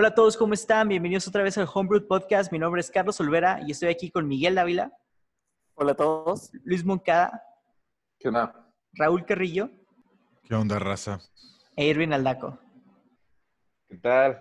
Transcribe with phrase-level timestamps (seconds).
[0.00, 0.86] Hola a todos, ¿cómo están?
[0.86, 2.52] Bienvenidos otra vez al Homebrew Podcast.
[2.52, 4.92] Mi nombre es Carlos Olvera y estoy aquí con Miguel Dávila.
[5.74, 6.52] Hola a todos.
[6.62, 7.42] Luis Moncada.
[8.16, 8.70] ¿Qué onda?
[8.92, 9.70] Raúl Carrillo.
[10.44, 11.18] ¿Qué onda, raza?
[11.74, 12.60] E Irvin Aldaco.
[13.88, 14.40] ¿Qué tal?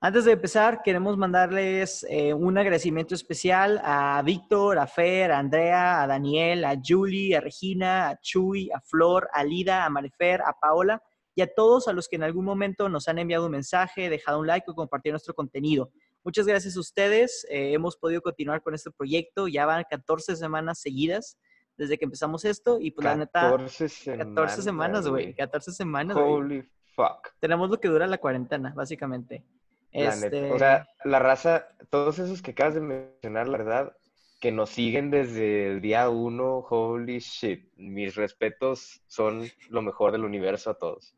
[0.00, 6.02] Antes de empezar, queremos mandarles eh, un agradecimiento especial a Víctor, a Fer, a Andrea,
[6.02, 10.52] a Daniel, a Julie, a Regina, a Chuy, a Flor, a Lida, a Marifer, a
[10.52, 11.00] Paola
[11.36, 14.40] y a todos a los que en algún momento nos han enviado un mensaje, dejado
[14.40, 15.92] un like o compartido nuestro contenido.
[16.24, 17.46] Muchas gracias a ustedes.
[17.50, 19.46] Eh, hemos podido continuar con este proyecto.
[19.46, 21.38] Ya van 14 semanas seguidas
[21.76, 23.42] desde que empezamos esto y pues la neta...
[23.50, 24.26] 14 semanas.
[24.34, 25.34] 14 semanas, güey.
[25.34, 26.16] 14 semanas.
[26.16, 26.26] güey.
[26.26, 27.28] Holy fuck.
[27.38, 29.44] Tenemos lo que dura la cuarentena, básicamente.
[29.92, 30.54] La Este, neta.
[30.54, 33.96] O sea, la raza, todos esos que acabas de mencionar, la verdad,
[34.40, 37.70] que nos siguen desde el día uno, holy shit.
[37.76, 41.14] Mis respetos son lo mejor del universo a todos.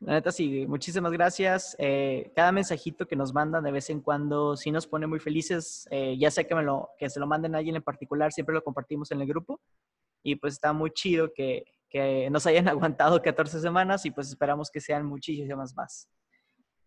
[0.00, 1.74] La neta, sí, muchísimas gracias.
[1.78, 5.88] Eh, cada mensajito que nos mandan de vez en cuando sí nos pone muy felices.
[5.90, 8.54] Eh, ya sea que, me lo, que se lo manden a alguien en particular, siempre
[8.54, 9.60] lo compartimos en el grupo.
[10.22, 14.70] Y pues está muy chido que, que nos hayan aguantado 14 semanas y pues esperamos
[14.70, 16.08] que sean muchísimas más.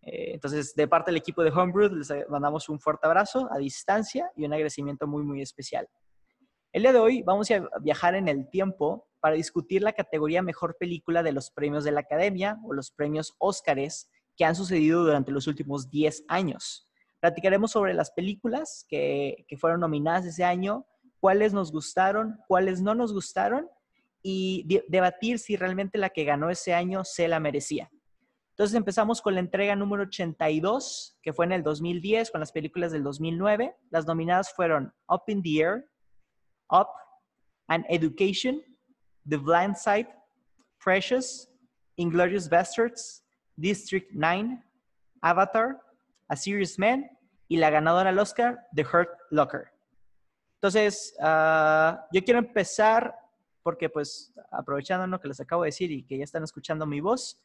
[0.02, 4.30] Eh, entonces, de parte del equipo de Homebrew, les mandamos un fuerte abrazo a distancia
[4.36, 5.88] y un agradecimiento muy, muy especial.
[6.72, 10.76] El día de hoy vamos a viajar en el tiempo para discutir la categoría Mejor
[10.78, 15.30] Película de los premios de la Academia o los premios Óscares que han sucedido durante
[15.32, 16.88] los últimos 10 años.
[17.20, 20.86] Platicaremos sobre las películas que, que fueron nominadas ese año,
[21.20, 23.68] cuáles nos gustaron, cuáles no nos gustaron
[24.22, 27.90] y de- debatir si realmente la que ganó ese año se la merecía.
[28.50, 32.92] Entonces empezamos con la entrega número 82, que fue en el 2010, con las películas
[32.92, 33.74] del 2009.
[33.90, 35.90] Las nominadas fueron Up in the Air,
[36.70, 36.88] Up,
[37.68, 38.62] An Education,
[39.30, 40.08] The Blind Side,
[40.82, 41.48] Precious,
[41.96, 43.22] Inglorious Bastards,
[43.56, 44.60] District 9,
[45.22, 45.80] Avatar,
[46.28, 47.08] A Serious Man
[47.48, 49.68] y la ganadora al Oscar, The Hurt Locker.
[50.54, 53.14] Entonces, ah, yo quiero empezar
[53.62, 57.00] porque pues aprovechando lo que les acabo de decir y que ya están escuchando mi
[57.00, 57.40] voz,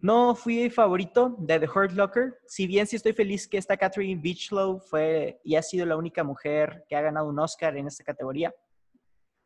[0.00, 2.38] no fui favorito de The Hurt Locker.
[2.46, 6.24] Si bien sí estoy feliz que esta Catherine Beachlow fue y ha sido la única
[6.24, 8.52] mujer que ha ganado un Oscar en esta categoría,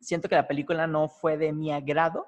[0.03, 2.27] siento que la película no fue de mi agrado.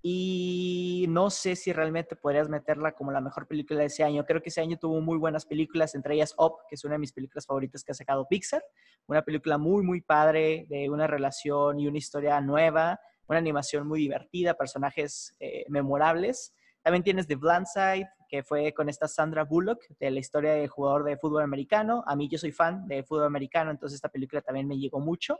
[0.00, 4.24] Y no sé si realmente podrías meterla como la mejor película de ese año.
[4.24, 7.00] Creo que ese año tuvo muy buenas películas, entre ellas Up, que es una de
[7.00, 8.62] mis películas favoritas que ha sacado Pixar.
[9.06, 14.00] Una película muy, muy padre, de una relación y una historia nueva, una animación muy
[14.00, 16.54] divertida, personajes eh, memorables.
[16.82, 20.68] También tienes The Blind Side, que fue con esta Sandra Bullock, de la historia del
[20.68, 22.04] jugador de fútbol americano.
[22.06, 25.36] A mí yo soy fan de fútbol americano, entonces esta película también me llegó mucho.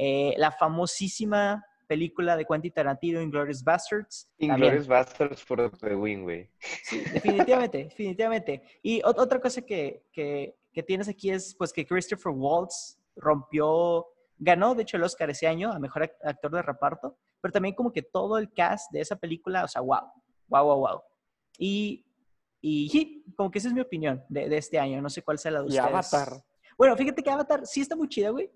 [0.00, 4.30] Eh, la famosísima película de Quentin Tarantino, Inglourious Bastards.
[4.38, 6.48] Inglourious Bastards for the win, güey.
[6.84, 8.62] Sí, definitivamente, definitivamente.
[8.82, 14.06] Y ot- otra cosa que, que, que tienes aquí es pues que Christopher Waltz rompió,
[14.36, 17.74] ganó de hecho el Oscar ese año a Mejor Ac- Actor de Reparto, pero también
[17.74, 20.12] como que todo el cast de esa película, o sea, wow,
[20.46, 21.00] wow, wow, wow.
[21.58, 22.06] Y,
[22.60, 25.38] y sí, como que esa es mi opinión de, de este año, no sé cuál
[25.38, 25.86] sea la de Y ustedes.
[26.12, 26.44] Avatar.
[26.76, 28.48] Bueno, fíjate que Avatar sí está muy chida, güey,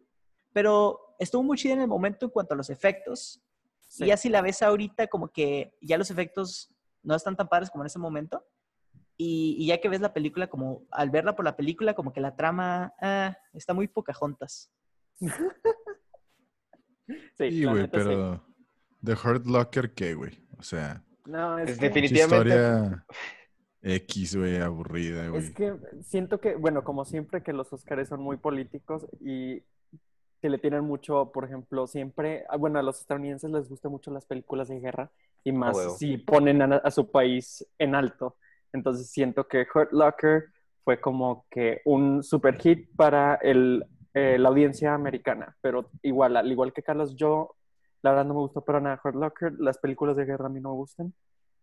[0.52, 3.42] pero estuvo muy chida en el momento en cuanto a los efectos.
[3.88, 4.04] Sí.
[4.04, 7.70] Y ya si la ves ahorita, como que ya los efectos no están tan padres
[7.70, 8.44] como en ese momento.
[9.16, 12.20] Y, y ya que ves la película, como al verla por la película, como que
[12.20, 14.70] la trama ah, está muy Pocahontas.
[17.36, 18.04] Sí, Sí, güey, neta, sí.
[18.08, 18.42] pero
[19.04, 20.46] The Hurt Locker, ¿qué, güey?
[20.58, 22.48] O sea, No, es, Es que, Definitivamente.
[22.48, 23.06] historia
[23.82, 25.42] X, güey, aburrida, güey.
[25.42, 29.62] es que siento que, bueno, como siempre que los Oscars son muy políticos y
[30.42, 34.10] que le tienen mucho, por ejemplo, siempre, ah, bueno, a los estadounidenses les gustan mucho
[34.10, 35.10] las películas de guerra
[35.44, 35.94] y más huevo.
[35.94, 38.36] si ponen a, a su país en alto.
[38.72, 40.46] Entonces siento que Hurt Locker
[40.84, 46.50] fue como que un super hit para el, eh, la audiencia americana, pero igual, al
[46.50, 47.54] igual que Carlos, yo
[48.02, 50.60] la verdad no me gustó para nada Hurt Locker, las películas de guerra a mí
[50.60, 51.14] no me gustan.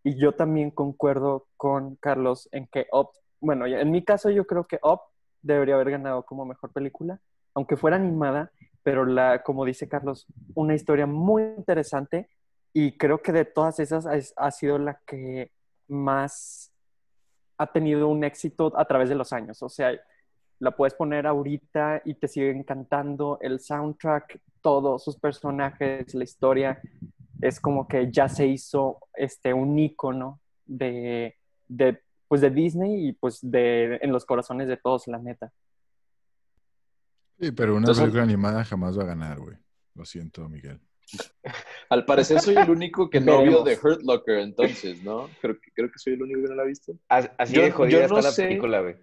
[0.04, 3.10] Y yo también concuerdo con Carlos en que Up,
[3.42, 5.02] bueno, en mi caso yo creo que Up
[5.42, 7.20] debería haber ganado como mejor película,
[7.54, 8.52] aunque fuera animada,
[8.84, 12.30] pero la, como dice Carlos, una historia muy interesante
[12.74, 15.52] y creo que de todas esas es- ha sido la que
[15.88, 16.72] más
[17.58, 19.62] ha tenido un éxito a través de los años.
[19.64, 19.92] O sea,
[20.60, 26.82] la puedes poner ahorita y te sigue encantando el soundtrack, todos sus personajes, la historia.
[27.42, 31.36] Es como que ya se hizo este, un ícono de,
[31.68, 35.52] de, pues de Disney y pues de, en los corazones de todos, la neta.
[37.39, 39.57] Sí, pero una Entonces- película animada jamás va a ganar, güey.
[39.95, 40.80] Lo siento, Miguel.
[41.89, 43.63] Al parecer soy el único que no vio.
[43.63, 45.27] The Hurt Locker, entonces, ¿no?
[45.41, 46.94] Creo que, creo que soy el único que no la ha visto.
[47.07, 48.95] As- Así Yo- de jodida yo no está la película, güey.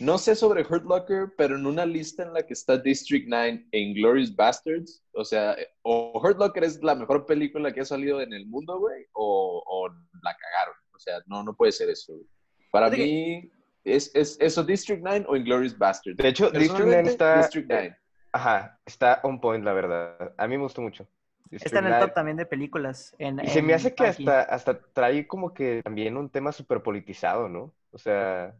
[0.00, 3.68] No sé sobre Hurt Locker, pero en una lista en la que está District 9
[3.70, 8.20] e Inglourious Bastards, o sea, o Hurt Locker es la mejor película que ha salido
[8.22, 10.74] en el mundo, güey, o, o la cagaron.
[10.94, 12.14] O sea, no, no puede ser eso.
[12.14, 12.26] güey.
[12.72, 13.50] Para mí,
[13.84, 16.16] es, es eso District 9 o Inglourious Bastards.
[16.16, 17.36] De hecho, District 9 Personalmente, está...
[17.38, 17.96] District 9.
[18.32, 20.32] Ajá, está on point, la verdad.
[20.36, 21.06] A mí me gustó mucho.
[21.50, 22.06] Está en el 9.
[22.06, 23.14] top también de películas.
[23.18, 26.82] En, Y se me hace que hasta, hasta trae como que también un tema súper
[26.82, 27.74] politizado, ¿no?
[27.90, 28.54] O sea,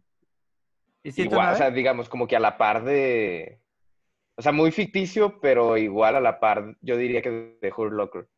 [1.03, 1.59] ¿Distrito igual, o 9?
[1.59, 3.61] sea, digamos, como que a la par de...
[4.37, 8.29] O sea, muy ficticio, pero igual a la par, yo diría que de Hurt Locker.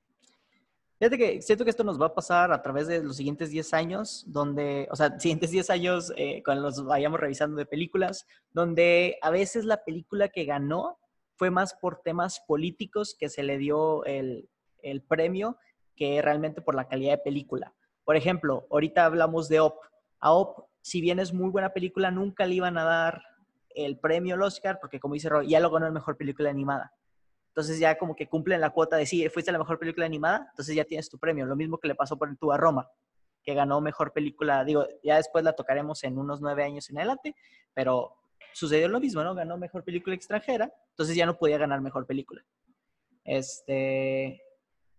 [1.05, 3.75] Fíjate que siento que esto nos va a pasar a través de los siguientes 10
[3.75, 9.19] años, donde, o sea, siguientes 10 años, eh, cuando los vayamos revisando de películas, donde
[9.21, 10.99] a veces la película que ganó
[11.37, 14.49] fue más por temas políticos que se le dio el,
[14.79, 15.59] el premio
[15.95, 17.75] que realmente por la calidad de película.
[18.05, 19.77] Por ejemplo, ahorita hablamos de Op.
[20.21, 23.23] A Op, si bien es muy buena película, nunca le iban a dar
[23.75, 26.95] el premio al Oscar, porque como dice Roy, ya lo ganó en mejor película animada.
[27.55, 30.75] Entonces ya como que cumplen la cuota de sí, fuiste la mejor película animada, entonces
[30.75, 31.47] ya tienes tu premio.
[31.47, 32.91] Lo mismo que le pasó por tu a Roma,
[33.45, 34.65] que ganó mejor película.
[34.65, 37.37] Digo, ya después la tocaremos en unos nueve años en adelante,
[37.73, 38.17] pero
[38.53, 39.37] sucedió lo mismo, ¿no?
[39.37, 42.45] Ganó mejor película extranjera, entonces ya no podía ganar mejor película.
[43.23, 44.43] Este.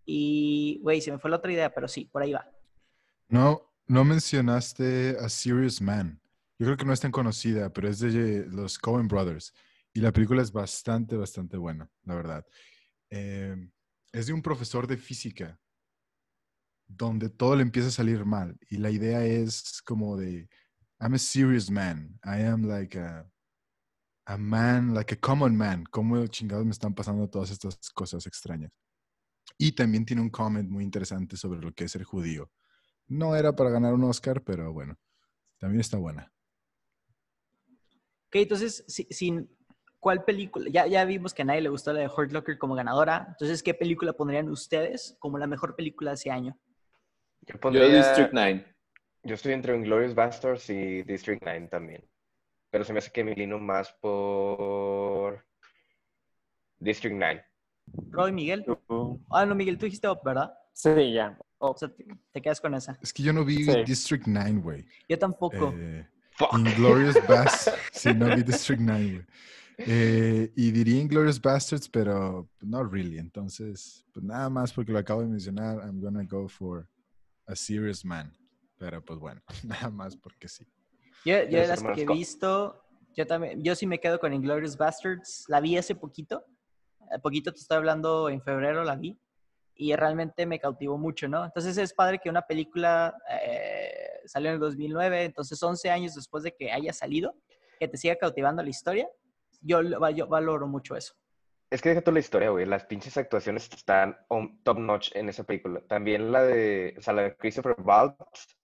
[0.06, 2.50] Y, güey, se me fue la otra idea, pero sí, por ahí va.
[3.28, 6.22] No, no mencionaste a Serious Man.
[6.58, 9.52] Yo creo que no es tan conocida, pero es de los Coen Brothers.
[9.96, 12.46] Y la película es bastante, bastante buena, la verdad.
[13.08, 13.56] Eh,
[14.12, 15.58] es de un profesor de física
[16.86, 18.58] donde todo le empieza a salir mal.
[18.68, 20.50] Y la idea es como de,
[21.00, 22.20] I'm a serious man.
[22.22, 23.26] I am like a,
[24.26, 25.84] a man, like a common man.
[25.90, 28.72] ¿Cómo chingados me están pasando todas estas cosas extrañas?
[29.56, 32.50] Y también tiene un comment muy interesante sobre lo que es ser judío.
[33.08, 34.98] No era para ganar un Oscar, pero bueno,
[35.58, 36.30] también está buena.
[38.26, 39.06] Ok, entonces, si-
[40.06, 40.70] ¿cuál película?
[40.70, 43.26] Ya, ya vimos que a nadie le gustó la de Hurt Locker como ganadora.
[43.30, 46.56] Entonces, ¿qué película pondrían ustedes como la mejor película de ese año?
[47.40, 47.88] Yo Yo pondría...
[47.88, 48.76] District 9.
[49.24, 52.08] Yo estoy entre Inglourious Bastards y District 9 también.
[52.70, 55.44] Pero se me hace que me inclino más por
[56.78, 57.44] District 9.
[58.12, 58.64] Roy, Miguel.
[59.32, 60.54] Ah, no, Miguel, tú dijiste Op, ¿verdad?
[60.72, 61.36] Sí, ya.
[61.58, 62.96] Oh, O sea, te, te quedas con esa.
[63.02, 63.82] Es que yo no vi Sí.
[63.84, 64.86] District 9, güey.
[65.08, 65.74] Yo tampoco.
[65.76, 66.56] Eh, Fuck.
[66.56, 67.76] Inglorious Bastards.
[67.90, 69.26] sí, no vi District 9, güey.
[69.78, 73.18] Eh, y diría Inglorious Bastards, pero no really.
[73.18, 76.88] Entonces, pues nada más porque lo acabo de mencionar, I'm gonna go for
[77.46, 78.32] a serious man.
[78.78, 80.66] Pero pues bueno, nada más porque sí.
[81.24, 82.82] Yo, yo de las que he visto,
[83.16, 85.44] yo también, yo sí me quedo con Inglourious Bastards.
[85.48, 86.44] La vi hace poquito.
[87.10, 89.18] A poquito te estoy hablando, en febrero la vi.
[89.74, 91.44] Y realmente me cautivó mucho, ¿no?
[91.44, 96.44] Entonces es padre que una película eh, salió en el 2009, entonces 11 años después
[96.44, 97.34] de que haya salido,
[97.78, 99.06] que te siga cautivando la historia.
[99.60, 99.80] Yo,
[100.10, 101.14] yo valoro mucho eso.
[101.70, 102.64] Es que deja toda la historia, güey.
[102.66, 105.80] Las pinches actuaciones están on- top notch en esa película.
[105.88, 108.56] También la de, o sea, la de Christopher Waltz,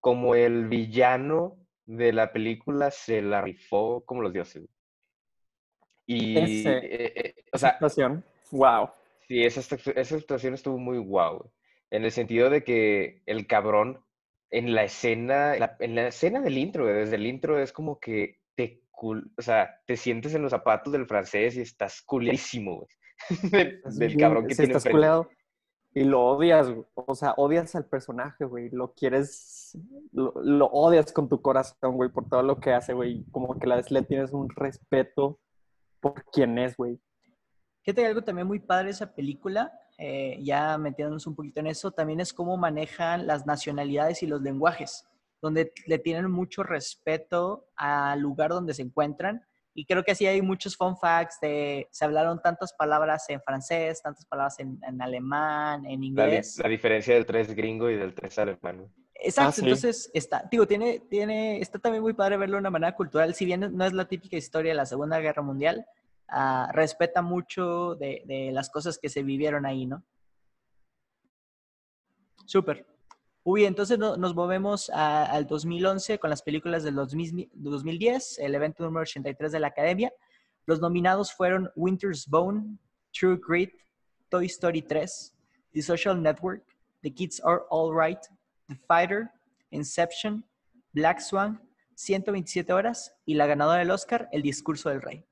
[0.00, 4.62] como el villano de la película se la rifó como los dioses.
[4.62, 4.70] güey.
[6.06, 8.24] Y, Ese- eh, eh, o esa sea, actuación.
[8.50, 8.90] Wow.
[9.28, 9.60] Sí, esa,
[9.96, 11.50] esa actuación estuvo muy guau,
[11.90, 14.04] En el sentido de que el cabrón
[14.50, 17.98] en la escena, la- en la escena del intro, güey, desde el intro es como
[17.98, 22.76] que te, cul- o sea, te sientes en los zapatos del francés y estás culísimo,
[22.76, 22.88] güey.
[23.52, 25.28] Del, Estás del cabrón que sí, tiene estás culeado
[25.94, 26.84] y lo odias, güey.
[26.94, 29.78] o sea, odias al personaje, güey, lo quieres,
[30.12, 33.68] lo, lo odias con tu corazón, güey, por todo lo que hace, güey, como que
[33.68, 35.38] la vez le tienes un respeto
[36.00, 37.00] por quien es, güey.
[37.84, 41.68] Fíjate que algo también muy padre de esa película, eh, ya metiéndonos un poquito en
[41.68, 45.06] eso, también es cómo manejan las nacionalidades y los lenguajes,
[45.44, 49.44] donde le tienen mucho respeto al lugar donde se encuentran.
[49.74, 54.00] Y creo que así hay muchos fun facts de, se hablaron tantas palabras en francés,
[54.02, 56.58] tantas palabras en, en alemán, en inglés.
[56.62, 58.88] la diferencia del 3 gringo y del 3 alemán.
[59.14, 59.60] Exacto, Ah, sí.
[59.62, 63.44] entonces está, digo, tiene, tiene, está también muy padre verlo de una manera cultural, si
[63.44, 65.84] bien no es la típica historia de la Segunda Guerra Mundial,
[66.28, 70.04] ah, respeta mucho de, de las cosas que se vivieron ahí, ¿no?
[72.46, 72.86] Súper.
[73.44, 78.54] Uy, entonces no- nos movemos a- al 2011 con las películas del 2000 2010, el
[78.54, 80.12] evento número 83 de la Academia.
[80.66, 82.78] Los nominados fueron Winter's Bone,
[83.12, 83.72] True Grit,
[84.30, 85.34] Toy Story 3,
[85.72, 86.64] The Social Network,
[87.02, 88.20] The Kids Are Alright,
[88.68, 89.30] The Fighter,
[89.70, 90.42] Inception,
[90.92, 91.60] Black Swan,
[91.96, 95.22] 127 horas y la ganadora del Oscar, El Discurso del Rey.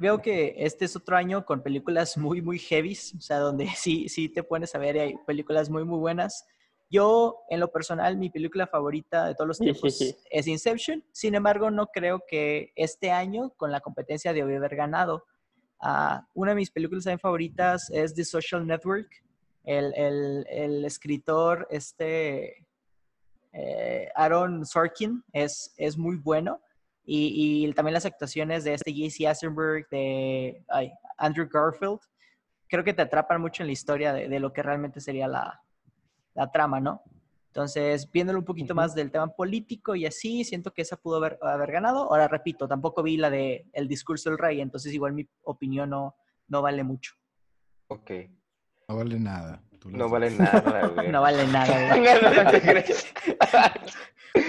[0.00, 4.08] veo que este es otro año con películas muy, muy heavies, o sea, donde sí,
[4.08, 6.46] sí te pones a ver hay películas muy, muy buenas.
[6.90, 11.04] Yo, en lo personal, mi película favorita de todos los tiempos es Inception.
[11.12, 15.26] Sin embargo, no creo que este año, con la competencia de haber ganado,
[15.80, 19.08] ah, una de mis películas también favoritas es The Social Network.
[19.64, 22.66] El, el, el escritor, este,
[23.52, 26.62] eh, Aaron Sorkin, es, es muy bueno.
[27.04, 32.00] Y, y, también las actuaciones de este Jesse Eisenberg, de ay, Andrew Garfield,
[32.66, 35.62] creo que te atrapan mucho en la historia de, de lo que realmente sería la,
[36.38, 37.02] la trama, ¿no?
[37.48, 41.38] Entonces, viéndolo un poquito más del tema político y así, siento que esa pudo haber,
[41.42, 42.04] haber, ganado.
[42.04, 46.14] Ahora, repito, tampoco vi la de El discurso del rey, entonces igual mi opinión no,
[46.46, 47.14] no vale mucho.
[47.88, 48.10] Ok.
[48.88, 49.62] No vale nada.
[49.84, 51.08] No vale nada, güey.
[51.12, 52.14] no vale nada, güey.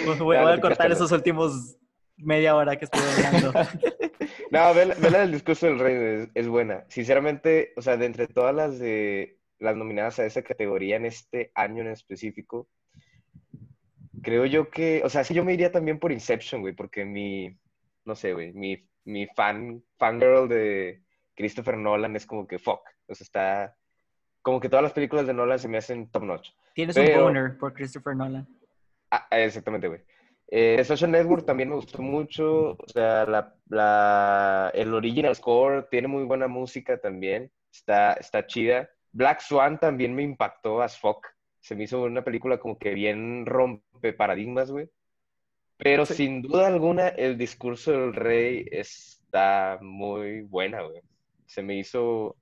[0.06, 1.78] voy, voy, a cortar esos últimos
[2.18, 3.54] media hora que estoy hablando.
[4.52, 6.84] no, ve, ve la del discurso del rey, es, es buena.
[6.90, 11.52] Sinceramente, o sea, de entre todas las de las nominadas a esa categoría en este
[11.54, 12.70] año en específico,
[14.22, 17.58] creo yo que, o sea, sí yo me iría también por Inception, güey, porque mi,
[18.06, 21.02] no sé, güey, mi, mi fan, fangirl de
[21.36, 23.78] Christopher Nolan es como que fuck, o sea, está,
[24.42, 26.50] como que todas las películas de Nolan se me hacen top notch.
[26.74, 28.48] Tienes Pero, un boner por Christopher Nolan.
[29.12, 30.02] Ah, exactamente, güey.
[30.52, 36.08] Eh, Social Network también me gustó mucho, o sea, la, la, el original score tiene
[36.08, 38.90] muy buena música también, está, está chida.
[39.12, 41.28] Black Swan también me impactó as fuck.
[41.60, 44.90] Se me hizo una película como que bien rompe paradigmas, güey.
[45.78, 46.16] Pero sí.
[46.16, 51.02] sin duda alguna, el discurso del rey está muy buena, güey.
[51.46, 52.36] Se me hizo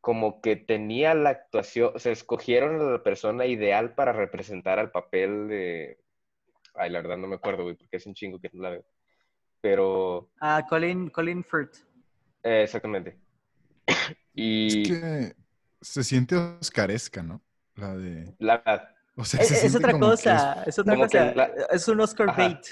[0.00, 4.90] como que tenía la actuación, o sea, escogieron a la persona ideal para representar al
[4.90, 5.98] papel de...
[6.74, 8.84] Ay, la verdad no me acuerdo, güey, porque es un chingo que no la veo.
[9.60, 10.30] Pero...
[10.40, 11.76] Ah, Colin, Colin Firth.
[12.42, 13.16] Eh, exactamente.
[14.34, 14.82] y...
[14.82, 15.41] Es que
[15.82, 17.42] se siente oscaresca, ¿no?
[17.74, 18.34] La de.
[18.38, 21.34] La, o sea, es, es, otra cosa, es, es, otra cosa.
[21.34, 21.50] La...
[21.70, 22.42] Es un Oscar Ajá.
[22.48, 22.66] bait.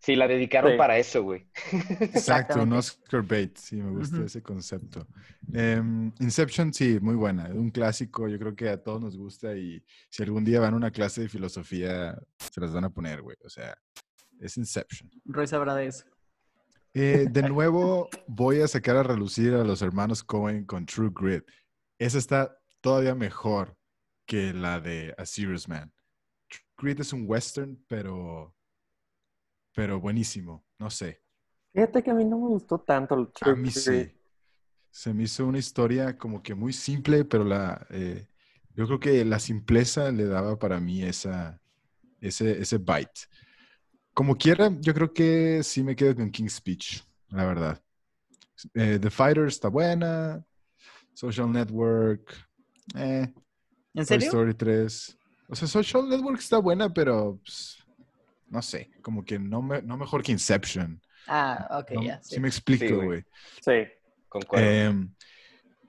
[0.00, 0.78] Sí, la dedicaron sí.
[0.78, 1.48] para eso, güey.
[1.72, 3.56] Exacto, un Oscar bait.
[3.56, 4.26] Sí, me gusta uh -huh.
[4.26, 5.06] ese concepto.
[5.52, 7.48] Um, Inception, sí, muy buena.
[7.52, 10.76] Un clásico, yo creo que a todos nos gusta y si algún día van a
[10.76, 13.36] una clase de filosofía, se las van a poner, güey.
[13.44, 13.76] O sea,
[14.40, 15.10] es Inception.
[15.24, 16.04] Roy sabrá de eso.
[16.94, 21.44] Eh, de nuevo, voy a sacar a relucir a los hermanos Cohen con True Grit
[21.98, 23.76] esa está todavía mejor
[24.26, 25.92] que la de A Serious Man.
[26.76, 28.54] Creed es un western, pero,
[29.74, 30.64] pero buenísimo.
[30.78, 31.22] No sé.
[31.72, 34.14] Fíjate que a mí no me gustó tanto el A mí sí.
[34.90, 38.26] Se me hizo una historia como que muy simple, pero la, eh,
[38.74, 41.60] yo creo que la simpleza le daba para mí esa,
[42.20, 43.28] ese, ese bite.
[44.14, 47.82] Como quiera, yo creo que sí me quedo con King's Speech, la verdad.
[48.74, 50.44] Eh, The Fighter está buena,
[51.18, 52.32] Social Network.
[52.94, 53.26] Eh,
[53.92, 54.30] ¿En serio?
[54.30, 55.18] Toy Story 3.
[55.48, 57.84] O sea, Social Network está buena, pero pues,
[58.48, 61.02] no sé, como que no, me, no mejor que Inception.
[61.26, 62.22] Ah, ok, no, ya.
[62.22, 62.36] Sí.
[62.36, 62.40] sí.
[62.40, 63.24] me explico, güey.
[63.60, 63.88] Sí,
[64.28, 64.64] concuerdo.
[64.64, 65.08] Eh,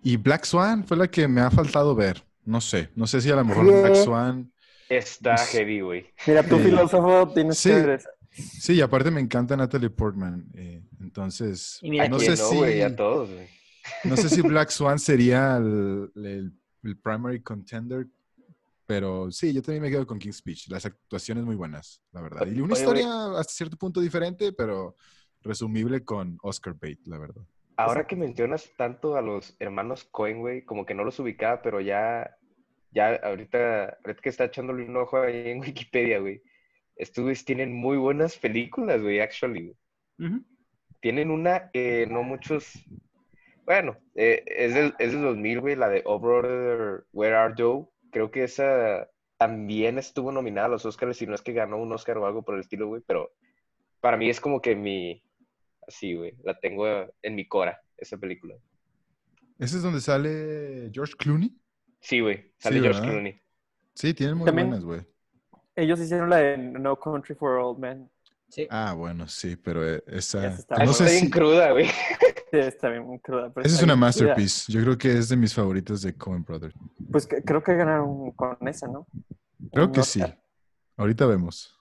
[0.02, 2.24] y Black Swan fue la que me ha faltado ver.
[2.44, 4.52] No sé, no sé si a lo mejor Black Swan.
[4.90, 6.08] Está es, heavy, güey.
[6.26, 10.48] Mira, tu filósofo tienes sí, que ver Sí, y aparte me encanta Natalie Portman.
[10.56, 12.58] Eh, entonces, y mira, no sé no, si.
[12.58, 13.59] Wey, a todos, güey.
[14.04, 16.54] No sé si Black Swan sería el, el,
[16.84, 18.08] el, primary contender,
[18.86, 20.70] pero sí, yo también me quedo con King's Speech.
[20.70, 22.48] Las actuaciones muy buenas, la verdad.
[22.48, 24.96] Y una historia hasta cierto punto diferente, pero
[25.42, 27.44] resumible con Oscar Bate, la verdad.
[27.78, 31.80] Ahora que mencionas tanto a los hermanos Cohen, güey, como que no los ubicaba, pero
[31.80, 32.36] ya,
[32.92, 36.42] ya ahorita, ahorita que está echándole un ojo ahí en Wikipedia, güey.
[36.98, 39.78] Estos tienen muy buenas películas, güey, actually.
[40.18, 40.46] Uh -huh.
[41.00, 42.74] Tienen una que no muchos
[43.70, 47.88] bueno, eh, es, del, es del 2000, güey, la de Oh Brother, Where Are You?
[48.12, 49.08] Creo que esa
[49.38, 52.42] también estuvo nominada a los Oscars, y no es que ganó un Oscar o algo
[52.42, 53.32] por el estilo, güey, pero
[54.02, 55.22] para mí es como que mi,
[55.88, 56.88] así, güey, la tengo
[57.22, 58.56] en mi cora, esa película.
[59.60, 61.56] ¿Ese es donde sale George Clooney?
[62.00, 63.14] Sí, güey, sale sí, George ¿verdad?
[63.14, 63.42] Clooney.
[63.94, 65.02] Sí, tienen muy también, buenas, güey.
[65.76, 68.10] Ellos hicieron la de No Country for Old Men.
[68.50, 68.68] Sí.
[68.70, 70.48] Ah, bueno, sí, pero esa...
[70.48, 71.30] esa está, no sé bien si...
[71.30, 71.88] cruda, güey.
[72.52, 73.52] Sí, está bien cruda.
[73.58, 74.72] Esa es una masterpiece.
[74.72, 76.74] Yo creo que es de mis favoritos de Coen Brothers.
[77.12, 79.06] Pues que, creo que ganaron con esa, ¿no?
[79.72, 80.30] Creo Un que Oscar.
[80.30, 80.36] sí.
[80.98, 81.80] Ahorita vemos.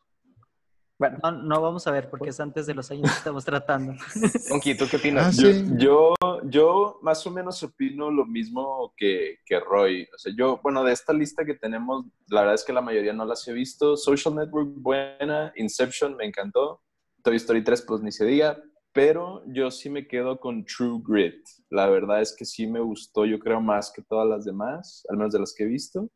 [0.98, 1.16] Bueno.
[1.22, 3.94] No, no, vamos a ver porque es antes de los años que estamos tratando.
[4.78, 5.28] ¿tú qué opinas?
[5.28, 5.64] Ah, sí.
[5.76, 10.08] yo, yo, más o menos opino lo mismo que, que Roy.
[10.14, 13.12] O sea, yo, bueno, de esta lista que tenemos, la verdad es que la mayoría
[13.12, 13.96] no las he visto.
[13.96, 15.52] Social Network, buena.
[15.56, 16.82] Inception, me encantó.
[17.22, 18.62] Toy Story 3, pues ni se diga.
[18.92, 21.46] pero yo sí me quedo con True Grit.
[21.70, 25.18] La verdad es que sí me gustó, yo creo, más que todas las demás, al
[25.18, 26.10] menos de las que he visto.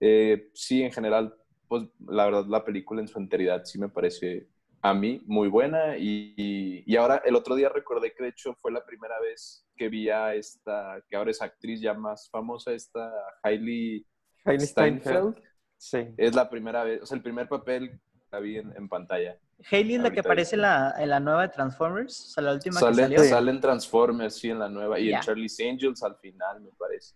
[0.00, 1.34] Eh, sí, en general,
[1.66, 4.48] pues la verdad, la película en su enteridad sí me parece
[4.84, 5.96] a mí muy buena.
[5.96, 9.88] Y, y ahora, el otro día recordé que de hecho fue la primera vez que
[9.88, 13.10] vi a esta, que ahora es actriz ya más famosa, esta
[13.42, 14.06] Hailey,
[14.44, 15.42] Hailey Steinfeld.
[15.78, 16.14] Sí.
[16.18, 19.38] Es la primera vez, o sea, el primer papel que la vi en, en pantalla.
[19.70, 22.52] Hailey es la que aparece en la, en la nueva de Transformers, o sea, la
[22.52, 23.24] última que Salen, salió.
[23.24, 25.00] salen Transformers, sí, en la nueva.
[25.00, 27.14] Y en Charlie's Angels al final, me parece.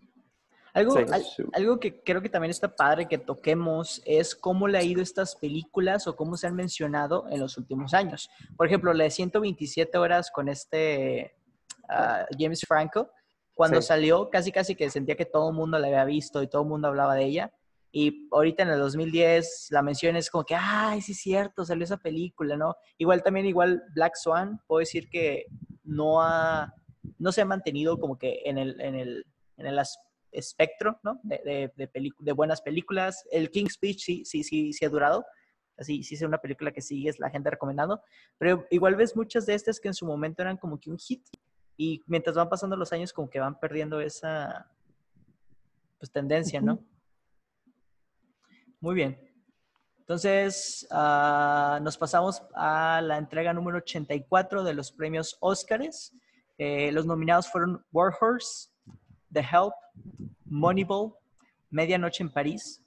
[0.75, 1.05] Algo, Sí.
[1.11, 1.43] al- Sí.
[1.53, 5.35] algo que creo que también está padre que toquemos es cómo le ha ido estas
[5.37, 8.29] películas o cómo se han mencionado en los últimos años.
[8.57, 11.35] Por ejemplo, la de 127 horas con este
[11.91, 13.11] ah, James Franco,
[13.55, 13.89] cuando Sí.
[13.89, 16.69] salió casi casi que sentía que todo el mundo la había visto y todo el
[16.69, 17.53] mundo hablaba de ella.
[17.91, 21.85] Y ahorita en el 2010 la mención es como que, ay, sí es cierto, salió
[21.85, 22.77] esa película, ¿no?
[22.99, 25.47] Igual también, igual Black Swan, puedo decir que
[25.83, 26.75] no ha,
[27.19, 29.25] no se ha mantenido como que en el, en el,
[29.57, 29.99] en el as-
[30.33, 31.21] espectro, ¿no?
[31.23, 33.25] De, de, de, buenas películas.
[33.31, 35.25] El King's Speech sí, sí, sí, sí ha durado.
[35.77, 38.03] Así, sí es una película que sigue la gente recomendando.
[38.37, 41.25] Pero igual ves muchas de estas que en su momento eran como que un hit.
[41.77, 44.71] Y mientras van pasando los años, como que van perdiendo esa
[45.99, 46.85] pues, tendencia, ¿no?
[48.81, 49.19] Muy bien.
[50.01, 56.15] Entonces, ah, nos pasamos a la entrega número 84 de los premios Óscares.
[56.57, 58.71] Eh, los nominados fueron War Horse,
[59.33, 59.75] The Help,
[60.45, 61.15] Moneyball,
[61.71, 62.83] Medianoche en París,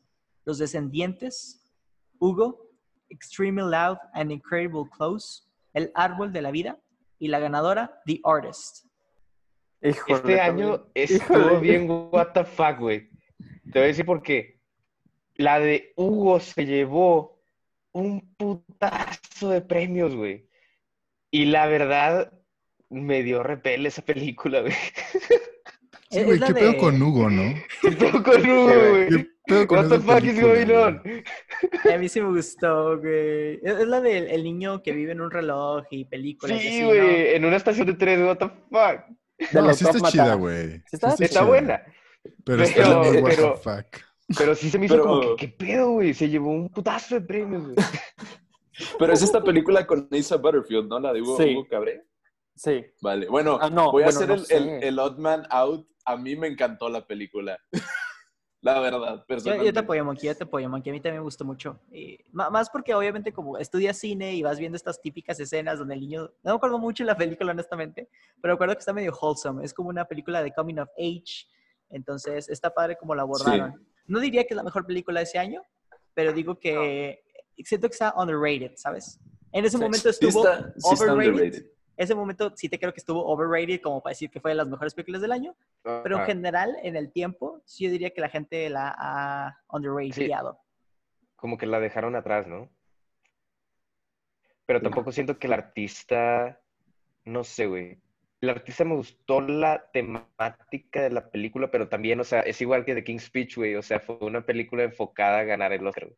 [0.46, 1.62] Los Descendientes,
[2.20, 2.70] Hugo,
[3.10, 6.80] Extremely Loud and Incredible Close, El Árbol de la Vida
[7.20, 8.86] y la ganadora, The Artist.
[9.82, 11.60] Este Híjole, año estuvo Híjole.
[11.60, 13.10] bien what the fuck, güey.
[13.72, 14.59] Te voy a decir por qué.
[15.36, 17.42] La de Hugo se llevó
[17.92, 20.48] un putazo de premios, güey.
[21.31, 22.31] Y la verdad,
[22.90, 24.74] me dio repel esa película, güey.
[26.12, 27.54] Sí, Es güey, ¿qué pedo de- con Hugo, no?
[27.82, 29.08] ¿Qué pedo con Hugo, güey?
[29.10, 31.02] ¿Qué pedo con What the fuck is going on?
[31.94, 33.60] A mí sí me gustó, güey.
[33.64, 36.60] Es la del el niño que vive en un reloj y películas.
[36.62, 39.54] Sí, güey, en una estación de tres, what the fuck.
[39.54, 40.72] No, sí está chida, güey.
[40.80, 41.44] Sí está- Está chida.
[41.46, 41.82] buena,
[42.46, 43.86] Pero está Pero- muy what the pero- fuck.
[44.38, 46.14] pero sí se me hizo Pero- como que, ¿qué pedo, güey?
[46.14, 47.76] Se llevó un putazo de premios, güey.
[49.00, 51.00] Pero es esta película con Asa Butterfield, ¿no?
[51.00, 51.54] La de Hugo, Sí.
[51.56, 52.04] Hugo Cabré.
[52.55, 52.85] Sí.
[53.01, 55.87] Vale, bueno, Ah, no, voy a bueno, hacer no el, el, el Odd Man Out.
[56.05, 57.59] A mí me encantó la película.
[58.61, 59.74] la verdad, Yo, yo personalmente.
[59.74, 60.90] te apoyo, Monkey, yo te apoyo, Monkey.
[60.92, 61.79] A mí también me gustó mucho.
[61.92, 66.01] Y más porque obviamente como estudias cine y vas viendo estas típicas escenas donde el
[66.01, 66.24] niño...
[66.44, 68.09] No me acuerdo mucho de la película, honestamente,
[68.42, 69.64] pero recuerdo que está medio wholesome.
[69.66, 71.48] Es como una película de coming of age.
[71.90, 73.85] Entonces, está padre como la abordaron.
[74.05, 75.61] No diría que es la mejor película de ese año,
[76.14, 77.24] pero digo que
[77.64, 79.20] siento que está underrated, ¿sabes?
[79.51, 79.83] En ese Sí.
[79.83, 81.31] momento Sí estuvo está, sí está overrated.
[81.33, 81.71] underrated.
[81.98, 84.68] Ese momento sí te creo que estuvo overrated como para decir que fue de las
[84.68, 88.30] mejores películas del año, pero en general, en el tiempo, sí yo diría que la
[88.30, 90.60] gente la ha underrateado.
[91.36, 92.70] como que la dejaron atrás, ¿no?
[94.66, 96.62] Pero tampoco siento que el artista,
[97.25, 97.98] no sé, güey.
[98.40, 102.86] El artista me gustó la temática de la película, pero también, o sea, es igual
[102.86, 103.75] que The King's Speech, güey.
[103.75, 106.06] O sea, fue una película enfocada a ganar el Oscar.
[106.06, 106.18] güey.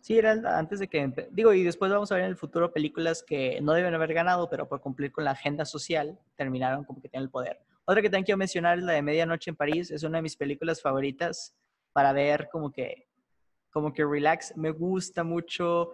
[0.00, 1.28] Sí, era antes de que...
[1.32, 4.48] Digo, y después vamos a ver en el futuro películas que no deben haber ganado,
[4.48, 7.60] pero por cumplir con la agenda social, terminaron como que tienen el poder.
[7.84, 9.90] Otra que también quiero mencionar es la de Medianoche en París.
[9.90, 11.54] Es una de mis películas favoritas
[11.92, 13.06] para ver como que,
[13.70, 14.56] como que relax.
[14.56, 15.92] Me gusta mucho...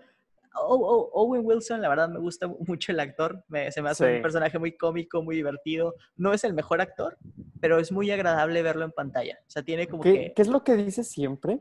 [0.56, 3.42] Oh, oh, Owen Wilson, la verdad me gusta mucho el actor.
[3.48, 4.16] Me- se me hace Sí.
[4.16, 5.94] un personaje muy cómico, muy divertido.
[6.16, 7.16] No es el mejor actor,
[7.60, 9.38] pero es muy agradable verlo en pantalla.
[9.40, 10.32] O sea, tiene como ¿Qué, que...
[10.34, 11.58] qué es lo que dice siempre?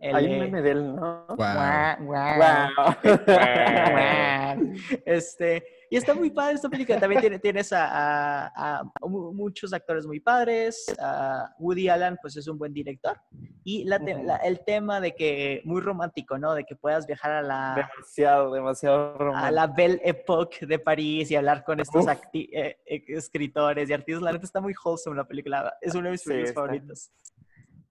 [0.00, 1.26] El, Hay un meme de él, ¿no?
[1.28, 1.36] Wow.
[1.36, 2.70] guau, guau.
[2.76, 2.94] Wow.
[5.04, 6.98] este, y está muy padre esta película.
[7.00, 10.86] También tiene, tienes a, a- a mu- muchos actores muy padres.
[11.00, 13.20] a Woody Allen, pues es un buen director.
[13.64, 16.54] Y la te- la- el tema de que, muy romántico, ¿no?
[16.54, 19.54] De que puedas viajar a la, demasiado, demasiado a romántico.
[19.54, 24.22] la Belle Époque de París y hablar con estos acti- eh, eh, escritores y artistas.
[24.22, 25.74] La neta está muy wholesome la película.
[25.80, 26.60] Es uno de mis Sí, películas está.
[26.60, 27.10] favoritos.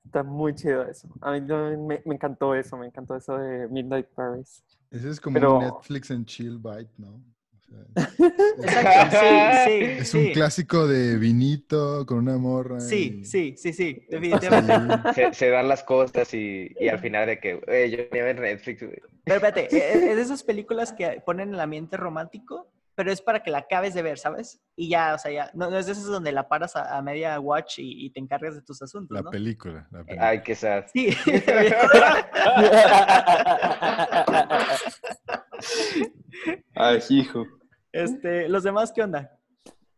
[0.10, 1.08] Está muy chido eso.
[1.22, 4.64] A mí me, me encantó eso, me encantó eso de Midnight Paris.
[4.90, 7.10] Ese es como Pero- un Netflix and chill bite, ¿no?
[7.14, 7.86] O sea,
[8.58, 9.84] Exacto, sí, sí.
[9.84, 10.18] es sí.
[10.18, 12.80] un clásico de vinito con una morra.
[12.80, 15.14] Sí, y- sí, sí, sí, definitivamente.
[15.14, 18.40] Se, se dan las cosas y, y al final de que, "Güey, yo ni ver
[18.40, 18.80] Netflix.
[18.80, 22.68] Pero espérate, es de esas películas que ponen el ambiente romántico,
[23.00, 24.62] pero es para que la acabes de ver, ¿sabes?
[24.76, 27.02] Y ya, o sea, ya, no, no es de esas donde la paras a, a
[27.02, 29.32] media watch y, y te encargas de tus asuntos, La ¿no?
[29.32, 29.88] película.
[29.90, 30.28] La película.
[30.28, 30.84] Ay, qué sad.
[30.94, 31.16] Sí.
[36.76, 37.46] Ay, hijo.
[37.94, 39.32] Este, ¿los demás qué onda?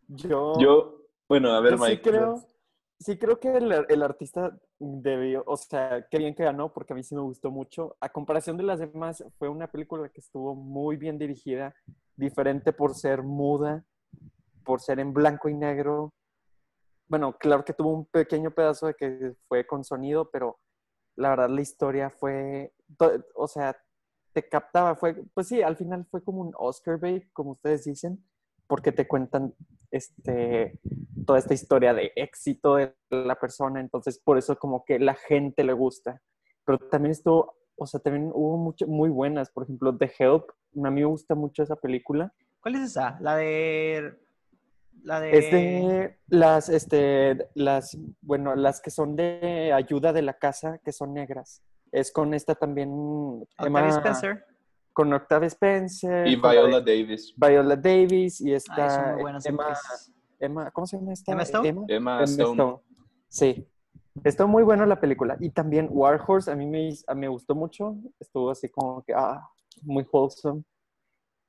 [0.07, 2.01] Yo, Yo, bueno, a ver, yo sí Mike.
[2.07, 2.45] creo,
[2.99, 6.95] sí creo que el, el artista debió, o sea, qué bien que ganó, porque a
[6.95, 7.95] mí sí me gustó mucho.
[8.01, 11.75] A comparación de las demás, fue una película que estuvo muy bien dirigida,
[12.15, 13.85] diferente por ser muda,
[14.65, 16.13] por ser en blanco y negro.
[17.07, 20.59] Bueno, claro que tuvo un pequeño pedazo de que fue con sonido, pero
[21.15, 22.73] la verdad la historia fue,
[23.35, 23.75] o sea,
[24.33, 28.25] te captaba, fue, pues sí, al final fue como un Oscar bait, como ustedes dicen,
[28.65, 29.53] porque te cuentan
[29.91, 30.79] este,
[31.25, 35.63] toda esta historia de éxito de la persona, entonces por eso como que la gente
[35.63, 36.21] le gusta.
[36.65, 40.89] Pero también estuvo, o sea, también hubo muchas muy buenas, por ejemplo, The Help, a
[40.89, 42.33] mí me gusta mucho esa película.
[42.61, 43.17] ¿Cuál es esa?
[43.19, 44.13] La de.
[45.03, 45.37] La de.
[45.37, 50.91] Es de las, este, las, bueno, las que son de ayuda de la casa, que
[50.91, 51.63] son negras.
[51.91, 52.89] Es con esta también,
[53.41, 54.45] Octavia Emma- Spencer.
[55.01, 57.33] Con Octavia Spencer, Y con la Viola Davis.
[57.35, 58.55] Viola Davis y
[59.19, 59.73] buenas Emma.
[60.39, 61.31] Emma, ¿cómo se llama esta?
[61.31, 61.69] Emma Stone.
[61.69, 62.51] Emma, Emma Emma Stone.
[62.51, 62.79] Stone.
[63.27, 63.67] Sí.
[64.23, 65.37] Estuvo muy buena la película.
[65.39, 67.95] Y también War Horse, a mí me, a- me gustó mucho.
[68.19, 69.41] Estuvo así como que, ah,
[69.81, 70.63] muy wholesome.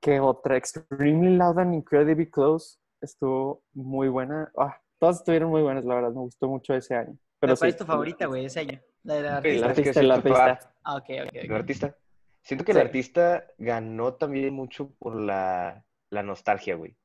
[0.00, 4.50] Que otra, Extremely Loud and Incredibly Close, estuvo muy buena.
[4.56, 6.10] Ah, todas estuvieron muy buenas, la verdad.
[6.12, 7.18] Me gustó mucho ese año.
[7.38, 8.46] Pero ¿Cuál sí, es tu favorita, güey?
[8.46, 8.80] Ese año.
[9.04, 9.60] La de la artista.
[9.60, 9.88] ¿sabes qué?
[9.90, 10.74] artista, artista.
[10.84, 11.34] Ah, ok, ok.
[11.34, 11.58] El ok.
[11.58, 11.96] artista.
[12.42, 12.72] Siento que Sí.
[12.72, 16.96] el artista ganó también mucho por la, la nostalgia, güey.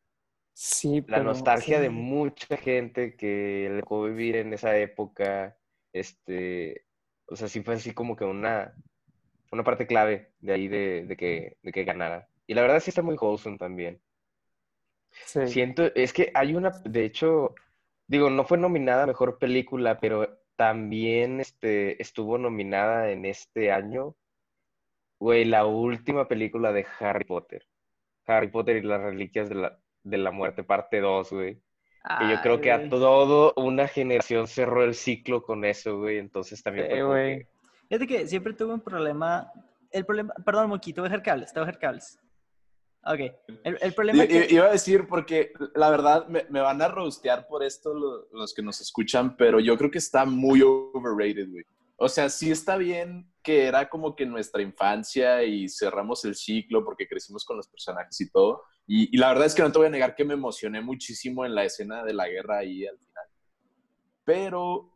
[0.54, 5.58] Sí, La pero nostalgia de mucha gente que le tocó vivir en esa época.
[5.94, 6.86] Este,
[7.28, 8.74] o sea, sí fue así como que una,
[9.52, 12.30] una parte clave de ahí de, de que, de que ganara.
[12.48, 14.02] Y la verdad sí está muy wholesome también.
[15.26, 15.40] Sí.
[15.44, 17.56] Siento, es que hay una, de hecho,
[18.08, 24.16] digo, no fue nominada a mejor película, pero también este, estuvo nominada en este año,
[25.20, 27.66] güey, la última película de Harry Potter.
[28.26, 31.56] Harry Potter y las Reliquias de la, de la Muerte, parte 2, güey.
[32.20, 36.20] Que yo creo que a toda una generación cerró el ciclo con eso, güey.
[36.20, 37.40] Entonces también Sí, güey.
[37.40, 37.48] que-
[37.90, 39.52] Fíjate que siempre tuve un problema.
[39.92, 40.34] El problema.
[40.46, 41.52] Perdón, Moki, te voy a dejar cables.
[41.54, 42.20] Te voy a dejar cables.
[43.04, 43.20] Ok.
[43.64, 44.48] El, el problema I- que.
[44.50, 48.54] Iba a decir, porque la verdad me, me van a roastear por esto lo- los
[48.54, 51.64] que nos escuchan, pero yo creo que está muy overrated, güey.
[51.98, 56.86] O sea, sí está bien que era como que nuestra infancia y cerramos el ciclo
[56.86, 58.64] porque crecimos con los personajes y todo.
[58.86, 61.46] Y, y la verdad es que no te voy a negar que me emocioné muchísimo
[61.46, 63.26] en la escena de la guerra ahí al final.
[64.24, 64.94] Pero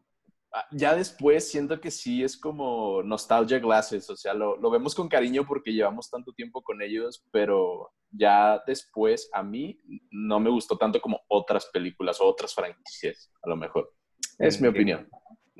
[0.53, 4.93] ah, ya después siento que sí es como nostalgia glasses, o sea, lo, lo vemos
[4.93, 9.79] con cariño porque llevamos tanto tiempo con ellos, pero ya después a mí
[10.11, 13.91] no me gustó tanto como otras películas o otras franquicias, a lo mejor.
[14.37, 15.09] Es mi opinión.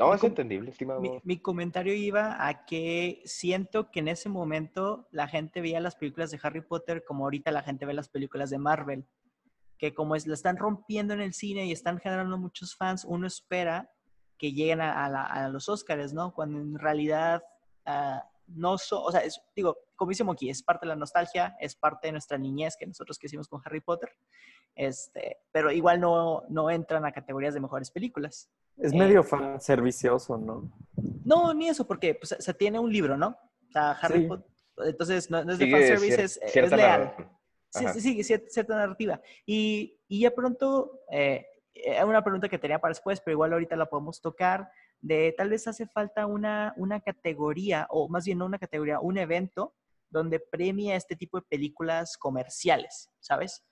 [0.01, 0.99] No, es entendible, estimado.
[0.99, 5.95] Mi, mi comentario iba a que siento que en ese momento la gente veía las
[5.95, 9.05] películas de Harry Potter como ahorita la gente ve las películas de Marvel.
[9.77, 13.25] Que como es, la están rompiendo en el cine y están generando muchos fans, uno
[13.27, 13.91] espera
[14.37, 16.33] que lleguen a, a la- a los Oscars, ¿no?
[16.33, 17.43] Cuando en realidad
[17.85, 21.55] ah, no son, o sea, es- digo, como dice Moki, es parte de la nostalgia,
[21.59, 24.09] es parte de nuestra niñez que nosotros crecimos con Harry Potter,
[24.75, 28.49] este, pero igual no, no entran a categorías de mejores películas.
[28.77, 30.71] Es Eh, medio fan servicioso, ¿no?
[31.25, 33.38] No, ni eso, porque pues, se tiene un libro, ¿no?
[33.67, 34.27] O sea, Harry Sí.
[34.27, 34.51] Potter,
[34.86, 37.15] entonces no, no es de Sigue fanservice, cier- es, leal.
[37.69, 39.21] Sí, sí, sí, cier- cierta narrativa.
[39.45, 43.75] Y, y ya pronto, eh, eh, una pregunta que tenía para después, pero igual ahorita
[43.75, 48.45] la podemos tocar, de tal vez hace falta una, una categoría, o más bien no
[48.45, 49.73] una categoría, un evento
[50.10, 53.63] donde premia este tipo de películas comerciales, ¿sabes?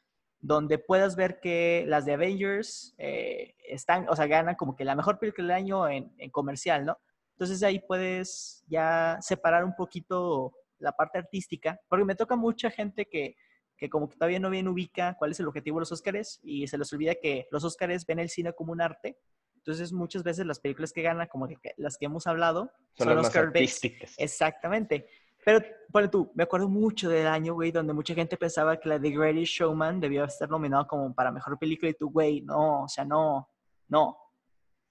[0.42, 4.96] Donde puedas ver que las de Avengers eh, están, o sea, ganan como que la
[4.96, 6.98] mejor película del año en, en comercial, ¿no?
[7.34, 13.06] Entonces ahí puedes ya separar un poquito la parte artística, porque me toca mucha gente
[13.06, 13.36] que,
[13.78, 16.68] que como que todavía no bien ubica cuál es el objetivo de los Óscares y
[16.68, 19.18] se les olvida que los Óscares ven el cine como un arte.
[19.58, 23.08] Entonces muchas veces las películas que ganan, como que- las que hemos hablado, Son son,
[23.10, 23.58] las más Oscar based.
[23.58, 24.16] artísticas.
[24.18, 25.08] Exactamente.
[25.46, 29.00] Pero, ponle tú, me acuerdo mucho del año, güey, donde mucha gente pensaba que la
[29.00, 32.88] The Greatest Showman debió estar nominado como para mejor película y tú, güey, no, o
[32.90, 33.50] sea, no,
[33.88, 34.18] no.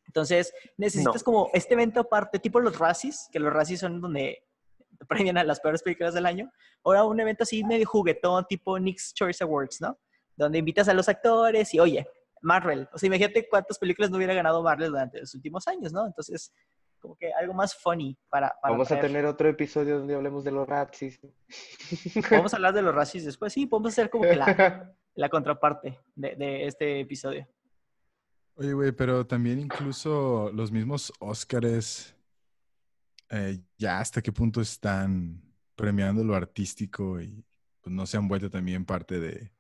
[0.07, 1.25] Entonces, necesitas No.
[1.25, 4.43] como este evento aparte, tipo los Razzies, que los Razzies son donde
[5.07, 6.51] premian a las peores películas del año.
[6.83, 9.99] Ahora un evento así medio juguetón, tipo Nick's Choice Awards, ¿no?
[10.35, 12.09] Donde invitas a los actores y, oye,
[12.41, 12.89] Marvel.
[12.93, 16.07] O sea, imagínate cuántas películas no hubiera ganado Marvel durante los últimos años, ¿no?
[16.07, 16.53] Entonces,
[16.99, 18.55] como que algo más funny para...
[18.61, 21.21] para Vamos a tener otro episodio donde hablemos de los Razzies.
[22.29, 23.53] Podemos hablar de los Razzies después.
[23.53, 27.47] Sí, podemos hacer como que la, la contraparte de, de este episodio.
[28.55, 32.17] Oye, güey, pero también incluso los mismos Óscares,
[33.31, 35.41] eh, ya hasta qué punto están
[35.77, 37.45] premiando lo artístico y
[37.81, 39.53] pues, no se han vuelto también parte de,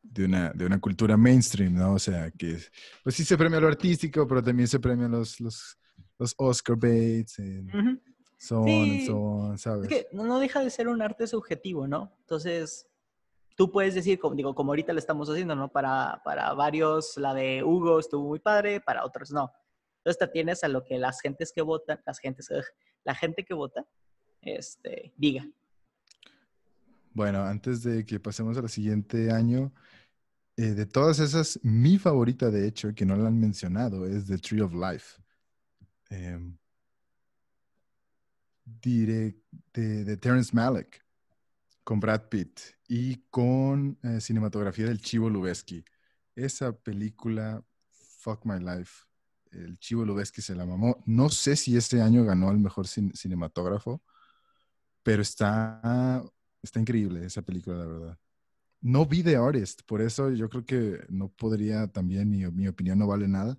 [0.00, 1.92] de una, de una cultura mainstream, ¿no?
[1.92, 2.58] O sea, que
[3.02, 5.78] pues sí se premia lo artístico, pero también se premian los, los,
[6.18, 8.00] los Oscar baits, and Ujú.
[8.38, 9.84] so on and so on, ¿sabes?
[9.84, 12.12] Es que no deja de ser un arte subjetivo, ¿no?
[12.20, 12.86] Entonces,
[13.56, 15.68] tú puedes decir, como, digo, como ahorita lo estamos haciendo, ¿no?
[15.68, 19.52] Para, para varios, la de Hugo estuvo muy padre, para otros no.
[19.98, 22.48] Entonces, te tienes a lo que las gentes que votan, las gentes,
[23.04, 23.84] la gente que vota,
[24.40, 25.48] este, diga.
[27.12, 29.72] Bueno, antes de que pasemos al siguiente año,
[30.56, 34.38] eh, de todas esas, mi favorita, de hecho, que no la han mencionado, es The
[34.38, 35.20] Tree of Life.
[36.10, 36.56] Em,
[38.64, 39.42] direct-
[39.72, 41.04] de, de Terrence Malick,
[41.84, 45.84] con Brad Pitt y con eh, cinematografía del Chivo Lubeski.
[46.34, 47.62] Esa película,
[48.20, 49.04] Fuck My Life,
[49.52, 51.02] el Chivo Lubeski se la mamó.
[51.06, 54.02] No sé si este año ganó el mejor cin- cinematógrafo,
[55.02, 56.22] pero está,
[56.62, 58.18] está increíble esa película, la verdad.
[58.80, 62.98] No vi The Artist, por eso yo creo que no podría también, mi, mi opinión
[62.98, 63.58] no vale nada.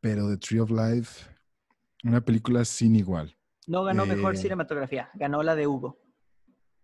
[0.00, 1.24] Pero The Tree of Life,
[2.08, 3.36] una película sin igual.
[3.66, 4.38] No ganó mejor Eh.
[4.38, 5.98] cinematografía, ganó la de Hugo.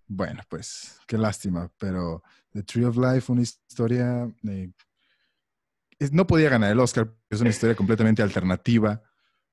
[0.08, 4.28] Bueno, pues qué lástima, pero The Tree of Life, una historia...
[4.48, 4.70] eh,
[5.98, 9.02] es- no podía ganar el Oscar, es una historia completamente alternativa.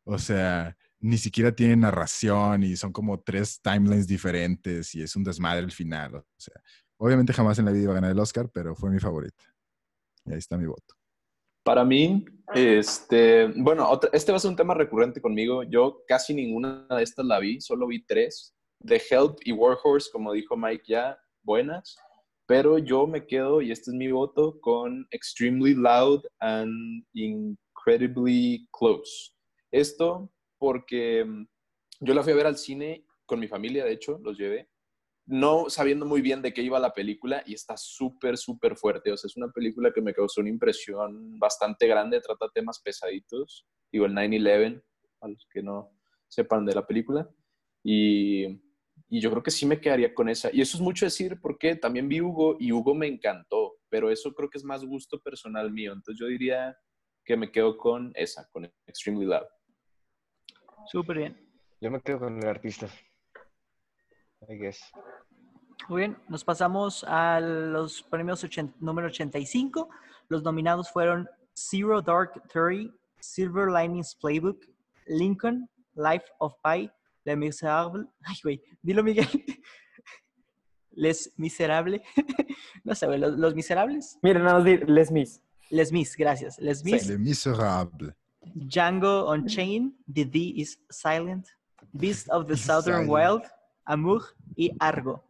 [0.04, 5.24] O sea, ni siquiera tiene narración y son como tres timelines diferentes y es un
[5.24, 6.16] desmadre el final.
[6.16, 6.56] O sea,
[6.98, 9.44] obviamente jamás en la vida iba a ganar el Oscar, pero fue mi favorita.
[10.26, 10.96] Y ahí está mi voto.
[11.64, 15.64] Para mí, este, bueno, otra- este va a ser un tema recurrente conmigo.
[15.64, 18.56] Yo casi ninguna de estas la vi, solo vi tres.
[18.86, 21.98] The Help y Warhorse, como dijo Mike ya, buenas.
[22.48, 29.34] Pero yo me quedo, y este es mi voto, con Extremely Loud and Incredibly Close.
[29.72, 31.46] Esto porque mm,
[32.02, 34.69] yo la fui a ver al cine con mi familia, de hecho, los llevé
[35.30, 39.12] no sabiendo muy bien de qué iba la película y está súper, súper fuerte.
[39.12, 43.68] O sea, es una película que me causó una impresión bastante grande, trata temas pesaditos,
[43.92, 44.84] digo, el 9-11,
[45.22, 45.92] a los que no
[46.28, 47.30] sepan de la película.
[47.84, 48.60] Y,
[49.08, 50.50] y yo creo que sí me quedaría con esa.
[50.52, 54.34] Y eso es mucho decir porque también vi Hugo y Hugo me encantó, pero eso
[54.34, 55.94] creo que es más gusto personal mío.
[55.94, 56.76] Entonces yo diría
[57.24, 59.46] que me quedo con esa, con Extremely Loud.
[60.88, 61.50] Súper bien.
[61.80, 62.90] Yo me quedo con el artista.
[64.48, 64.80] I guess.
[65.88, 69.90] Muy bien, nos pasamos a los premios ochen- número 85.
[70.30, 74.66] Los nominados fueron Zero Dark Thirty, Silver Linings Playbook,
[75.08, 76.90] Lincoln, Life of Pi,
[77.26, 78.06] Les Miserables.
[78.24, 79.28] Ay, güey, dilo, Miguel.
[80.92, 82.02] Les Miserables.
[82.84, 84.18] no sé, güey, los, los Miserables.
[84.22, 85.42] Miren, nada más di Les Mis.
[85.70, 86.58] Les Mis, gracias.
[86.60, 88.16] Les Mis, Le Miserable.
[88.56, 91.48] Django Unchained, The D is Silent,
[91.94, 93.08] Beast of the Southern.
[93.08, 93.44] Wild,
[93.86, 94.24] Amur
[94.56, 95.24] y Argo.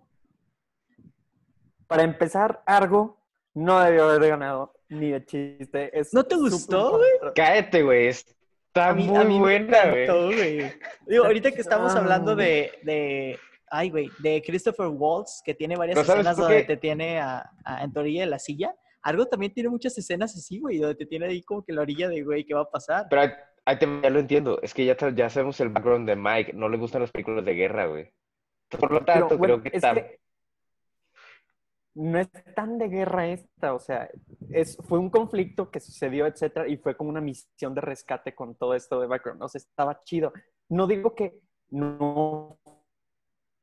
[1.88, 3.18] Para empezar, Argo
[3.54, 5.98] no debió haber ganado ni de chiste.
[5.98, 8.08] Es ¿No te gustó, contra- Cállate, güey.
[8.08, 10.08] Está A mí, muy a mí buena, güey.
[10.08, 10.72] güey.
[11.08, 12.00] Digo, ahorita que estamos Ah.
[12.00, 13.40] hablando de, de,
[13.72, 17.50] ay, güey, de Christopher Waltz, que tiene varias ¿No sabes escenas donde te tiene a,
[17.66, 18.76] a- en tu orilla de la silla.
[19.02, 22.10] Argo también tiene muchas escenas así, güey, donde te tiene ahí como que la orilla
[22.10, 23.08] de, güey, ¿qué va a pasar?
[23.10, 24.60] Pero ahí- te- ya lo entiendo.
[24.62, 26.54] Es que ya, ya sabemos el background de Mike.
[26.54, 28.12] No le gustan las películas de guerra, güey.
[28.70, 29.94] Por lo Pero, tanto, bueno, creo que es está...
[29.96, 30.20] que
[31.96, 34.10] no es tan de guerra esta, o sea,
[34.52, 38.56] es, fue un conflicto que sucedió, etcétera, y fue como una misión de rescate con
[38.56, 39.42] todo esto de background.
[39.44, 40.32] O sea, estaba chido.
[40.70, 41.40] No digo que
[41.72, 42.58] no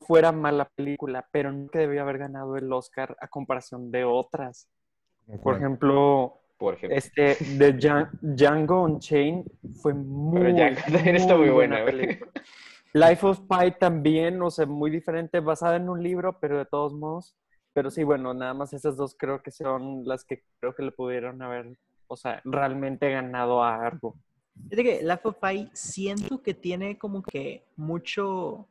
[0.00, 4.68] fuera mala película, pero no que debió haber ganado el Oscar a comparación de otras.
[5.42, 6.96] Por ejemplo, Por ejemplo.
[6.98, 9.46] este de Djan- Django Unchained
[9.80, 11.96] fue muy, Django también está muy buena, güey.
[11.96, 12.32] película.
[12.96, 16.94] Life of Pi también, o sea, muy diferente, basada en un libro, pero de todos
[16.94, 17.36] modos.
[17.74, 20.92] Pero sí, bueno, nada más esas dos creo que son las que creo que le
[20.92, 24.16] pudieron haber, o sea, realmente ganado a Argo.
[24.70, 28.66] Fíjate que Life of Pi siento que tiene como que mucho,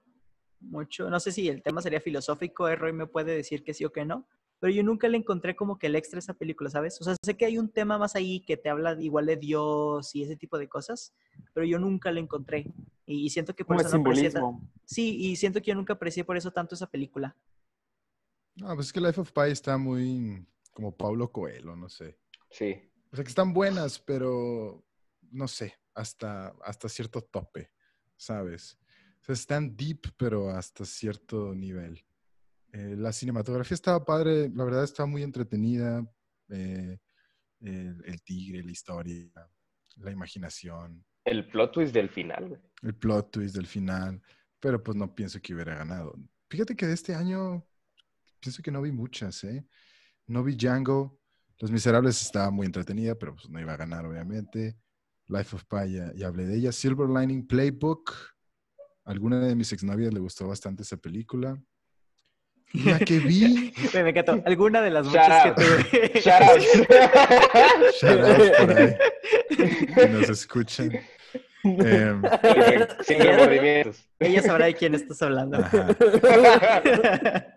[0.59, 3.85] mucho, no sé si el tema sería filosófico, eh, Roy me puede decir que sí
[3.85, 4.25] o que no,
[4.65, 6.99] pero yo nunca le encontré como que el extra a esa película, ¿sabes?
[6.99, 10.15] O sea, sé que hay un tema más ahí que te habla igual de Dios
[10.15, 11.13] y ese tipo de cosas,
[11.53, 12.73] pero yo nunca le encontré.
[13.05, 14.31] Y, siento que por Como eso no aprecié.
[14.83, 17.37] Sí, y siento que yo nunca aprecié por eso tanto esa película.
[18.55, 22.17] No, pues es que Life of Pi está muy como Paulo Coelho, no sé.
[22.49, 22.91] Sí.
[23.11, 24.83] O sea, que están buenas, pero
[25.29, 27.69] no sé, hasta, hasta cierto tope,
[28.17, 28.79] ¿sabes?
[29.21, 32.03] O sea, están deep, pero hasta cierto nivel.
[32.75, 36.05] Eh, la cinematografía estaba padre, la verdad estaba muy entretenida.
[36.49, 36.97] eh,
[37.61, 39.31] el, el tigre, la historia,
[39.95, 42.61] la imaginación, El plot twist del final, güey.
[42.83, 44.21] el plot twist del final,
[44.59, 46.13] pero pues no pienso que hubiera ganado.
[46.49, 47.65] Fíjate que de este año
[48.41, 49.65] pienso que no vi muchas, ¿eh?
[50.27, 51.17] No vi Django,
[51.59, 54.77] Los Miserables estaba muy entretenida, pero pues no iba a ganar, obviamente.
[55.27, 56.71] Life of Pi, ya, ya hablé de ella.
[56.71, 58.11] Silver Lining Playbook.
[59.05, 61.57] Alguna de mis exnovias le gustó bastante esa película.
[62.83, 63.73] La que vi.
[63.93, 64.41] Me encantó.
[64.45, 66.11] Alguna de las muchas que tuve.
[66.21, 66.61] Shout out.
[68.01, 68.95] Shout out por ahí,
[69.95, 70.91] que nos escuchan.
[71.63, 72.21] Em,
[73.01, 74.07] Sin remordimientos.
[74.19, 75.57] Ella sabrá de quién estás hablando.
[75.57, 75.93] ajá.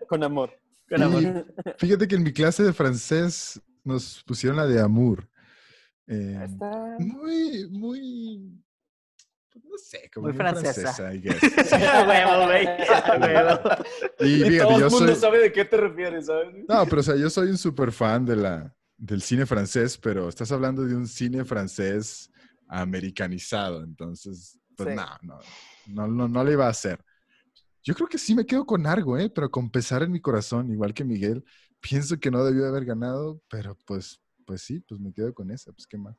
[0.07, 0.51] Con amor.
[0.89, 1.21] Con amor.
[1.21, 1.33] Y
[1.77, 5.27] fíjate que en mi clase de francés nos pusieron la de Amour.
[6.07, 6.95] Em, Está...
[6.97, 8.63] muy, muy.
[9.51, 10.93] Pues, No sé, como Muy muy francesa.
[10.93, 11.41] francesa, I guess.
[12.07, 12.67] Huevo, güey.
[12.67, 13.85] A huevo.
[14.19, 15.15] Y fíjate, Todo el mundo soy.
[15.15, 16.47] sabe de qué te refieres, ¿sabes?
[16.67, 20.29] No, pero o sea, yo soy un super fan de la, del cine francés, pero
[20.29, 22.31] estás hablando de un cine francés
[22.67, 24.95] americanizado, entonces, pues Sí.
[24.95, 25.39] no, no,
[25.87, 26.99] no, no, no le iba a hacer.
[27.83, 29.29] Yo creo que sí me quedo con Argo, ¿eh?
[29.33, 31.43] Pero con pesar en mi corazón, igual que Miguel,
[31.79, 35.71] pienso que no debió haber ganado, pero pues, pues sí, pues me quedo con esa,
[35.71, 36.15] pues qué más.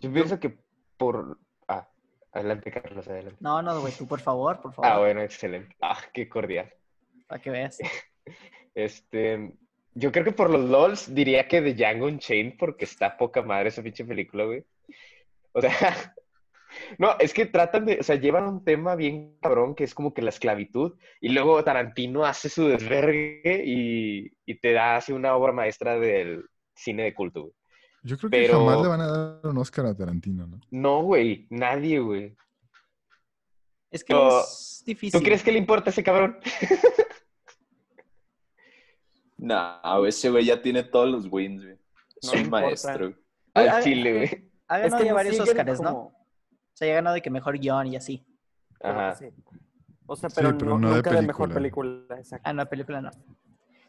[0.00, 0.58] Yo pienso que
[0.98, 1.38] por.
[1.68, 1.88] Ah,
[2.32, 3.38] adelante, Carlos, adelante.
[3.40, 4.90] No, no, güey, tú por favor, por favor.
[4.90, 5.74] Ah, bueno, excelente.
[5.80, 6.70] Ah, qué cordial.
[7.26, 7.78] Para que veas.
[8.74, 9.52] Este.
[9.94, 13.70] Yo creo que por los LOLs diría que de Django Unchained porque está poca madre
[13.70, 14.64] esa pinche película, güey.
[15.52, 15.70] O sea.
[16.98, 20.12] No, es que tratan de, o sea, llevan un tema bien cabrón que es como
[20.12, 25.34] que la esclavitud y luego Tarantino hace su desvergue y, y te da así una
[25.34, 27.54] obra maestra del cine de culto, güey.
[28.02, 30.60] Yo creo que Pero- jamás le van a dar un Oscar a Tarantino, ¿no?
[30.70, 32.36] No, güey, nadie, güey.
[33.90, 35.18] Es que No, es difícil.
[35.18, 36.38] ¿Tú crees que le importa a ese cabrón?
[39.36, 41.76] No, ese güey ya tiene todos los wins, güey.
[42.22, 43.14] No Es un maestro.
[43.54, 44.50] Ah, Al chile, güey.
[44.66, 45.90] Ha Es ganado que ya no varios Oscars, ¿no?
[45.98, 46.12] O
[46.74, 48.26] sea, ya ha ganado de que mejor guion y así.
[48.82, 49.14] Ajá.
[49.14, 49.26] Sí.
[50.06, 51.92] O sea, Sí, pero, no- no de nunca de mejor película.
[52.00, 52.18] película.
[52.20, 52.42] Exacto.
[52.48, 53.10] Ah, no, película no.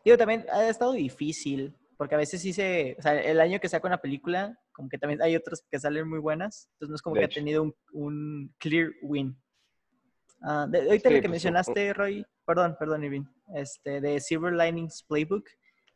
[0.05, 3.67] Digo, también ha estado difícil, porque a veces sí se, o sea, el año que
[3.67, 7.01] saca una película, como que también hay otras que salen muy buenas, entonces no es
[7.01, 7.33] como De que hecho.
[7.39, 9.35] ha tenido un, un clear win.
[10.41, 14.53] Ah, de, ahorita Sí, lo que pues, mencionaste, Roy, perdón, perdón, Irving, este, de Silver
[14.53, 15.45] Linings Playbook,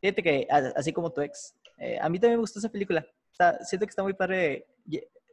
[0.01, 3.07] fíjate que, a- así como tu ex, eh, a mí también me gustó esa película.
[3.31, 4.67] Está- siento que está muy padre.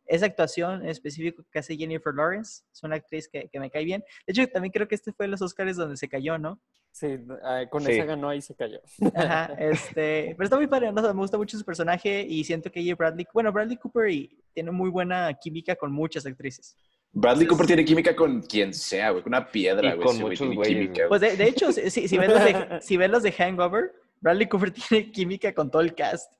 [0.06, 3.84] Esa actuación en específico que hace Jennifer Lawrence, es una actriz que, que me cae
[3.84, 4.04] bien.
[4.24, 6.60] De hecho, también creo que este fue los Oscars donde se cayó, ¿no?
[6.92, 7.92] Sí, ah, con Sí.
[7.92, 8.80] esa ganó y se cayó.
[9.14, 11.00] Ajá, este, pero está muy padre, ¿no?
[11.00, 14.10] O sea, me gusta mucho su personaje y siento que ella Bradley, bueno, Bradley Cooper
[14.10, 16.76] y, tiene muy buena química con muchas actrices.
[17.12, 19.22] Bradley Cooper tiene química con quien sea, güey.
[19.22, 20.06] Con una piedra, güey.
[20.06, 21.08] con muchos güeyes, química, güey.
[21.08, 23.92] Pues de, de hecho, si, si- si ven los de, si ven los de Hangover,
[24.20, 26.32] Bradley Cooper tiene química con todo el cast.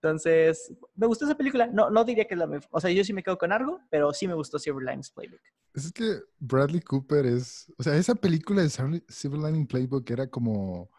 [0.00, 1.66] Entonces, me gustó esa película.
[1.66, 2.68] No, no diría que es la mejor.
[2.70, 5.40] O sea, yo sí me quedo con algo, pero sí me gustó Silver Linings Playbook.
[5.74, 10.90] Es que Bradley Cooper es, o sea, esa película de Silver Lining Playbook era como,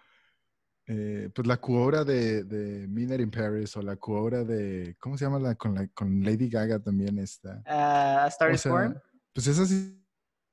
[0.85, 5.25] eh, pues la coobra de, de Midnight in Paris o la coobra de, ¿cómo se
[5.25, 7.61] llama la con, la, con Lady Gaga también está?
[7.65, 9.01] Ah, A Star is Born.
[9.33, 9.71] Pues esas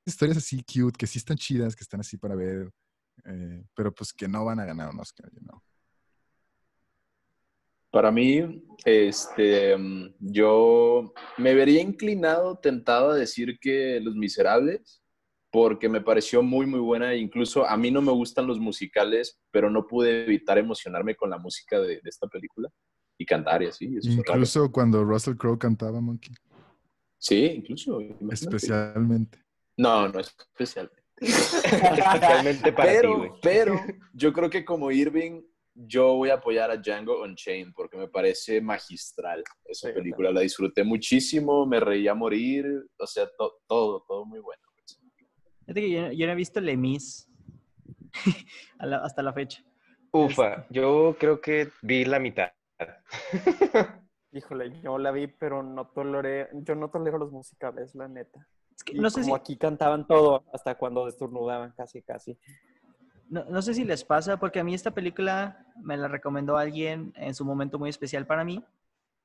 [0.05, 2.71] historias así cute, que sí están chidas, que están así para ver,
[3.25, 5.61] eh, pero pues que no van a ganar un Oscar, you know.
[7.91, 9.75] Para mí, este,
[10.19, 15.01] yo me vería inclinado, tentado a decir que Los Miserables,
[15.51, 17.15] porque me pareció muy, muy buena.
[17.15, 21.37] Incluso a mí no me gustan los musicales, pero no pude evitar emocionarme con la
[21.37, 22.69] música de, de esta película
[23.17, 23.85] y cantar y así.
[23.97, 24.33] Eso es raro.
[24.33, 26.33] Incluso cuando Russell Crowe cantaba Monkey,
[27.19, 27.99] Sí, incluso.
[27.99, 28.33] imagínate.
[28.35, 29.39] especialmente.
[29.75, 30.91] No, no es especial.
[31.19, 33.31] Especialmente para ti, pero, güey.
[33.41, 33.75] pero
[34.13, 35.41] yo creo que como Irving,
[35.79, 40.31] yo voy a apoyar a Django Unchained porque me parece magistral esa Sí, película.
[40.31, 42.65] La disfruté muchísimo, me reía a morir,
[42.99, 44.61] o sea, to- todo, todo muy bueno.
[45.65, 47.29] Fíjate que yo, no- yo no he visto Lemis
[48.79, 49.63] hasta la fecha.
[50.11, 52.51] Ufa, yo creo que vi la mitad.
[54.31, 58.47] Híjole, yo la vi, pero no toleré, yo no tolero los musicales, la neta.
[58.75, 62.37] Es que no sé si, como aquí cantaban todo, hasta cuando destornudaban, casi, casi.
[63.29, 67.13] No, no sé si les pasa, porque a mí esta película me la recomendó alguien
[67.17, 68.63] en su momento muy especial para mí.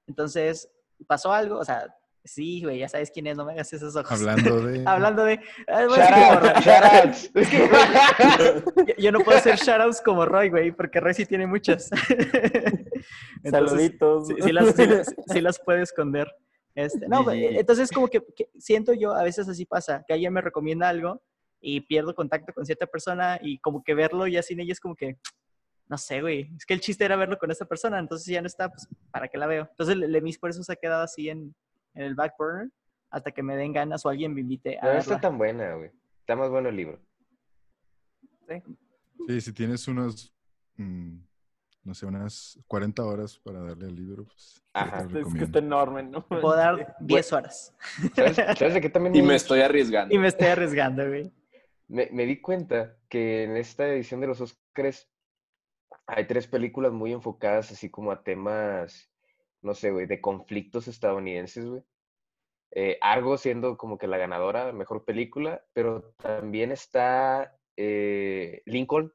[0.08, 0.68] Entonces,
[1.06, 1.94] pasó algo, o sea,
[2.24, 4.10] sí, güey, ya sabes quién es, no me hagas esos ojos.
[4.10, 4.82] Hablando de...
[4.86, 5.40] Hablando de...
[5.68, 6.62] ah, voy a Shout decir como out, Roy.
[6.62, 7.30] shout outs.
[7.34, 11.24] Es que, güey, yo, yo no puedo hacer shoutouts como Roy, güey, porque Roy sí
[11.26, 11.88] tiene muchas.
[13.44, 14.28] Entonces, Saluditos.
[14.28, 16.28] sí, sí las, sí las- sí las puede esconder.
[16.74, 20.40] Este, no, entonces como que, que siento yo, a veces así pasa, que alguien me
[20.40, 21.20] recomienda algo
[21.64, 24.96] y pierdo contacto con cierta persona y como que verlo ya sin ella es como
[24.96, 25.16] que,
[25.88, 28.48] no sé, güey, es que el chiste era verlo con esa persona, entonces ya no
[28.48, 29.68] está, pues, ¿para qué la veo?
[29.70, 31.54] Entonces Le- Lemis por eso se ha quedado así en,
[31.94, 32.68] en el back burner
[33.10, 35.90] hasta que me den ganas o alguien me invite a No está tan buena, güey.
[36.20, 37.00] Está más bueno el libro.
[39.28, 40.34] Sí, si tienes unos
[40.76, 41.16] mm,
[41.84, 45.06] no sé, unas 40 horas para darle al libro, pues Ajá.
[45.12, 46.26] Es que está enorme, ¿no?
[46.26, 47.74] Puedo dar 10 horas.
[48.14, 50.14] ¿Sabes, sabes de qué también Y me estoy arriesgando.
[50.14, 51.30] Y me estoy arriesgando, güey.
[51.92, 55.12] Me, me di cuenta que en esta edición de los Oscars
[56.06, 59.12] hay tres películas muy enfocadas así como a temas,
[59.60, 61.82] no sé, güey, de conflictos estadounidenses, güey.
[62.70, 69.12] Eh, Argo siendo como que la ganadora, mejor película, pero también está eh, Lincoln,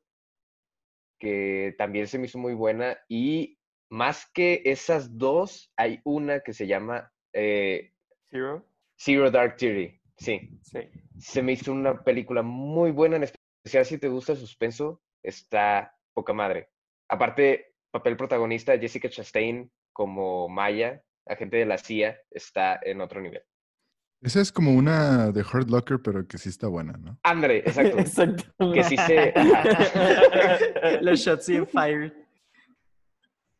[1.19, 2.99] que también se me hizo muy buena.
[3.09, 3.57] Y
[3.89, 7.93] más que esas dos, hay una que se llama eh,
[8.29, 8.67] Zero.
[8.99, 9.96] Zero Dark Thirty.
[10.17, 10.79] Sí, Sí.
[11.19, 15.95] se me hizo una película muy buena, en especial si te gusta el suspenso, está
[16.13, 16.69] poca madre.
[17.09, 23.43] Aparte, papel protagonista, Jessica Chastain como Maya, agente de la CIA, está en otro nivel.
[24.21, 27.19] Esa es como una de Hurt Locker, pero que sí está buena, ¿no?
[27.23, 27.99] Andre, exacto.
[27.99, 28.71] Exacto.
[28.73, 29.33] Que sí se...
[31.01, 32.27] Los shots in fire.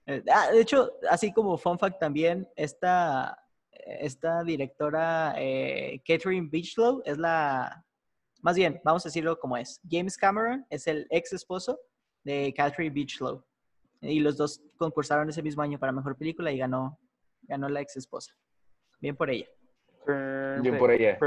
[0.08, 3.38] Eh, ah, de hecho, así como fun fact también, esta,
[4.00, 7.86] esta directora, eh, Catherine Beachlow, es la,
[8.42, 9.82] más bien, vamos a decirlo como es.
[9.90, 11.80] James Cameron es el ex esposo
[12.24, 13.44] de Catherine Beachlow.
[14.02, 17.00] Y los dos concursaron ese mismo año para Mejor Película y ganó,
[17.42, 18.34] ganó la ex esposa.
[19.00, 19.48] Bien por ella.
[20.62, 21.18] Bien por ella.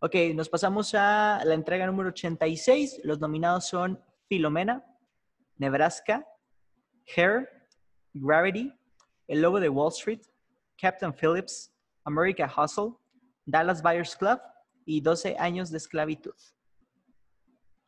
[0.00, 3.02] Ok, nos pasamos a la entrega número 86.
[3.04, 4.84] Los nominados son Filomena,
[5.58, 6.26] Nebraska,
[7.16, 7.48] Hair,
[8.12, 8.72] Gravity,
[9.28, 10.22] El Lobo de Wall Street,
[10.82, 11.72] Captain Phillips,
[12.04, 12.94] America Hustle,
[13.46, 14.40] Dallas Buyers Club
[14.84, 16.34] y 12 años de esclavitud.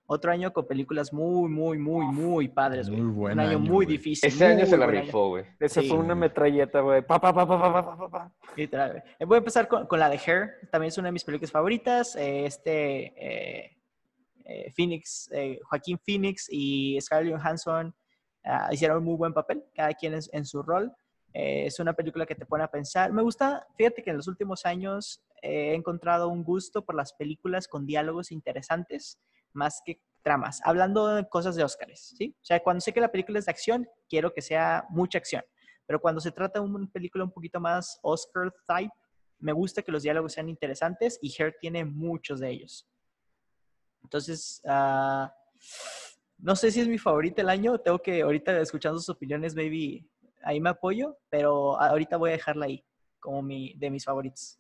[0.06, 3.00] Otro año con películas muy, muy, muy, muy padres, güey.
[3.00, 3.86] Muy Un buen año, año, muy güey.
[3.88, 4.28] difícil.
[4.28, 5.44] Este año se la rifó, güey.
[5.58, 5.88] Esa Sí.
[5.88, 7.00] fue una metralleta, güey.
[7.04, 8.32] Pa, pa, pa, pa, pa, pa, pa, pa.
[8.54, 9.02] Literal, güey.
[9.26, 10.68] Voy a empezar con, con la de Hair.
[10.70, 12.14] También es una de mis películas favoritas.
[12.16, 13.76] Eh, este eh,
[14.44, 17.92] eh, Phoenix, eh, Joaquín Phoenix y Scarlett Johansson
[18.44, 20.92] ah, hicieron un muy buen papel, cada quien en, en su rol.
[21.34, 23.12] Eh, es una película que te pone a pensar.
[23.12, 27.12] Me gusta, fíjate que en los últimos años eh, he encontrado un gusto por las
[27.12, 29.18] películas con diálogos interesantes
[29.52, 30.60] más que tramas.
[30.64, 32.36] Hablando de cosas de Óscares, ¿sí?
[32.40, 35.42] O sea, cuando sé que la película es de acción, quiero que sea mucha acción.
[35.86, 38.94] Pero cuando se trata de una película un poquito más Oscar type,
[39.38, 42.88] me gusta que los diálogos sean interesantes y Hair tiene muchos de ellos.
[44.02, 45.34] Entonces, ah,
[46.38, 47.78] no sé si es mi favorita el año.
[47.78, 50.06] Tengo que, ahorita escuchando sus opiniones, maybe
[50.44, 52.84] ahí me apoyo, pero ahorita voy a dejarla ahí
[53.20, 54.58] como mi, de mis favoritos.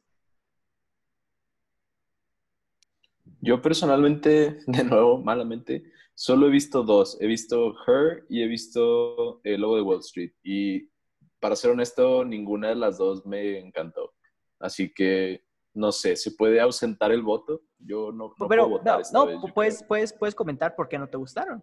[3.40, 7.18] Yo personalmente, de nuevo, malamente, solo he visto dos.
[7.20, 10.32] He visto Her y he visto El Lobo de Wall Street.
[10.42, 10.88] Y
[11.40, 14.14] para ser honesto, ninguna de las dos me encantó.
[14.58, 17.60] Así que, no sé, ¿se puede ausentar el voto?
[17.78, 20.74] Yo no, no pero puedo votar no, esta no, vez, yo puedes, puedes, puedes comentar
[20.74, 21.62] por qué no te gustaron.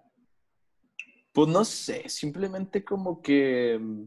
[1.33, 4.03] Pues no sé, simplemente como que mm,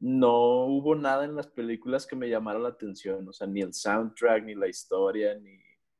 [0.00, 3.26] no hubo nada en las películas que me llamara la atención.
[3.28, 5.58] O sea, ni el soundtrack, ni la historia, ni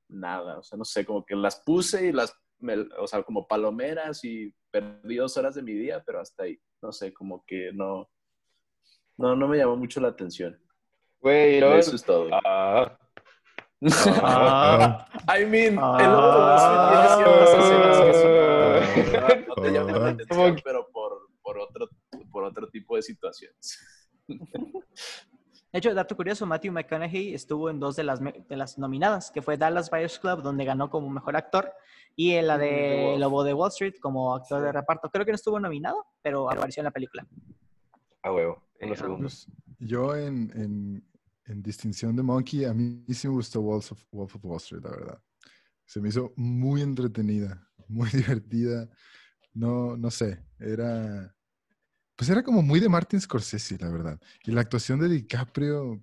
[0.08, 0.58] nada.
[0.58, 4.22] O sea, no sé, como que las puse y las, me- o sea, como palomeras
[4.24, 6.58] y perdí dos horas de mi día, pero hasta ahí.
[6.82, 8.08] No sé, como que no,
[9.16, 10.60] no, no me llamó mucho la atención.
[11.20, 12.28] Güey, luego- Eso es todo.
[12.44, 12.98] Ah,
[14.22, 15.06] Ah,
[15.38, 15.98] I mean, Ah.
[16.00, 18.32] el de tiene ciertas escenas que son-
[19.12, 21.88] no, no te llaman la atención, pero por, por, otro,
[22.30, 23.78] por otro tipo de situaciones.
[25.72, 29.42] De hecho, dato curioso, Matthew McConaughey estuvo en dos de las, de las nominadas, que
[29.42, 31.70] fue Dallas Buyers Club, donde ganó como mejor actor,
[32.14, 33.20] y en la Mm, de Wolf.
[33.20, 35.10] Lobo de Wall Street como actor de reparto.
[35.10, 37.26] Creo que no estuvo nominado, pero apareció en la película.
[38.22, 39.46] a huevo, Sí, unos ah, segundos.
[39.48, 41.08] pues, yo en, en,
[41.44, 44.82] en distinción de Monkey, a mí sí me gustó Wolf of, Wolf of Wall Street,
[44.82, 45.22] la verdad.
[45.84, 48.08] Se me hizo muy entretenida, muy
[48.48, 48.88] divertida.
[49.56, 51.34] No, no sé, era...
[52.14, 54.20] Pues era como muy de Martin Scorsese, la verdad.
[54.44, 56.02] Y la actuación de DiCaprio,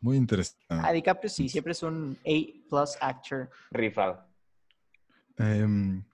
[0.00, 0.92] muy A interesante.
[0.92, 3.50] DiCaprio sí, siempre es un A-plus actor.
[3.72, 4.24] Rifado.
[5.36, 6.04] Em,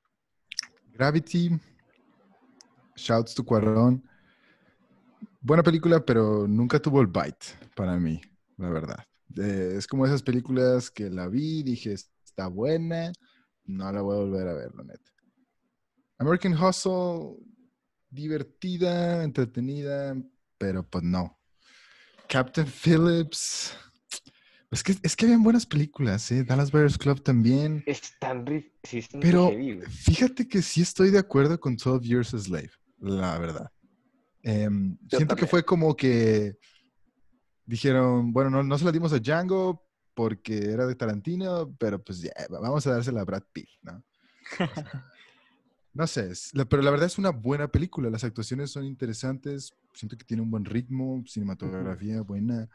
[0.93, 1.59] Gravity,
[2.97, 4.03] Shouts to Cuarón.
[5.43, 8.21] Buena película, pero nunca tuvo el bite para mí,
[8.57, 9.05] la verdad.
[9.37, 13.13] Eh, es como esas películas que la vi, dije, está buena,
[13.65, 15.13] no la voy a volver a ver, la neta.
[16.19, 17.37] American Hustle,
[18.11, 20.17] divertida, entretenida,
[20.59, 21.39] pero pues no.
[22.29, 23.77] Captain Phillips.
[24.71, 26.45] Es que, es que habían buenas películas, ¿eh?
[26.45, 27.85] Dallas Buyers Club también.
[27.87, 28.73] Están rif...
[28.83, 29.51] Sí, están Pero
[29.91, 33.71] fíjate que sí estoy de acuerdo con 12 Years a Slave, la verdad.
[34.43, 36.57] Em, siento que fue como que
[37.67, 42.21] dijeron, bueno, no, no se la dimos a Django porque era de Tarantino, pero pues
[42.21, 44.03] ya, vamos a dársela a Brad Pitt, ¿no?
[45.95, 48.09] No sé, es- la- pero la verdad es una buena película.
[48.11, 49.73] Las actuaciones son interesantes.
[49.93, 52.69] Siento que tiene un buen ritmo, cinematografía buena.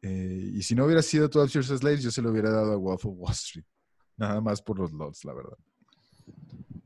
[0.00, 2.72] Eh, y si no hubiera sido 12 Years a Slave, yo se lo hubiera dado
[2.72, 3.66] a Wolf of Wall Street.
[4.16, 5.58] Nada más por los lots, la verdad.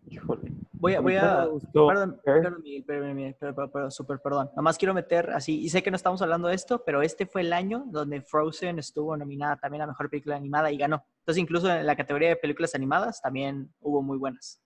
[0.09, 0.53] Híjole.
[0.73, 4.47] Voy a, voy a, perdón, perdón, Miguel, perdón, perdón, perdón, perdón.
[4.49, 7.25] Nada más quiero meter así, y sé que no estamos hablando de esto, pero este
[7.25, 11.05] fue el año donde Frozen estuvo nominada también a Mejor Película Animada y ganó.
[11.21, 14.61] Entonces, incluso en la categoría de películas animadas también hubo muy buenas.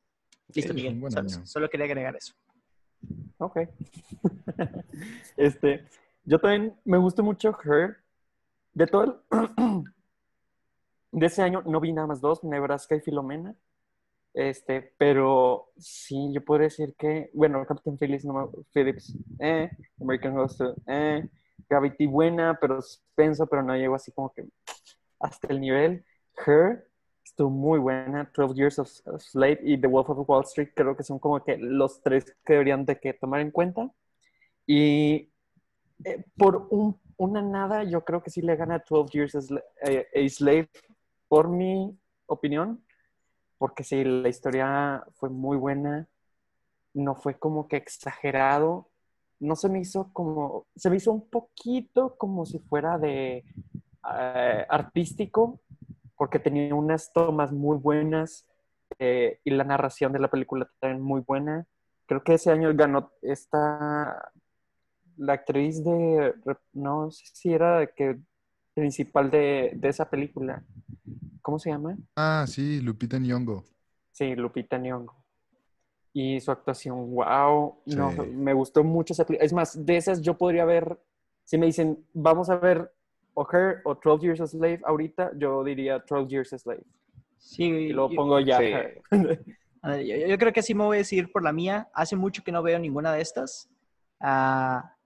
[0.55, 0.99] Listo, Miguel.
[1.01, 1.47] buen Solo, año.
[1.47, 2.35] solo quería agregar eso.
[3.39, 3.59] Ok.
[5.37, 5.85] este,
[6.25, 7.99] yo también me gustó mucho Her.
[8.73, 9.85] De todo el-
[11.13, 13.55] de ese año no vi nada más dos, Nebraska y Filomena.
[14.35, 19.71] Este, pero sí, yo podría decir que, bueno, Captain Phillips, no me- Phillips, eh,
[20.01, 21.27] American Hustle, eh,
[21.71, 24.47] Gravity buena, pero suspenso, pero no llegó así como que
[25.21, 26.05] hasta el nivel.
[26.47, 26.87] Her
[27.37, 31.03] estuvo muy buena, 12 Years of, Slave y The Wolf of Wall Street creo que
[31.03, 33.91] son como que los tres que deberían de que tomar en cuenta.
[34.66, 35.30] Y
[36.05, 39.37] eh, por un- una nada, yo creo que sí le gana 12 Years
[39.87, 40.68] eh, a Slave,
[41.28, 42.84] por mi opinión,
[43.59, 46.09] porque sí, la historia fue muy buena,
[46.95, 48.89] no fue como que exagerado,
[49.41, 53.45] no se me hizo como, se me hizo un poquito como si fuera de
[54.18, 55.61] eh, artístico,
[56.17, 58.47] porque tenía unas tomas muy buenas
[58.99, 61.67] eh, y la narración de la película también muy buena.
[62.07, 64.33] Creo que ese año ganó esta,
[65.17, 66.35] la actriz de,
[66.73, 68.19] no sé si era de que
[68.75, 70.62] principal de, de esa película.
[71.43, 71.97] ¿Cómo se llama?
[72.17, 73.64] Ah, sí, Lupita Nyong'o.
[74.12, 75.14] Sí, Lupita Nyong'o.
[76.12, 79.45] Y su actuación, wow, no, me gustó mucho esa película.
[79.45, 80.99] Es más, de esas yo podría ver,
[81.45, 82.91] si me dicen, vamos a ver
[83.39, 86.82] o Her o 12 Years a Slave ahorita, yo diría 12 Years a Slave.
[87.37, 88.72] Sí, Y luego yo- pongo ya Sí.
[89.87, 91.89] Yo, yo creo que sí me voy a decidir por la mía.
[91.95, 93.68] Hace mucho que no veo ninguna de estas.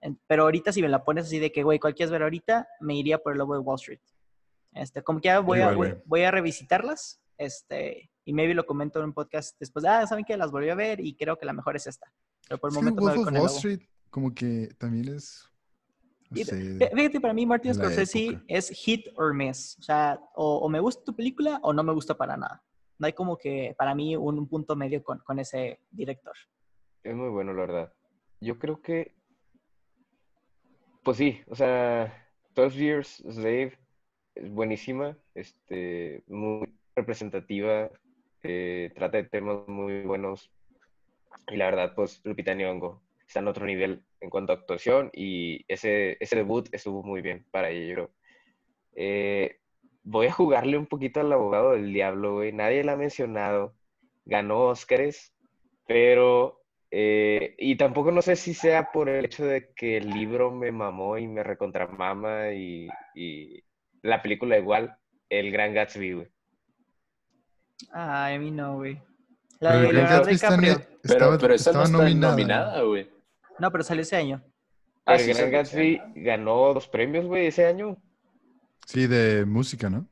[0.01, 2.67] En- pero ahorita si me la pones así de que, güey, ¿cuál quieres ver ahorita?
[2.81, 4.01] Me iría por el Lobo de Wall Street.
[4.73, 7.21] Este, como que ya voy, a, voy, voy a revisitarlas.
[7.37, 9.85] Este, y maybe lo comento en un podcast después.
[9.85, 12.11] Ah, ¿saben que Las volví a ver y creo que la mejor es esta.
[12.49, 13.59] Pero por el momento me Wolf voy of con el Wall Lobo.
[13.59, 15.47] Street como que también es...
[16.79, 19.77] Fí- Fíjate, para mí Martin Scorsese es hit or miss.
[19.79, 22.63] O sea, o, o me gusta tu película o no me gusta para nada.
[22.99, 26.35] No hay como que para mí un, un punto medio con, con ese director.
[27.03, 27.93] Es muy bueno, la verdad.
[28.41, 29.15] Yo creo que,
[31.03, 33.79] pues sí, o sea, 12 Years a Slave
[34.35, 37.91] es buenísima, este, muy representativa,
[38.43, 40.51] eh, trata de temas muy buenos
[41.49, 45.65] y la verdad, pues Lupita Nyong'o está en otro nivel en cuanto a actuación y
[45.69, 48.11] ese, ese debut estuvo muy bien para ella, yo creo.
[48.97, 49.61] Eh,
[50.03, 52.53] voy a jugarle un poquito al abogado del diablo, güey.
[52.53, 53.75] Nadie la ha mencionado.
[54.25, 55.33] Ganó Óscares,
[55.87, 56.61] pero...
[56.91, 60.73] eh, y tampoco no sé si sea por el hecho de que el libro me
[60.73, 63.63] mamó y me recontramama y, y
[64.03, 64.97] la película igual,
[65.29, 66.29] El Gran Gatsby, güey.
[67.93, 69.01] Ay, a mí no, güey.
[69.61, 70.75] La Pero de Leonardo está DiCaprio.
[71.03, 73.09] Pero, estaba- pero esa no estaba está nominada, güey.
[73.61, 74.43] No, pero salió ese año.
[75.05, 77.97] Ah, El sí, Gran Gatsby ganó dos premios, güey, ese año.
[78.87, 80.07] Sí, de música, ¿no?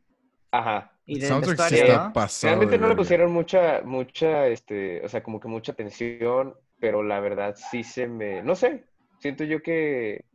[0.51, 0.93] Ajá.
[1.07, 2.13] Y de soundtrack sí vestuario, está ¿no?
[2.13, 6.55] pasado Realmente de no le pusieron mucha, mucha, este, o sea, como que mucha atención,
[6.79, 8.85] pero la verdad sí se me, no sé,
[9.19, 10.27] siento yo que,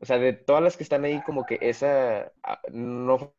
[0.00, 3.32] o sea, de todas las que están ahí, como que esa ah, no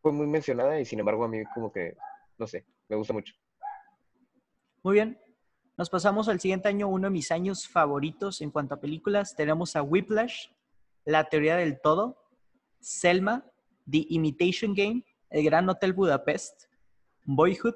[0.00, 1.94] fue muy mencionada y sin embargo a mí como que,
[2.38, 3.34] no sé, me gusta mucho.
[4.82, 5.18] Muy bien.
[5.76, 9.34] Nos pasamos al siguiente año, uno de mis años favoritos en cuanto a películas.
[9.34, 10.46] Tenemos a Whiplash,
[11.04, 12.16] La Teoría del Todo,
[12.78, 13.44] Selma,
[13.90, 16.66] The Imitation Game, El Gran Hotel Budapest,
[17.24, 17.74] Boyhood,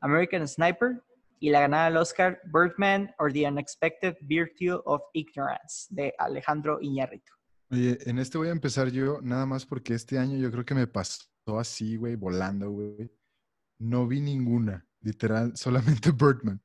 [0.00, 1.02] American Sniper
[1.40, 7.32] y la ganada al Oscar Birdman or The Unexpected Virtue of Ignorance de Alejandro Iñárritu.
[7.70, 10.86] En este voy a empezar yo, nada más porque este año yo creo que me
[10.86, 11.26] pasó
[11.58, 13.10] así, güey, volando, güey.
[13.78, 16.60] No vi ninguna, literal, solamente Birdman.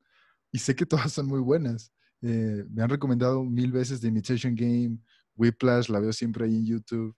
[0.54, 1.92] Y sé que todas son muy buenas.
[2.22, 5.00] Eh, me han recomendado mil veces The Imitation Game,
[5.34, 7.16] Whiplash, la veo siempre ahí en YouTube.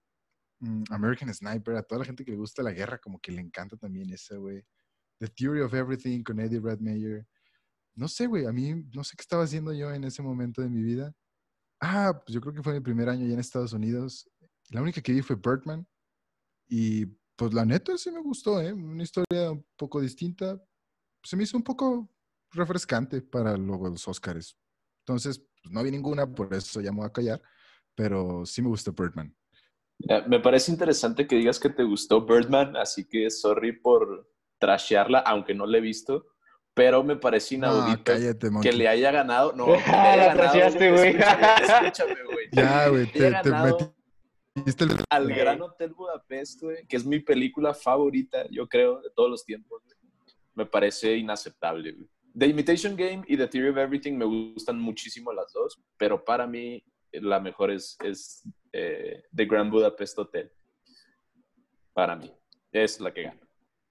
[0.60, 3.42] Mm, American Sniper, a toda la gente que le gusta la guerra, como que le
[3.42, 4.64] encanta también esa, güey.
[5.18, 7.26] The Theory of Everything con Eddie Redmayne.
[7.94, 10.70] No sé, güey, a mí no sé qué estaba haciendo yo en ese momento de
[10.70, 11.12] mi vida.
[11.78, 14.30] Ah, pues yo creo que fue mi primer año allá en Estados Unidos.
[14.70, 15.86] La única que vi fue Birdman.
[16.68, 17.04] Y
[17.36, 18.72] pues la neta sí me gustó, ¿eh?
[18.72, 20.58] Una historia un poco distinta.
[21.22, 22.15] Se me hizo un poco
[22.56, 24.56] refrescante para luego los Oscars.
[25.06, 27.42] Entonces, pues, no vi ninguna, por eso ya me voy a callar.
[27.94, 29.34] Pero sí me gustó Birdman.
[30.28, 34.28] Me parece interesante que digas que te gustó Birdman, así que sorry por
[34.58, 36.26] trashearla, aunque no la he visto,
[36.74, 39.54] pero me parece No, inaudito cállate, que le haya ganado.
[39.54, 41.16] No, que le haya la ganado, troceaste, güey.
[41.16, 42.48] Escúchame, güey.
[42.52, 43.50] Ya, güey, te, te
[44.54, 44.90] metiste el...
[45.08, 45.28] al.
[45.28, 49.82] Gran Hotel Budapest, güey, que es mi película favorita, yo creo, de todos los tiempos.
[49.82, 49.96] güey.
[50.54, 52.10] Me parece inaceptable, güey.
[52.38, 56.46] The Imitation Game y The Theory of Everything me gustan muchísimo las dos, pero para
[56.46, 56.82] mí
[57.12, 60.52] la mejor es, es eh, The Grand Budapest Hotel.
[61.94, 62.30] Para mí.
[62.72, 63.40] Es la que gana.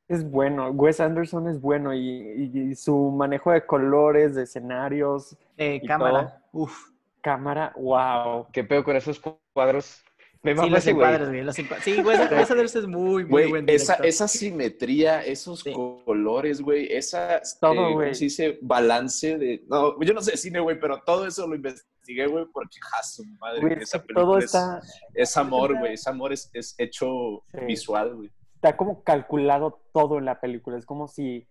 [0.07, 5.35] Es bueno, Wes Anderson es bueno y, y- y su manejo de colores, de escenarios,
[5.57, 6.43] Eh, cámara.
[6.51, 6.91] Uf.
[7.21, 8.45] cámara, wow.
[8.53, 9.19] ¿Qué pedo con esos
[9.53, 10.03] cuadros?
[10.45, 10.93] Me Sí, los güey.
[10.95, 11.43] encuadres, güey.
[11.43, 11.83] Los encuadres.
[11.85, 14.05] Sí, Wes Wes Anderson es muy, muy Güey, buen esa, director.
[14.05, 15.73] esa simetría, esos Sí.
[15.73, 18.15] colores, güey, esa, Todo, eh, ¿cómo güey.
[18.15, 18.59] se dice?
[18.61, 19.63] Balance de...
[19.67, 23.23] No, yo no sé cine, güey, pero todo eso lo investigué, güey, porque, ja, su
[23.39, 24.81] madre, Güey, es esa que todo película es, está,
[25.13, 27.65] es amor, güey, ese amor es, es hecho Sí.
[27.65, 28.31] visual, güey.
[28.55, 30.77] está como calculado todo en la película.
[30.77, 31.47] Es como si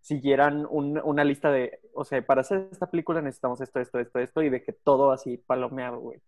[0.00, 4.18] siguieran un- una lista de, o sea, para hacer esta película necesitamos esto, esto, esto,
[4.18, 6.20] esto, y de que todo así palomeado, güey.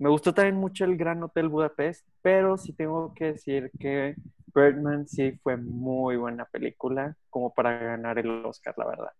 [0.00, 4.14] Me gustó también mucho el Gran Hotel Budapest, pero sí tengo que decir que
[4.54, 9.12] Birdman sí fue muy buena película, como para ganar el Oscar, la verdad.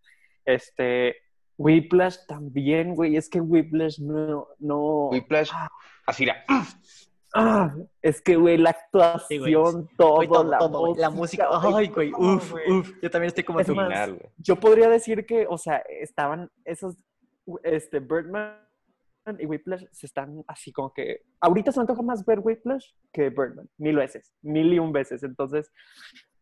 [0.47, 1.17] Este,
[1.59, 5.09] Whiplash también, güey, es que Whiplash no, no...
[5.11, 5.51] Whiplash,
[6.07, 6.43] así era.
[7.35, 9.97] Ah, es que, güey, la Sí, actuación, güey.
[9.99, 10.95] todo, Güey, todo, la, todo, güey.
[10.97, 11.47] La música.
[11.77, 12.11] Ay, güey.
[12.13, 12.91] Uf, uf.
[13.03, 14.31] Yo también estoy como Es más, Final, güey.
[14.39, 16.97] Yo podría decir que, o sea, estaban esos,
[17.63, 18.57] este, Birdman
[19.39, 23.31] y Whiplash se están así como que, ahorita se me antoja más ver Whiplash que
[23.31, 25.23] Birdman, mil veces, mil y un veces.
[25.23, 25.71] Entonces,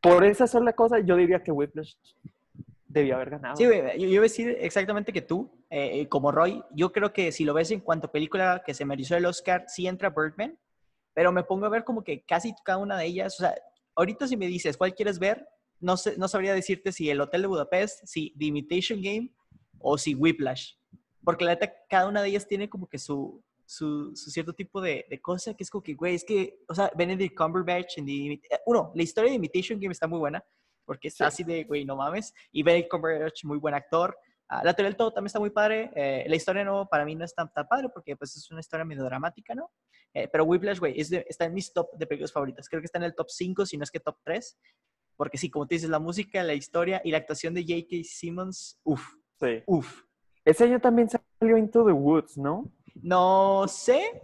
[0.00, 1.94] por esa sola cosa, yo diría que Whiplash
[2.86, 3.56] debió haber ganado.
[3.56, 7.12] Sí, yo, yo iba a decir exactamente que tú, eh, eh, como Roy, yo creo
[7.12, 10.10] que si lo ves en cuanto a película que se mereció el Oscar, sí entra
[10.10, 10.58] Birdman,
[11.12, 13.54] pero me pongo a ver como que casi cada una de ellas, o sea,
[13.94, 15.46] ahorita si me dices cuál quieres ver,
[15.80, 19.32] no, sé, no sabría decirte si el Hotel de Budapest, si The Imitation Game
[19.78, 20.74] o si Whiplash,
[21.28, 24.80] porque la neta cada una de ellas tiene como que su, su, su cierto tipo
[24.80, 28.06] de, de cosa que es como que, güey, es que, o sea, Benedict Cumberbatch en
[28.06, 30.42] The, eh, uno, la historia de Imitation Game está muy buena,
[30.86, 32.32] porque está así de, güey, no mames.
[32.50, 34.16] Y Benedict Cumberbatch, muy buen actor.
[34.48, 35.90] Ah, la teoría del todo también está muy padre.
[35.94, 38.60] Eh, la historia no, para mí no es tan, tan padre porque pues es una
[38.60, 39.70] historia medio dramática, ¿no?
[40.14, 42.70] Eh, pero Whiplash, güey, es está en mis top de películas favoritas.
[42.70, 44.58] Creo que está en el top 5, si no es que top 3.
[45.14, 47.96] Porque sí, como te dices, la música, la historia y la actuación de J.K.
[48.04, 49.62] Simmons, uff, Sí.
[49.66, 50.07] uff.
[50.44, 52.70] Ese año también salió Into the Woods, ¿no?
[53.02, 54.22] No sé,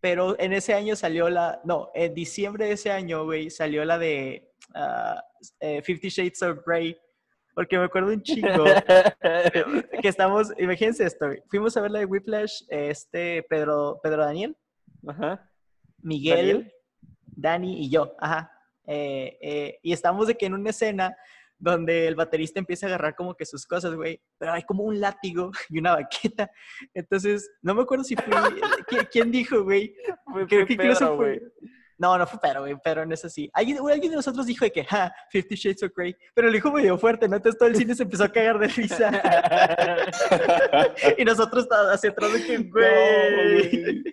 [0.00, 1.60] pero en ese año salió la.
[1.64, 5.22] No, en diciembre de ese año, güey, salió la de ah,
[5.60, 6.96] eh, Fifty Shades of Grey.
[7.54, 8.64] Porque me acuerdo un chingo
[10.00, 10.52] que estamos.
[10.58, 14.56] Imagínense esto, güey, fuimos a ver la de Whiplash, este Pedro, Pedro Daniel,
[15.06, 15.50] Ajá.
[16.00, 16.72] Miguel, ¿Daniel?
[17.26, 18.14] Dani y yo.
[18.18, 18.52] Ajá.
[18.86, 21.16] Eh, eh, y estamos de que en una escena
[21.58, 25.00] donde el baterista empieza a agarrar como que sus cosas, güey, pero hay como un
[25.00, 26.50] látigo y una baqueta.
[26.94, 28.24] Entonces, no me acuerdo si fue...
[29.10, 29.94] ¿quién, dijo, güey?
[30.48, 31.42] Creo que incluso fue...
[32.00, 33.50] No, no fue Pedro, güey, pero no es así.
[33.52, 36.70] Alguien, alguien de nosotros dijo de que, ja, Fifty Shades of Grey, pero lo dijo
[36.70, 37.34] medio fuerte, ¿no?
[37.34, 39.10] Entonces todo el cine se empezó a cagar de risa.
[41.18, 44.04] y nosotros estábamos hacia atrás de que, güey.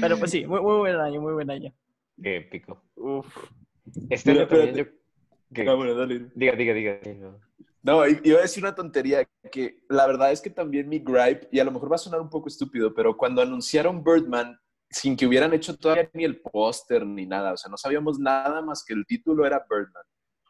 [0.00, 1.74] pero pues sí, muy, muy buen año, muy buen año.
[2.22, 2.82] Qué épico.
[2.94, 3.26] Uf.
[4.08, 4.97] Este Mira, año también
[5.54, 5.68] ¿qué?
[5.68, 6.26] Ah, bueno, dale.
[6.34, 7.00] Diga, diga, diga.
[7.16, 7.40] No.
[7.82, 11.48] No, i- iba a decir una tontería, que la verdad es que también mi gripe,
[11.52, 14.58] y a lo mejor va a sonar un poco estúpido, pero cuando anunciaron Birdman,
[14.90, 18.60] sin que hubieran hecho todavía ni el póster ni nada, o sea, no sabíamos nada
[18.62, 20.02] más que el título era Birdman.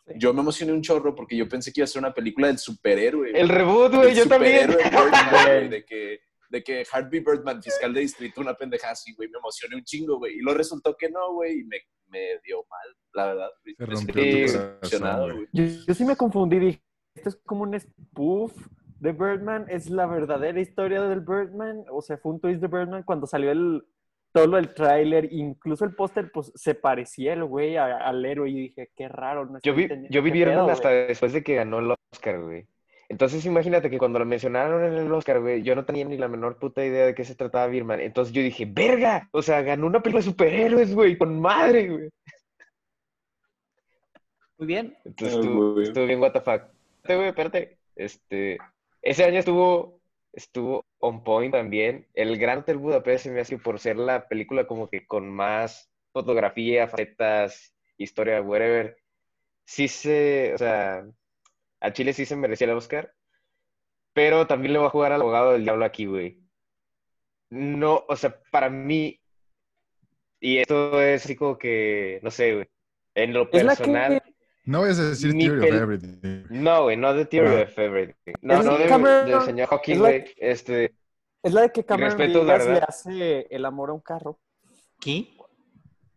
[0.06, 0.14] Sí.
[0.16, 2.58] Yo me emocioné un chorro porque yo pensé que iba a ser una película del
[2.58, 3.30] superhéroe.
[3.38, 4.70] El reboot, güey, yo también.
[4.72, 9.12] superhéroe Birdman, güey, de que, de que Harvey Birdman, fiscal de distrito, una pendejada así,
[9.14, 10.36] güey, me emocioné un chingo, güey.
[10.38, 11.76] Y lo resultó que no, güey, y me,
[12.10, 13.50] me dio mal, la verdad.
[13.76, 15.46] Se rompió.
[15.52, 16.82] Yo, yo sí me confundí, dije,
[17.14, 18.52] esto es como un spoof
[19.00, 23.02] de Birdman, es la verdadera historia del Birdman, o sea, fue un twist de Birdman
[23.04, 23.84] cuando salió el
[24.32, 28.54] todo lo del tráiler, incluso el póster, pues se parecía el güey al héroe y
[28.54, 29.46] dije, qué raro.
[29.46, 31.08] No Yo vi, yo vi Birdman hasta güey".
[31.08, 32.66] después de que ganó el Oscar, güey.
[33.08, 36.28] Entonces imagínate que cuando lo mencionaron en el Oscar, güey, yo no tenía ni la
[36.28, 38.00] menor puta idea de qué se trataba Birdman.
[38.00, 42.10] Entonces yo dije, verga, o sea, ganó una película de superhéroes, güey, con madre, güey.
[44.58, 44.96] Muy bien.
[45.04, 46.62] Entonces estuvo, estuvo bien what the fuck.
[46.96, 47.78] Espérate, güey, espérate.
[47.96, 48.58] Este,
[49.00, 50.00] ese año estuvo,
[50.32, 52.06] estuvo on point también.
[52.12, 55.90] El Gran Hotel Budapest se me hace por ser la película como que con más
[56.12, 58.98] fotografía, facetas, historia, whatever.
[59.64, 61.06] Sí se, o sea,
[61.80, 63.14] a Chile sí se merecía el Oscar,
[64.12, 66.40] pero también le va a jugar al abogado del diablo aquí, güey.
[67.50, 69.20] No, o sea, para mí,
[70.40, 72.68] y esto es así como que, no sé, güey,
[73.14, 74.22] en lo Es personal.
[74.22, 76.44] que No decir Theory pel- of Everything.
[76.50, 78.34] No, güey, no de Theory of Everything.
[78.42, 80.24] No, Es no de- Cameron- del señor Hawking, es la- güey.
[80.36, 80.94] Este,
[81.42, 84.38] Es la de que Cameron Diaz le hace el amor a un carro.
[85.00, 85.28] ¿Qué?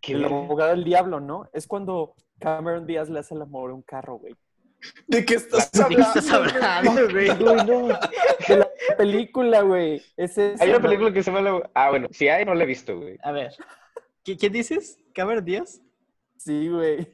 [0.02, 1.48] ¿qué El abogado del diablo, ¿no?
[1.54, 4.36] Es cuando Cameron Díaz le hace el amor a un carro, güey.
[5.08, 6.20] ¿De qué estás ¿De qué hablando?
[6.20, 7.28] estás hablando, güey?
[7.38, 7.88] Güey, no.
[8.48, 10.02] De la película, güey.
[10.18, 10.84] Es esa, Hay una ¿no?
[10.84, 11.62] película que se llama...
[11.74, 13.18] Ah, bueno, si hay, no la he visto, güey.
[13.24, 13.52] A ver.
[14.24, 14.98] ¿Qué, ¿Quién dices?
[15.14, 15.82] ¿Cameron Díaz?
[16.38, 17.08] Sí, güey.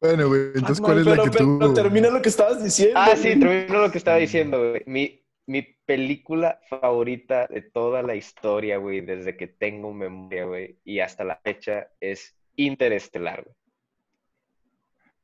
[0.00, 1.74] Bueno, güey, entonces, ¿cuál es pero, la que pero, tú...?
[1.74, 2.98] termina lo que estabas diciendo.
[2.98, 3.40] Ah, sí, güey.
[3.40, 4.82] termino lo que estaba diciendo, güey.
[4.86, 11.00] Mi, mi película favorita de toda la historia, güey, desde que tengo memoria, güey, y
[11.00, 13.56] hasta la fecha es Interestelar, güey.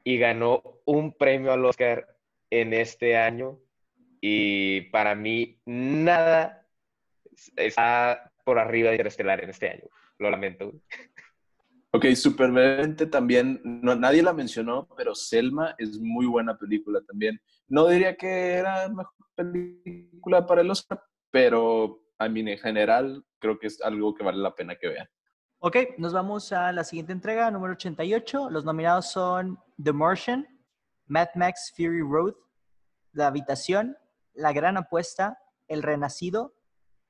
[0.05, 2.07] Y ganó un premio al Oscar
[2.51, 3.59] en este año.
[4.21, 6.67] Y para mí, nada
[7.57, 9.85] está por arriba de Interestelar en este año.
[10.19, 10.73] Lo lamento.
[11.93, 17.41] Ok, súper brevemente también, no, nadie la mencionó, pero Selma es muy buena película también.
[17.67, 23.59] No diría que era mejor película para el Oscar, pero a mí en general creo
[23.59, 25.09] que es algo que vale la pena que vean.
[25.63, 28.49] Ok, nos vamos a la siguiente entrega, número 88.
[28.51, 30.47] Los nominados son The Martian,
[31.07, 32.35] Mad Max Fury Road,
[33.13, 33.97] La Habitación,
[34.33, 35.39] La Gran Apuesta,
[35.69, 36.55] El Renacido,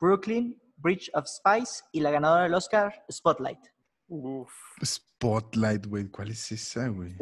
[0.00, 3.60] Brooklyn, Bridge of Spice y la ganadora del Oscar, Spotlight.
[4.08, 4.50] Uf.
[4.84, 6.08] Spotlight, güey.
[6.08, 7.10] ¿Cuál es esa, güey?
[7.12, 7.16] Es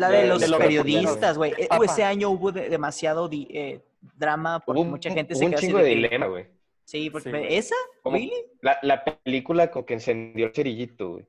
[0.00, 1.52] la de de- los de periodistas, güey.
[1.68, 1.84] Ajá.
[1.84, 3.84] Ese año hubo de- demasiado di- eh,
[4.16, 6.46] drama porque Hubo un, mucha gente hubo se un quedó así chingo de dilema, güey.
[6.84, 7.54] Sí, porque Sí.
[7.56, 7.74] ¿esa?
[8.04, 8.16] ¿Cómo?
[8.16, 8.32] ¿Really?
[8.60, 11.26] La, la película con que encendió el cerillito, güey.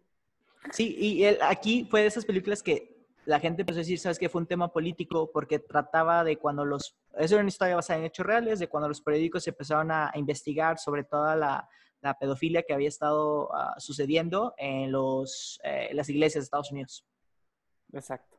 [0.71, 2.93] Sí, y el- aquí fue de esas películas que
[3.25, 4.29] la gente empezó a decir, ¿sabes qué?
[4.29, 6.95] Fue un tema político porque trataba de cuando los...
[7.17, 10.77] Es una historia basada en hechos reales, de cuando los periódicos empezaron a, a investigar
[10.77, 11.67] sobre toda la,
[12.01, 17.05] la pedofilia que había estado ah, sucediendo en los, eh, las iglesias de Estados Unidos.
[17.93, 18.37] Exacto.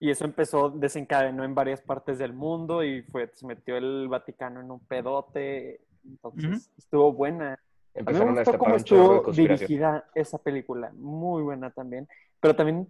[0.00, 4.60] Y eso empezó, desencadenó en varias partes del mundo y fue, se metió el Vaticano
[4.60, 5.85] en un pedote.
[6.08, 7.54] Entonces, estuvo buena.
[7.54, 7.58] A mí
[7.94, 10.92] me Empezaron a gustó cómo estuvo dirigida esa película.
[10.94, 12.08] Muy buena también.
[12.40, 12.88] Pero también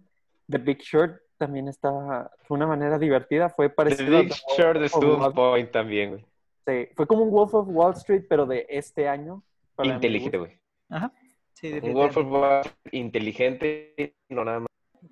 [0.48, 3.48] The Big Short también estaba, fue una manera divertida.
[3.50, 6.26] Fue The parecido a Big The Wolf Short estuvo point también, güey.
[6.66, 9.42] sí, fue como un Wolf of Wall Street, pero de este año.
[9.82, 10.58] Inteligente, güey.
[10.88, 11.12] Ajá.
[11.52, 14.68] Sí, Un Wolf of Wall Street inteligente, no nada más.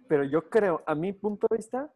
[0.09, 1.91] Pero yo creo, a mi punto de vista,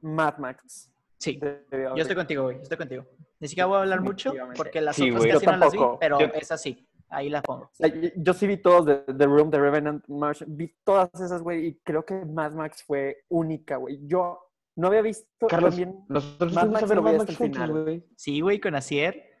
[0.00, 0.91] Mad Max.
[1.22, 2.56] Sí, yo estoy contigo, güey.
[2.60, 3.04] Estoy contigo.
[3.38, 5.32] Ni siquiera voy a hablar mucho porque las Sí, otras güey.
[5.32, 6.88] casi Yo no las vi, pero Yo- esa sí.
[7.08, 7.70] Ahí la pongo.
[8.16, 11.74] Yo, sí vi todos de The Room, The Revenant, Martian, vi todas esas, güey, y
[11.84, 14.00] creo que Mad Max fue única, güey.
[14.06, 14.40] Yo
[14.76, 16.04] no había visto Carlos, también...
[16.08, 17.82] nosotros Mad Max a ver Mad hasta Max final.
[17.84, 18.06] güey.
[18.16, 19.31] Sí, güey, con Asier.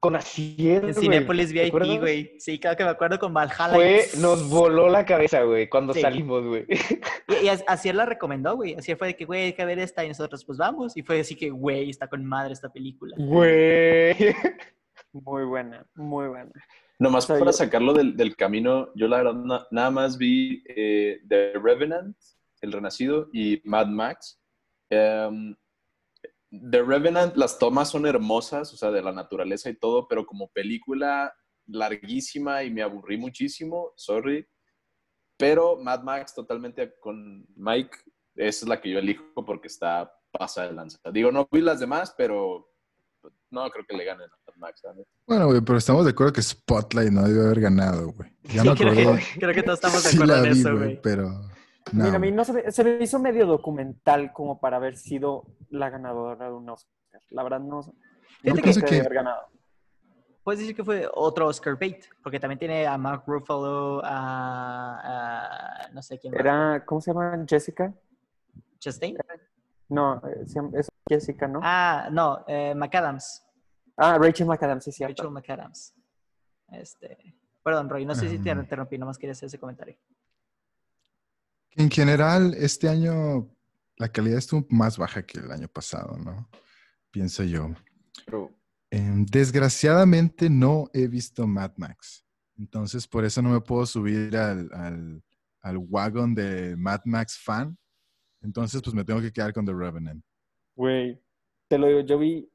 [0.00, 0.94] Con Asier, En güey.
[0.94, 1.88] Cinépolis ¿Te acuerdas?
[1.90, 2.32] VIP, güey.
[2.38, 3.74] Sí, claro que me acuerdo con Valhalla.
[3.74, 6.00] Fue, nos voló la cabeza, güey, cuando Sí.
[6.00, 6.66] salimos, güey.
[7.28, 8.74] Y, y Asier la recomendó, güey.
[8.74, 10.04] Asier fue de que, güey, hay que ver esta.
[10.04, 10.96] Y nosotros, pues vamos.
[10.96, 13.14] Y fue así que, güey, está con madre esta película.
[13.18, 14.14] Güey.
[15.12, 16.50] Muy buena, muy buena.
[16.98, 20.18] Nomás O sea, para yo- sacarlo del, del camino, yo la verdad na- nada más
[20.18, 22.16] vi eh, The Revenant,
[22.60, 24.38] El Renacido y Mad Max.
[24.90, 25.54] Em,
[26.50, 30.48] The Revenant, las tomas son hermosas, o sea, de la naturaleza y todo, pero como
[30.48, 31.34] película
[31.66, 34.46] larguísima y me aburrí muchísimo, sorry.
[35.36, 37.96] Pero Mad Max totalmente con Mike,
[38.34, 40.98] esa es la que yo elijo porque está pasa de lanza.
[41.12, 42.70] Digo, no vi las demás, pero
[43.50, 44.80] no creo que le ganen a Mad Max.
[44.80, 45.06] ¿sabes?
[45.26, 48.30] Bueno, güey, pero estamos de acuerdo que Spotlight no debe haber ganado, güey.
[48.44, 50.60] Ya Sí, me creo, que, creo que todos estamos de Sí acuerdo la en vi,
[50.60, 51.00] eso, güey.
[51.02, 51.40] pero...
[51.92, 54.96] no, Mira, a mí no se me, se me hizo medio documental como para haber
[54.96, 56.92] sido la ganadora de un Oscar.
[57.30, 59.48] La verdad no, no que- que haber ganado.
[60.42, 65.88] Puedes decir que fue otro Oscar bait, porque también tiene a Mark Ruffalo, a, a-
[65.92, 66.40] no sé quién más.
[66.40, 67.44] Era, ¿cómo se llama?
[67.46, 67.92] Jessica.
[68.78, 69.16] Chastain.
[69.88, 71.60] No, eh, es Jessica, ¿no?
[71.62, 73.44] Ah, no, eh, McAdams.
[73.96, 75.22] Ah, Rachel McAdams, sí, cierto.
[75.24, 75.94] Rachel McAdams.
[76.72, 78.60] Este, perdón, Roy, no sé si te Um.
[78.60, 79.96] interrumpí, nomás quería hacer ese comentario.
[81.72, 83.50] En general, este año
[83.96, 86.48] la calidad estuvo más baja que el año pasado, ¿no?
[87.10, 87.70] Pienso yo.
[88.24, 88.58] Pero,
[88.90, 92.24] Em, desgraciadamente no he visto Mad Max.
[92.56, 95.22] Entonces, por eso no me puedo subir al, al,
[95.60, 97.76] al wagon de Mad Max fan.
[98.40, 100.24] Entonces, pues me tengo que quedar con The Revenant.
[100.74, 101.20] Güey,
[101.68, 102.48] te lo digo, yo vi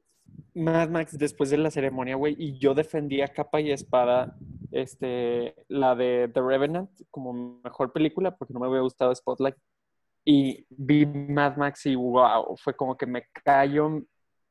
[0.54, 4.36] Mad Max después de la ceremonia, güey, y yo defendía capa y espada
[4.74, 9.56] este, la de The Revenant como mejor película porque no me había gustado Spotlight.
[10.24, 14.02] Y vi Mad Max y wow, fue como que me cayó,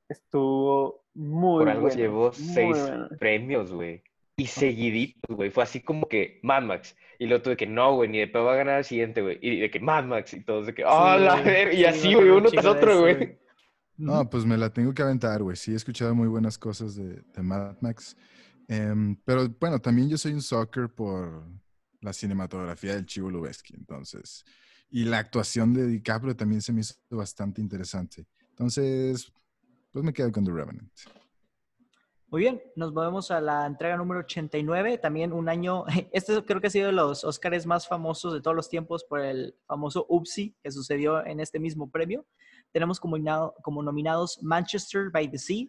[0.07, 3.09] estuvo muy por algo llevó seis bueno.
[3.19, 4.03] premios, güey.
[4.38, 5.51] Y seguiditos, güey.
[5.51, 6.95] Fue así como que Mad Max.
[7.19, 9.38] Y luego tuve que no, güey, ni de pedo va a ganar el siguiente, güey.
[9.41, 11.43] Y de que Mad Max y todos de que, ¡oh, la güey.
[11.43, 11.74] ver!
[11.74, 13.38] Y Sí, así, güey, uno un tras otro, güey.
[13.97, 15.55] No, pues me la tengo que aventar, güey.
[15.55, 18.17] Sí, he escuchado muy buenas cosas de, de Mad Max.
[18.74, 21.45] Em, pero bueno, también yo soy un soccer por
[22.01, 24.43] la cinematografía del Chivo Lubeski, entonces.
[24.89, 28.26] Y la actuación de DiCaprio también se me hizo bastante interesante.
[28.49, 29.32] Entonces,
[29.91, 30.91] pues me quedo con The Revenant.
[32.30, 36.67] Muy bien, nos movemos a la entrega número 89, también un año, este creo que
[36.67, 40.55] ha sido de los Oscars más famosos de todos los tiempos por el famoso UPSI
[40.63, 42.26] que sucedió en este mismo premio.
[42.71, 43.17] Tenemos como,
[43.61, 45.67] como nominados Manchester by the Sea,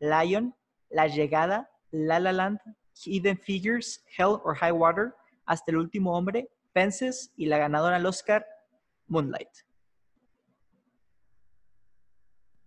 [0.00, 0.54] Lion,
[0.88, 2.60] La Llegada, La La Land,
[3.04, 5.14] Hidden Figures, Hell or High Water,
[5.46, 8.46] Hasta el Último Hombre, Fences y la ganadora al Oscar,
[9.06, 9.48] Moonlight.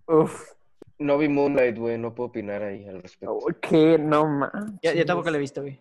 [0.07, 0.53] Uf,
[0.97, 3.37] No vi Moonlight, güey, no puedo opinar ahí al respecto.
[3.61, 4.51] que no más.
[4.81, 5.79] Yo, yo tampoco la he visto, güey.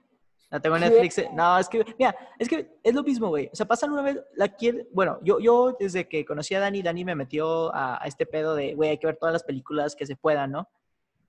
[0.51, 1.19] La tengo en Netflix.
[1.19, 1.29] eh.
[1.35, 3.51] No, es que, mira, es que es lo mismo, güey.
[3.53, 6.81] O sea, pasan una vez, la quiere, bueno, yo, yo desde que conocí a Dani,
[6.83, 9.95] Dani me metió a, a este pedo de, güey, hay que ver todas las películas
[9.95, 10.69] que se puedan, ¿no?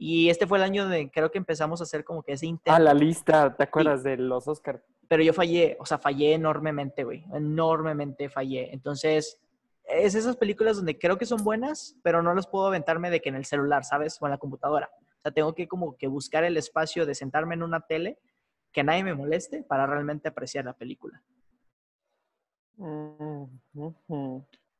[0.02, 2.72] Y este fue el año de, creo que empezamos a hacer como que ese intento.
[2.72, 4.82] Ah, la lista, ¿te acuerdas de los Oscar?
[5.10, 7.26] Pero yo fallé, o sea, fallé enormemente, güey.
[7.34, 8.74] Enormemente fallé.
[8.74, 9.38] Entonces,
[9.84, 13.28] es esas películas donde creo que son buenas, pero no las puedo aventarme de que
[13.28, 14.18] en el celular, ¿sabes?
[14.22, 14.90] O en la computadora.
[14.96, 18.20] O sea, tengo que como que buscar el espacio de sentarme en una tele
[18.72, 21.22] que nadie me moleste para realmente apreciar la película.
[22.78, 23.44] Mm.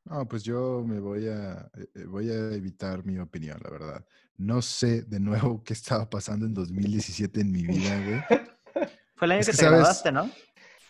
[0.04, 4.06] No, pues yo me voy a, eh, eh, voy a evitar mi opinión, la verdad.
[4.38, 8.20] No sé de nuevo qué estaba pasando en 2017 en mi vida, güey.
[9.16, 10.30] Fue el año Es que, que te sabes- graduaste, ¿no?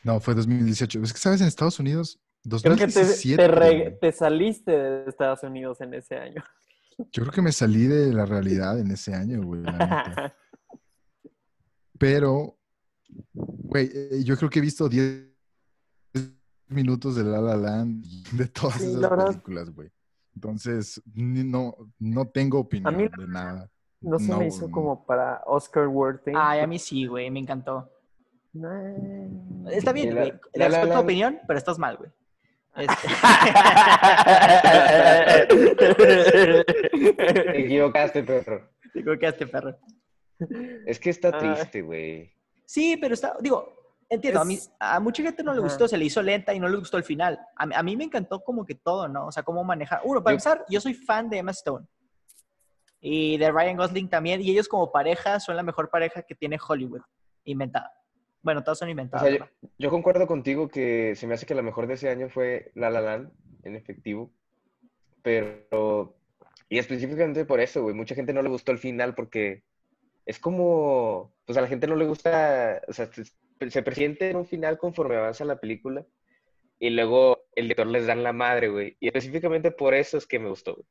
[0.05, 1.03] No, fue 2018.
[1.03, 1.41] Es que, ¿sabes?
[1.43, 3.37] En Estados Unidos, Creo que te, 2017.
[3.37, 3.99] te, re- güey.
[4.01, 6.43] te saliste de Estados Unidos en ese año.
[7.13, 9.63] Yo creo que me salí de la realidad en ese año, güey.
[11.99, 12.59] Pero,
[13.35, 15.30] güey, eh, yo creo que he visto 10
[16.71, 19.27] minutos de La La Land de todas Sí, esas verdad.
[19.27, 19.91] películas, güey.
[20.35, 23.69] Entonces, ni- no, no tengo opinión mí de nada.
[24.01, 26.33] No se me hizo como para Oscar worthy.
[26.35, 27.91] Ay, a mí sí, güey, me encantó.
[28.53, 28.69] No.
[29.71, 30.33] Está bien, güey.
[30.55, 32.11] Respeto tu opinión, pero estás mal, güey.
[32.77, 33.09] Este-
[36.31, 38.69] Te equivocaste, perro.
[38.95, 39.77] Digo que este perro.
[40.87, 42.33] Es que está triste, güey.
[42.65, 43.80] Sí, pero está, digo,
[44.11, 46.69] entiendo, a, mí, a mucha gente no le gustó, se le hizo lenta y no
[46.69, 47.39] le gustó el final.
[47.57, 49.27] A, mí- a mí me encantó como que todo, ¿no?
[49.29, 50.01] O sea, cómo manejar.
[50.05, 51.87] Uno, para Yo- empezar, yo soy fan de Emma Stone.
[53.01, 54.43] Y de Ryan Gosling también.
[54.43, 57.01] Y ellos como pareja son la mejor pareja que tiene Hollywood.
[57.45, 57.93] Inventada.
[58.43, 59.23] Bueno, todos son O inventados.
[59.27, 59.57] sea, yo, ¿verdad?
[59.79, 62.91] yo concuerdo contigo que se me hace que la mejor de ese año fue La
[62.91, 63.31] La Land,
[63.63, 64.31] en efectivo.
[65.23, 66.17] Pero,
[66.69, 69.63] y específicamente por eso, güey, mucha gente no le gustó el final porque
[70.27, 73.11] es como, pues a la gente no le gusta, o sea,
[73.69, 76.07] se, presiente en un final conforme avanza la película
[76.79, 78.97] y luego el director les dan la madre, güey.
[79.01, 80.87] Y específicamente por eso es que me gustó, güey.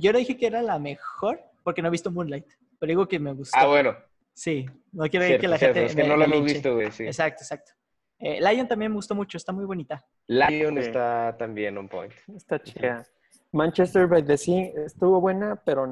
[0.00, 2.46] Yo no dije que era la mejor porque no he visto Moonlight.
[2.78, 3.56] Pero digo que me gustó.
[3.58, 3.96] Ah, bueno,
[4.34, 5.90] Sí, no quiero decir que la cierto, gente.
[5.90, 7.04] es que me- no lo hemos visto, güey, sí.
[7.04, 7.72] Exacto, exacto.
[8.18, 10.04] Eh, Lion también me gustó mucho, está muy bonita.
[10.26, 10.80] Lion Sí.
[10.86, 12.12] está también on point.
[12.34, 13.04] Está chida.
[13.52, 15.84] Manchester by the Sea estuvo buena, pero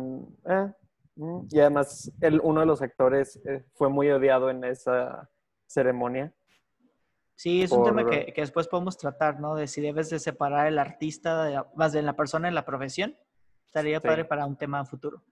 [0.49, 0.73] eh,
[1.51, 5.29] y además el, uno de los actores eh, fue muy odiado en esa
[5.67, 6.33] ceremonia.
[7.35, 9.55] Sí, es un tema que, que después podemos tratar, ¿no?
[9.55, 13.17] De si debes de separar el artista, de más de la persona en la profesión.
[13.67, 14.07] Estaría Sí.
[14.07, 15.23] padre para un tema futuro.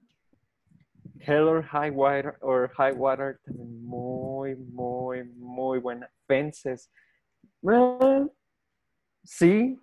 [1.21, 6.09] Hell or High Water, or High Water también muy, muy, muy buena.
[6.27, 6.91] Fences.
[7.71, 8.27] Eh,
[9.25, 9.81] sí,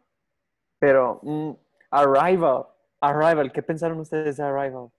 [0.80, 1.52] pero mm,
[1.92, 2.66] Arrival.
[3.02, 4.90] Arrival, ¿qué pensaron ustedes de Arrival?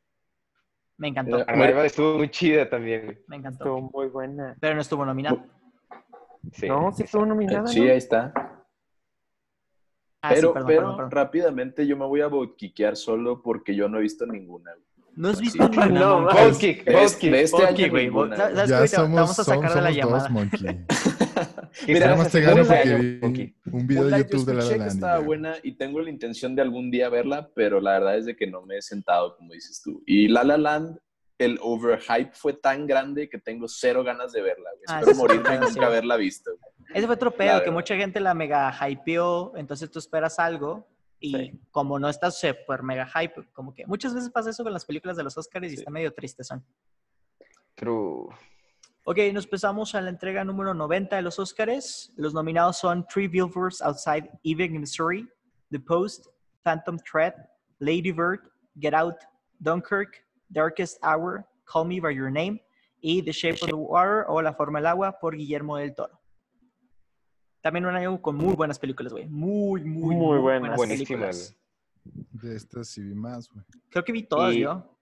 [0.98, 3.18] Me encantó, Eh, Arrival estuvo muy chida también, güey.
[3.26, 3.64] me encantó.
[3.64, 4.56] Estuvo muy buena.
[4.60, 5.44] Pero no estuvo nominado.
[6.52, 7.66] Sí, no, sí estuvo nominada.
[7.66, 7.90] Sí, ¿no?
[7.90, 8.32] ahí está.
[10.22, 11.10] Ah, sí, Pero, perdón, pero perdón, perdón.
[11.10, 14.72] rápidamente yo me voy a boutquiquear solo porque yo no he visto ninguna.
[15.16, 15.44] No has Sí.
[15.44, 15.86] visto ninguna.
[15.88, 16.74] No, Monkey?
[16.74, 17.30] De, vote este- kick.
[17.32, 18.06] de este Monkey, güey.
[18.06, 20.28] Ya Ahorita te somos, vamos a sacar de la somos dos, llamada.
[20.28, 20.86] Monkey.
[21.88, 24.84] Mira, más te gano porque un video de YouTube de La Land.
[24.84, 28.26] y estaba buena y tengo la intención de algún día verla, pero la verdad es
[28.26, 30.02] de que no me he sentado, como dices tú.
[30.06, 30.98] Y La La Land,
[31.38, 34.70] el overhype fue tan grande que tengo cero ganas de verla.
[34.72, 34.84] güey.
[34.88, 35.74] Ah, Espero sí, morirme y sí.
[35.74, 36.50] nunca haberla visto.
[36.94, 40.86] Ese fue otro pedo, que mucha gente la mega hypeó, entonces tú esperas algo
[41.20, 41.60] y Sí.
[41.70, 45.16] como no estás super mega hype, como que muchas veces pasa eso con las películas
[45.16, 45.74] de los Oscars y Sí.
[45.76, 46.64] está medio triste son.
[47.74, 48.28] True.
[49.04, 52.12] Ok, nos pasamos a la entrega número 90 de los Oscars.
[52.16, 55.28] Los nominados son Three Billboards Outside Ebbing, Missouri,
[55.70, 56.26] The Post,
[56.64, 57.34] Phantom Thread,
[57.78, 58.40] Lady Bird,
[58.80, 59.16] Get Out,
[59.60, 62.60] Dunkirk, Darkest Hour, Call Me By Your Name
[63.00, 66.18] y The Shape of the Water o La Forma del Agua por Guillermo del Toro.
[67.66, 69.26] También un año con muy buenas películas, güey.
[69.26, 70.76] Muy, muy, Muy muy buenas.
[70.76, 71.56] buenas películas.
[72.04, 73.64] De estas sí vi más, güey.
[73.90, 74.96] Creo que vi todas Y- yo.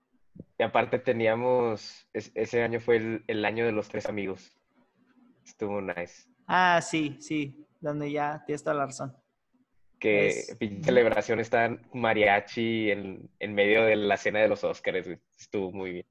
[0.59, 4.57] Y aparte teníamos, es- ese año fue el, el año de los tres amigos.
[5.45, 6.27] Estuvo nice.
[6.47, 9.15] Ah, sí, sí, donde ya tienes toda la razón.
[9.99, 15.07] Que Es- pinche celebración está mariachi en, en medio de la cena de los Oscars.
[15.07, 15.19] güey.
[15.39, 16.07] Estuvo muy bien.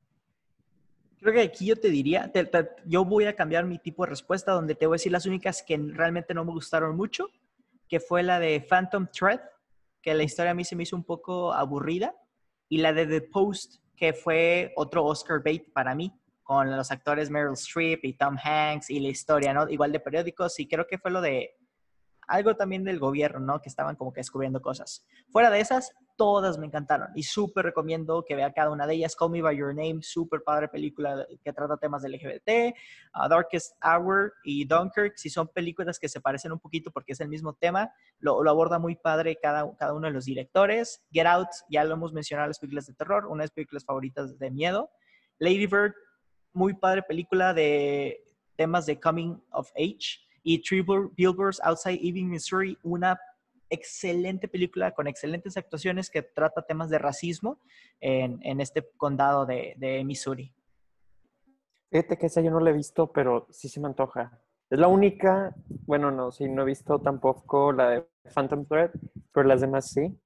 [1.24, 2.50] Creo que aquí yo te diría, te-
[2.86, 5.64] yo voy a cambiar mi tipo de respuesta donde te voy a decir las únicas
[5.66, 7.30] que realmente no me gustaron mucho,
[7.88, 9.40] que fue la de Phantom Thread,
[10.02, 12.14] que la historia a mí se me hizo un poco aburrida,
[12.68, 16.12] y la de The Post, que fue otro Oscar bait para mí,
[16.44, 19.70] con los actores Meryl Streep y Tom Hanks y la historia, ¿no?
[19.70, 21.56] Igual de periódicos, y creo que fue lo de
[22.28, 23.62] algo también del gobierno, ¿no?
[23.62, 25.06] Que estaban como que descubriendo cosas.
[25.30, 29.16] Fuera de esas, todas me encantaron y súper recomiendo que vea cada una de ellas.
[29.16, 32.76] Call Me By Your Name, súper padre película que trata temas del LGBT.
[33.16, 37.20] uh, Darkest Hour y Dunkirk, si son películas que se parecen un poquito porque es
[37.20, 41.04] el mismo tema, lo, aborda muy padre cada, cada uno de los directores.
[41.12, 44.38] Get Out, ya lo hemos mencionado, las películas de terror, una de las películas favoritas
[44.38, 44.92] de miedo.
[45.40, 45.94] Lady Bird,
[46.54, 48.24] muy padre película de
[48.56, 50.22] temas de coming of age.
[50.44, 53.20] Y Three Bill- Billboards Outside Ebbing, Missouri, una
[53.70, 57.60] excelente película con excelentes actuaciones que trata temas de racismo
[58.00, 60.54] en, en este condado de, de Missouri.
[61.90, 64.40] Fíjate que esa yo no la he visto, pero sí se me antoja.
[64.70, 68.92] Es la única, bueno, no, sí, no he visto tampoco la de Phantom Thread,
[69.32, 70.20] pero las demás sí.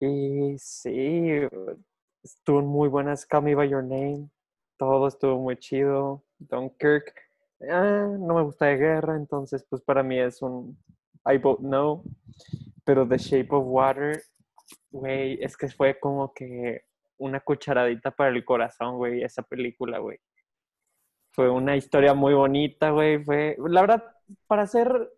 [0.00, 1.30] Y sí,
[2.22, 3.26] estuvo muy buenas.
[3.26, 4.28] Call Me By Your Name,
[4.76, 6.24] todo estuvo muy chido.
[6.38, 7.12] Dunkirk,
[7.70, 10.78] ah, no me gusta de guerra, entonces pues para mí es un
[11.26, 12.02] I vote no.
[12.84, 14.22] Pero The Shape of Water,
[14.90, 16.82] güey, es que fue como que
[17.18, 20.18] una cucharadita para el corazón, güey, esa película, güey.
[21.32, 23.22] Fue una historia muy bonita, güey.
[23.24, 24.04] Fue, la verdad,
[24.46, 25.10] para ser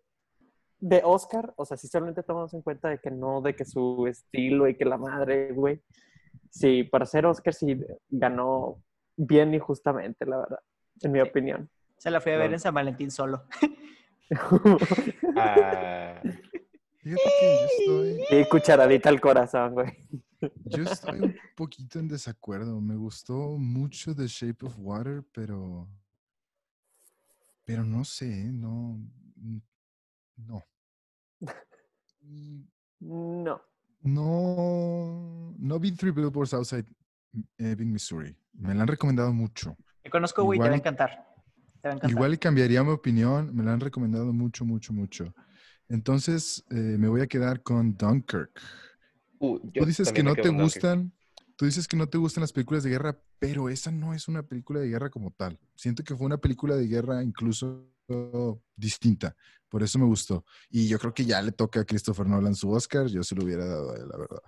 [0.79, 4.05] de Oscar, o sea, si solamente tomamos en cuenta de que no, de que su
[4.07, 5.81] estilo y que la madre, güey.
[6.49, 7.79] Sí, para ser Oscar sí
[8.09, 8.81] ganó
[9.15, 10.59] bien y justamente, la verdad,
[11.01, 11.29] en mi Sí.
[11.29, 11.69] opinión.
[12.01, 12.55] Se la fui a ver No.
[12.55, 13.45] en San Valentín solo.
[15.37, 19.91] Ah, Fíjate que yo estoy, Sí, cucharadita al corazón, güey.
[20.65, 22.79] yo estoy un poquito en desacuerdo.
[22.81, 25.87] Me gustó mucho The Shape of Water, pero.
[27.65, 28.51] Pero no sé, ¿eh?
[28.51, 28.99] no.
[30.37, 30.63] No.
[32.99, 33.61] No.
[34.01, 35.53] No.
[35.59, 36.85] No vi Three Billboards Outside
[37.57, 38.35] Ebbing, Missouri.
[38.53, 39.75] Me la han recomendado mucho.
[40.01, 40.67] Te conozco, güey, Igual.
[40.67, 41.30] Te va a encantar.
[42.07, 43.55] Igual y cambiaría mi opinión.
[43.55, 45.33] Me la han recomendado mucho, mucho, mucho.
[45.89, 48.51] Entonces, eh, me voy a quedar con Dunkirk.
[49.39, 50.63] uh, Tú dices que no te con Dunkirk.
[50.63, 51.13] gustan,
[51.57, 54.43] tú dices que no te gustan las películas de guerra, pero esa no es una
[54.43, 55.59] película de guerra como tal.
[55.75, 57.87] Siento que fue una película de guerra incluso
[58.75, 59.35] distinta.
[59.69, 60.45] Por eso me gustó.
[60.69, 63.07] Y yo creo que ya le toca a Christopher Nolan su Oscar.
[63.07, 64.41] Yo se lo hubiera dado a él, la verdad.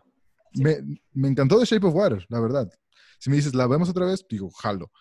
[0.55, 2.69] Me, me encantó The Shape of Water, la verdad.
[3.19, 4.25] Si me dices, ¿la vemos otra vez?
[4.29, 4.91] Digo, jalo.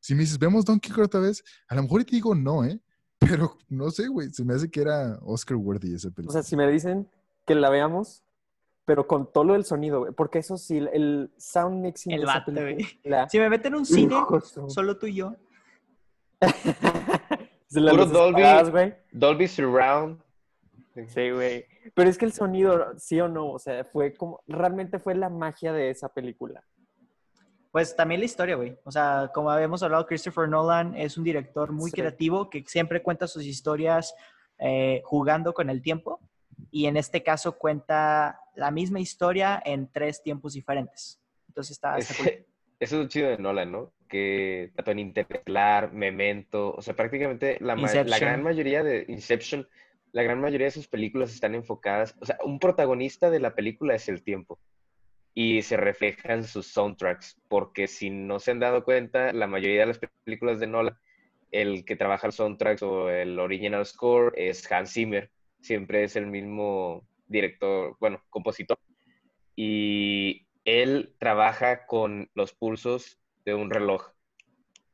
[0.00, 1.44] Si me dices, ¿vemos Donkey Kong otra vez?
[1.68, 2.80] A lo mejor te digo no, ¿eh?
[3.18, 4.30] Pero no sé, güey.
[4.30, 6.32] Se me hace que era Oscar worthy esa O película.
[6.32, 7.08] sea, si me dicen
[7.46, 8.22] que la veamos,
[8.86, 10.12] pero con todo lo del sonido, güey.
[10.12, 13.86] Porque eso sí, el sound mixing El de esa vato, Si me meten en un
[13.86, 15.34] cine, Hijo su- solo tú y yo.
[17.72, 18.42] Puro Dolby.
[18.70, 18.94] güey.
[19.12, 20.20] Dolby Surround.
[21.08, 21.64] Sí, güey.
[21.94, 25.28] Pero es que el sonido, sí o no, o sea, fue como, realmente fue la
[25.28, 26.64] magia de esa película.
[27.70, 28.76] Pues también la historia, güey.
[28.84, 31.96] O sea, como habíamos hablado, Christopher Nolan es un director muy Sí.
[31.96, 34.14] creativo que siempre cuenta sus historias
[34.58, 36.20] eh, jugando con el tiempo.
[36.70, 41.20] Y en este caso cuenta la misma historia en tres tiempos diferentes.
[41.48, 41.96] Entonces está...
[41.96, 42.46] Ese-
[42.80, 43.92] Eso es lo chido de Nolan, ¿no?
[44.08, 49.68] Que tanto en Interstellar, Memento, o sea, prácticamente la, la gran mayoría de Inception,
[50.12, 53.94] la gran mayoría de sus películas están enfocadas, o sea, un protagonista de la película
[53.94, 54.58] es el tiempo
[55.34, 59.80] y se refleja en sus soundtracks, porque si no se han dado cuenta, la mayoría
[59.80, 60.98] de las películas de Nolan,
[61.50, 66.26] el que trabaja el soundtracks o el original score es Hans Zimmer, siempre es el
[66.26, 68.78] mismo director, bueno, compositor.
[69.56, 74.12] Y él trabaja con los pulsos de un reloj.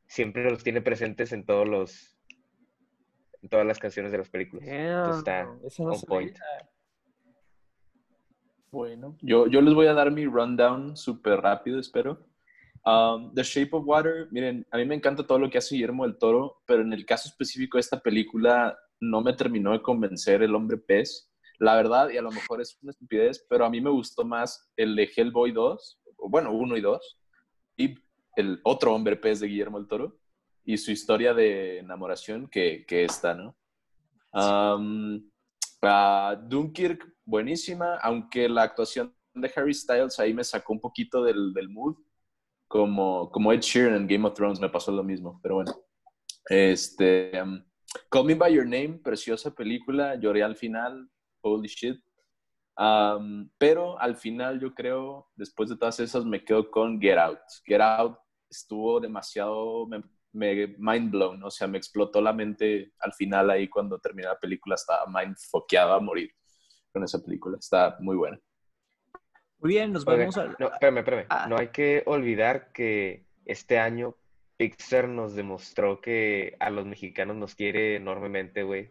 [0.06, 2.12] Siempre los tiene presentes en todos los
[3.42, 4.66] en todas las canciones de las películas.
[4.66, 6.38] Entonces está no on point.
[8.76, 12.26] Bueno, yo, yo les voy a dar mi rundown súper rápido, espero.
[12.84, 16.04] Um, The Shape of Water, miren, a mí me encanta todo lo que hace Guillermo
[16.04, 20.42] del Toro, pero en el caso específico de esta película no me terminó de convencer
[20.42, 21.32] el hombre pez.
[21.58, 24.70] La verdad, y a lo mejor es una estupidez, pero a mí me gustó más
[24.76, 27.20] el de Hellboy 2, o bueno, 1 y 2,
[27.78, 27.94] y
[28.36, 30.18] el otro hombre pez de Guillermo del Toro,
[30.66, 33.56] y su historia de enamoración que, que esta, ¿no?
[34.34, 35.30] Um,
[36.50, 41.68] Dunkirk, buenísima, aunque la actuación de Harry Styles ahí me sacó un poquito del, del
[41.68, 41.96] mood,
[42.68, 45.74] como, como Ed Sheeran en Game of Thrones me pasó lo mismo, pero bueno.
[46.48, 47.62] Este, um,
[48.10, 51.08] Call Me By Your Name, preciosa película, lloré al final,
[51.42, 52.00] holy shit.
[52.78, 57.38] Um, pero al final yo creo, después de todas esas, me quedo con Get Out.
[57.64, 58.18] Get Out
[58.50, 60.02] estuvo demasiado, me,
[60.32, 64.38] me mind blown, o sea, me explotó la mente al final ahí cuando terminé la
[64.38, 66.30] película, estaba mind foqueado a morir
[66.96, 68.40] con esa película, está muy buena.
[69.58, 70.46] Muy bien, nos Oigan, vemos a...
[70.58, 71.26] no, espérame, espérame.
[71.28, 71.46] Ah.
[71.46, 74.14] No hay que olvidar que este año
[74.56, 78.88] Pixar nos demostró que a los mexicanos nos quiere enormemente, güey.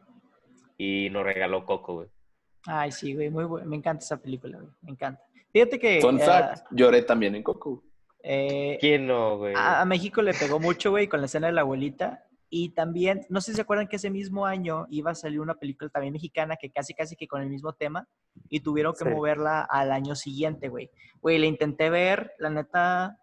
[0.77, 2.09] Y nos regaló Coco, güey.
[2.67, 3.67] Ay, sí, güey, muy bueno.
[3.67, 4.71] Me encanta esa película, güey.
[4.83, 5.23] Me encanta.
[5.51, 7.83] Fíjate que Fun eh, fact, lloré también en Coco.
[8.21, 9.55] eh, ¿Quién no, güey?
[9.55, 12.23] a, a México le pegó mucho, güey, con la escena de la abuelita.
[12.49, 15.55] Y también, no sé si se acuerdan que ese mismo año iba a salir una
[15.55, 18.07] película también mexicana que casi, casi que con el mismo tema
[18.49, 19.09] y tuvieron que Sí.
[19.09, 20.89] moverla al año siguiente, güey.
[21.21, 23.19] Güey, la intenté ver, la neta,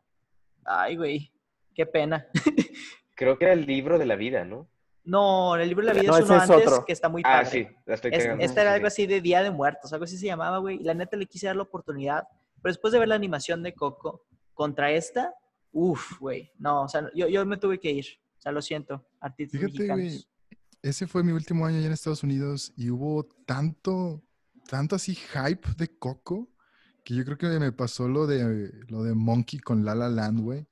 [0.64, 1.32] ay, güey,
[1.74, 2.26] qué pena.
[3.14, 4.68] Creo que era el libro de la vida, ¿no?
[5.04, 6.84] No, el libro de la vida No, es uno es antes otro.
[6.84, 7.50] que está muy Ah, padre.
[7.50, 9.02] sí, la estoy Es- esta era algo sí.
[9.02, 10.76] así de Día de Muertos, algo así se llamaba, güey.
[10.80, 12.24] Y la neta le quise dar la oportunidad.
[12.60, 15.34] Pero después de ver la animación de Coco contra esta,
[15.72, 16.52] uff, güey.
[16.58, 18.06] No, o sea, yo, yo me tuve que ir.
[18.42, 20.28] Sea, lo siento, artistas Fíjate, mexicanos.
[20.82, 24.20] ese fue mi último año allá en Estados Unidos y hubo tanto,
[24.68, 26.50] tanto así hype de Coco
[27.04, 30.40] que yo creo que me pasó lo de, lo de Monkey con La La Land,
[30.40, 30.66] güey.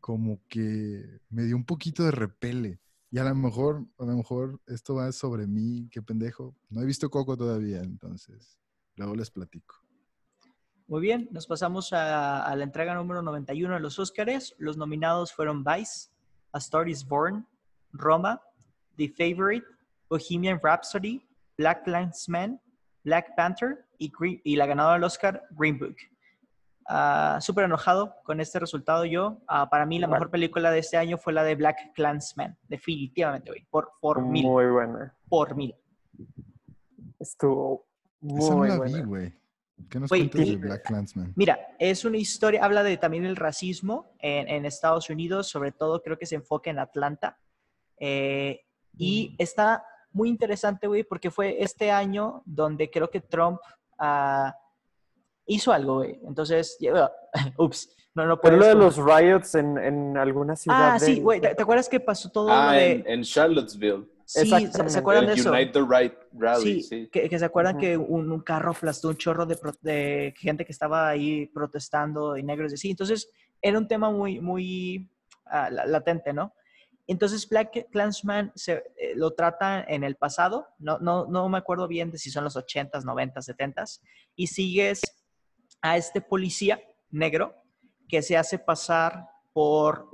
[0.00, 2.80] Como que me dio un poquito de repele.
[3.10, 6.56] Y a lo mejor, a lo mejor esto va sobre mí, qué pendejo.
[6.70, 8.58] No he visto Coco todavía, entonces
[8.96, 9.74] luego les platico.
[10.86, 14.54] Muy bien, nos pasamos a, a la entrega número 91 de los Óscares.
[14.56, 16.08] Los nominados fueron Vice,
[16.52, 17.46] A Star is Born,
[17.92, 18.40] Roma,
[18.96, 19.64] The Favorite,
[20.08, 21.22] Bohemian Rhapsody,
[21.56, 22.60] Black Landsman,
[23.04, 25.96] Black Panther y, Green- y la ganadora del Oscar, Green Book.
[26.90, 29.42] Ah, Súper enojado con este resultado yo.
[29.46, 32.56] Ah, para mí la mejor película de este año fue la de Black Clansman.
[32.66, 33.66] Definitivamente, güey.
[33.70, 34.46] Por, por mil.
[34.46, 35.14] Muy buena.
[35.28, 35.74] Por mil.
[37.18, 37.86] Estuvo
[38.22, 39.04] Esa no muy vi, buena.
[39.04, 39.37] güey.
[39.88, 41.32] ¿Qué nos cuentas de Black Clansman?
[41.36, 46.02] Mira, es una historia, habla de también el racismo en, en Estados Unidos, sobre todo
[46.02, 47.38] creo que se enfoca en Atlanta.
[47.98, 48.60] Eh,
[48.96, 53.60] y está muy interesante, güey, porque fue este año donde creo que Trump
[53.98, 54.54] ah,
[55.46, 56.20] hizo algo, güey.
[56.26, 57.10] Entonces, ya-
[57.58, 58.74] ups, no, no Pero puedes...
[58.74, 60.94] lo de los riots en, en alguna ciudad.
[60.94, 62.90] Ah, sí, güey, ¿te, te acuerdas que pasó todo Ah, lo de...
[62.92, 64.06] en, en Charlottesville.
[64.30, 65.50] Sí, ¿se, acuerdan El de eso?
[65.50, 67.08] Unite the Right Rally, Sí, sí.
[67.10, 67.80] Que, que se acuerdan Ujú.
[67.80, 72.42] que un, un carro aplastó un chorro de, de gente que estaba ahí protestando y
[72.42, 72.90] negros y así.
[72.90, 73.30] Entonces,
[73.62, 75.08] era un tema muy, muy
[75.50, 76.52] la- latente, ¿no?
[77.06, 81.88] Entonces, Black Clansman se, eh, lo trata en el pasado, no, no, no me acuerdo
[81.88, 84.02] bien de si son los 80s, 90s, 70s,
[84.36, 85.00] y sigues
[85.80, 87.54] a este policía negro
[88.10, 89.26] que se hace pasar
[89.58, 90.08] por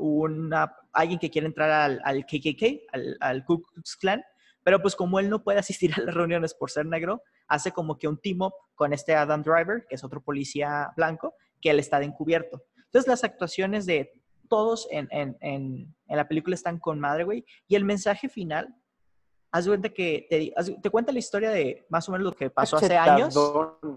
[0.94, 1.70] alguien que quiere entrar
[2.02, 4.22] al, KKK, al, Ku Klux Klan,
[4.62, 7.98] pero pues como él no puede asistir a las reuniones por ser negro, hace como
[7.98, 11.78] que un team up con este Adam Driver, que es otro policía blanco, que él
[11.78, 12.62] está de encubierto.
[12.86, 14.14] Entonces las actuaciones de
[14.48, 18.74] todos en, en, en, en la película están con madre, güey, y el mensaje final,
[19.54, 20.52] haz cuenta que te,
[20.82, 23.38] te cuenta la historia de más o menos lo que pasó hace años.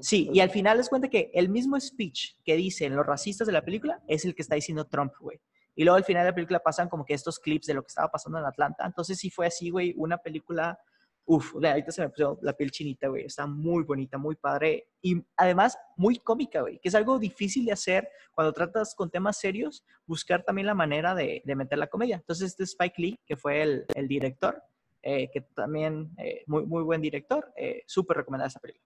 [0.02, 3.54] Sí, y al final es cuenta que el mismo speech que dicen los racistas de
[3.54, 5.42] la película es el que está diciendo Trump, güey.
[5.74, 7.88] Y luego al final de la película pasan como que estos clips de lo que
[7.88, 8.86] estaba pasando en Atlanta.
[8.86, 10.78] Entonces sí fue así, güey, una película,
[11.26, 13.26] uff, ahorita se me puso la piel chinita, güey.
[13.26, 14.90] Está muy bonita, muy padre.
[15.02, 19.40] Y además muy cómica, güey, que es algo difícil de hacer cuando tratas con temas
[19.40, 22.18] serios, buscar también la manera de, de meter la comedia.
[22.18, 24.62] Entonces este Spike Lee, que fue el, el director,
[25.10, 28.86] eh, que también eh, muy, muy buen director, eh, súper recomendada esa película.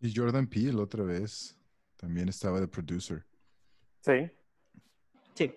[0.00, 1.58] Y Jordan Peele otra vez
[1.96, 3.24] también estaba de producer.
[4.02, 4.30] Sí.
[5.32, 5.54] Sí.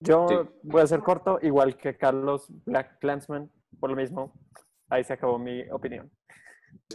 [0.00, 0.34] Yo Sí.
[0.62, 4.34] voy a ser corto, igual que Carlos Black Clansman, por lo mismo.
[4.90, 6.10] Ahí se acabó mi opinión.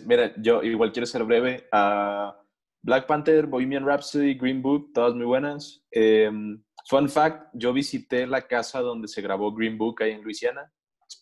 [0.05, 1.67] Mira, yo igual quiero ser breve.
[1.71, 2.39] Ah,
[2.83, 5.83] Black Panther, Bohemian Rhapsody, Green Book, todas muy buenas.
[5.89, 10.71] Em, fun fact, yo visité la casa donde se grabó Green Book ahí en Luisiana,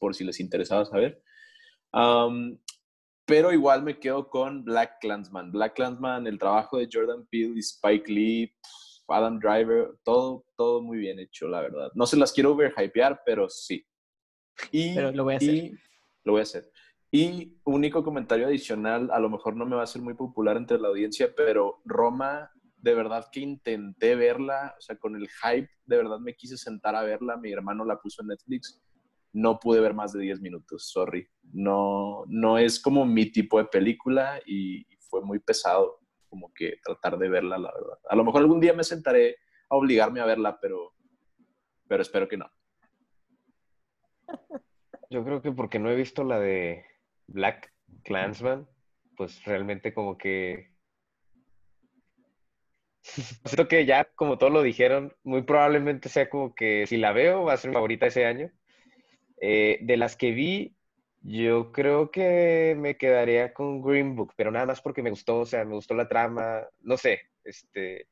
[0.02, 1.22] por si les interesaba saber.
[3.26, 5.52] Pero igual me quedo con Black Clansman.
[5.52, 8.54] Black Clansman, el trabajo de Jordan Peele y Spike Lee,
[9.08, 11.92] Adam Driver, todo, todo muy bien hecho, la verdad.
[11.94, 13.86] No se las quiero overhypear, pero sí.
[14.72, 15.54] Y, Pero lo voy a hacer.
[15.54, 15.72] y-
[16.24, 16.70] lo voy a hacer.
[17.12, 20.80] Y único comentario adicional, a lo mejor no me va a ser muy popular entre
[20.80, 25.98] la audiencia, pero Roma, de verdad que intenté verla, o sea, con el hype, de
[25.98, 28.82] verdad me quise sentar a verla, mi hermano la puso en Netflix,
[29.34, 31.28] no pude ver más de 10 minutos, sorry.
[31.54, 36.00] No, no es como mi tipo de película y fue muy pesado.
[36.30, 38.00] como que tratar de verla, la verdad.
[38.10, 39.36] A lo mejor algún día me sentaré
[39.70, 40.94] a obligarme a verla, pero,
[41.88, 42.50] pero espero que no.
[45.10, 46.86] Yo creo que porque no he visto la de
[47.28, 48.66] Black Clansman,
[49.18, 50.72] pues realmente como que...
[53.46, 57.44] Siento que ya, como todos lo dijeron, muy probablemente sea como que si la veo
[57.44, 58.52] va a ser mi favorita ese año.
[59.42, 60.76] Eh, de las que vi,
[61.22, 65.46] yo creo que me quedaría con Green Book, pero nada más porque me gustó, o
[65.46, 68.08] sea, me gustó la trama, no sé, este...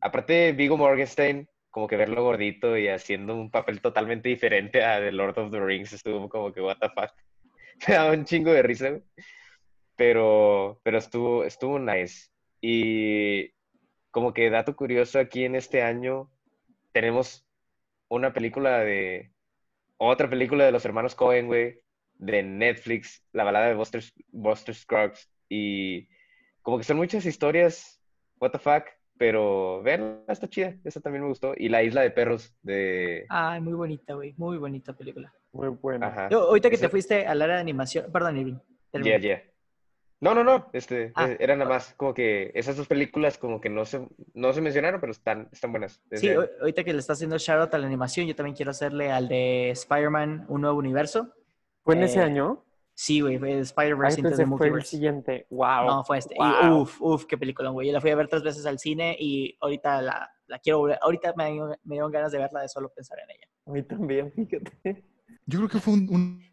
[0.00, 5.12] Aparte, Vigo Morgenstein, como que verlo gordito y haciendo un papel totalmente diferente a The
[5.12, 7.12] Lord of the Rings, estuvo como que, what the fuck.
[7.88, 9.00] Me daba un chingo de risa.
[9.96, 12.30] Pero, pero estuvo, estuvo nice.
[12.60, 13.52] Y
[14.10, 16.30] como que dato curioso, aquí en este año
[16.92, 17.46] tenemos
[18.08, 19.32] una película de...
[20.04, 21.80] Otra película de los hermanos Cohen, güey,
[22.14, 24.02] de Netflix, la balada de Buster,
[24.32, 25.30] Buster Scruggs.
[25.48, 26.08] Y
[26.60, 28.02] como que son muchas historias,
[28.40, 28.82] what the fuck,
[29.16, 31.54] pero verla está chida, esa también me gustó.
[31.56, 33.26] Y La Isla de Perros de...
[33.28, 34.34] Ay, muy bonita, güey.
[34.38, 35.32] Muy bonita película.
[35.52, 36.04] Muy bueno.
[36.04, 36.28] Ajá.
[36.30, 38.58] Yo, ahorita que te fuiste al área de animación, perdón, Irving.
[39.04, 39.40] Ya, ya.
[40.22, 41.28] No, no, no, este, Ah.
[41.28, 44.60] eh, era nada más como que esas dos películas como que no se, no se
[44.60, 46.00] mencionaron, pero están, están buenas.
[46.12, 49.10] Sí, Desde- ahorita que le está haciendo shoutout a la animación, yo también quiero hacerle
[49.10, 51.32] al de Spider-Man, un nuevo universo.
[51.82, 52.64] ¿Fue en ese Eh, año?
[52.94, 54.90] Sí, güey, fue Spider-Verse into pensé the fue el Multiverse.
[54.90, 55.46] siguiente.
[55.50, 55.86] Wow.
[55.86, 56.36] No, fue este.
[56.38, 57.88] Y uf, uf, qué película, güey.
[57.88, 60.98] Yo la fui a ver tres veces al cine y ahorita la, la quiero volver.
[61.02, 63.48] Ahorita me, dio- me dieron ganas de verla de solo pensar en ella.
[63.66, 65.02] A mí también, fíjate.
[65.46, 66.51] Yo creo que fue un, un-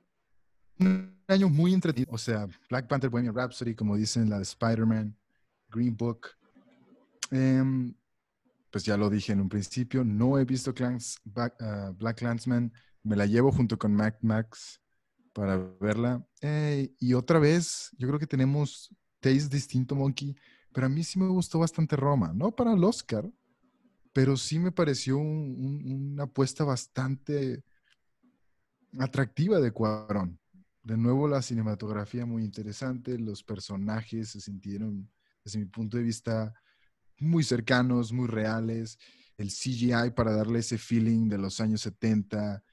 [0.80, 2.12] un año muy entretenido.
[2.14, 5.16] O sea, Black Panther, Bohemian Rhapsody, como dicen, la de Spider-Man,
[5.70, 6.28] Green Book.
[7.32, 7.94] Em,
[8.72, 10.74] pues ya lo dije en un principio, no he visto
[11.26, 12.72] Black, ah, Black Clansman.
[13.04, 14.82] Me la llevo junto con Mac Max
[15.34, 16.26] para verla.
[17.00, 20.36] Y otra vez, yo creo que tenemos taste distinto, Monkey,
[20.74, 23.30] pero a mí sí me gustó bastante Roma, no para el Oscar,
[24.14, 27.64] pero sí me pareció un- un- una apuesta bastante
[29.00, 30.40] atractiva de Cuarón.
[30.84, 35.10] De nuevo, la cinematografía muy interesante, los personajes se sintieron,
[35.44, 36.54] desde mi punto de vista,
[37.20, 38.98] muy cercanos, muy reales.
[39.38, 42.64] El CGI para darle ese feeling de los años 70.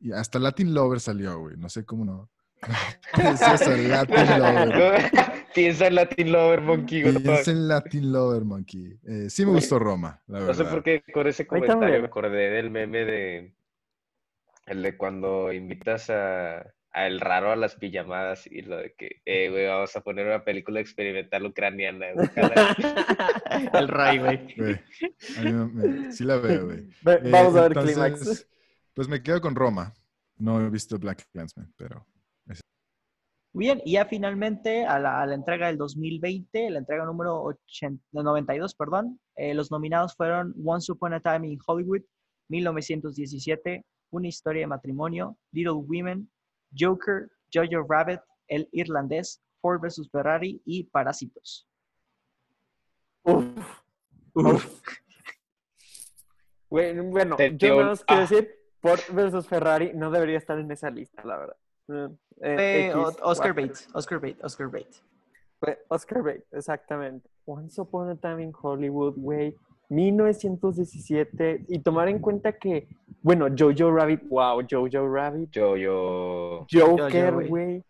[0.00, 1.56] Y hasta Latin Lover salió, güey.
[1.56, 2.30] No sé cómo no.
[3.12, 5.10] Precioso, Latin Lover.
[5.54, 7.02] Piensa en Latin Lover, Monkey.
[7.02, 8.98] Piensa en Latin Lover, Monkey.
[9.04, 10.64] Eh, sí me gustó Roma, la No verdad.
[10.64, 13.54] sé por qué con ese comentario me acordé del meme de
[14.66, 19.20] el de cuando invitas a, a el raro a las pijamadas y lo de que,
[19.24, 22.06] eh, güey, vamos a poner una película experimental ucraniana.
[23.74, 24.54] El Ray, güey.
[25.74, 26.88] Me- sí la veo, Eh,
[27.30, 28.48] Vamos a ver Clímax.
[28.94, 29.92] Pues me quedo con Roma.
[30.38, 32.06] No he visto Black Clansman, pero
[33.52, 38.02] Bien, y ya finalmente a la, a la entrega del 2020, la entrega número 80
[38.12, 42.02] 92, perdón, eh, los nominados fueron Once Upon a Time in Hollywood,
[42.50, 46.30] 1917, Una historia de matrimonio, Little Women,
[46.76, 50.08] Joker, Jojo Rabbit, El Irlandés, Ford vs.
[50.10, 51.68] Ferrari y Parásitos.
[53.22, 53.80] Uf.
[54.34, 54.80] Uf.
[56.68, 58.26] Bueno, Te- yo nada más quiero ah.
[58.28, 61.56] decir, Ford versus Ferrari no debería estar en esa lista, la verdad.
[62.42, 63.54] Eh, X, O- Oscar.
[63.54, 65.04] Bates, Oscar Bates, Oscar Bates.
[65.88, 67.28] Oscar Bates, exactamente.
[67.46, 69.56] Once Upon a Time in Hollywood, güey.
[69.88, 71.66] 1917.
[71.68, 72.88] Y tomar en cuenta que,
[73.22, 75.50] bueno, Jojo Rabbit, wow, Jojo Rabbit.
[75.50, 76.66] Yo.
[76.70, 77.84] Joker, güey.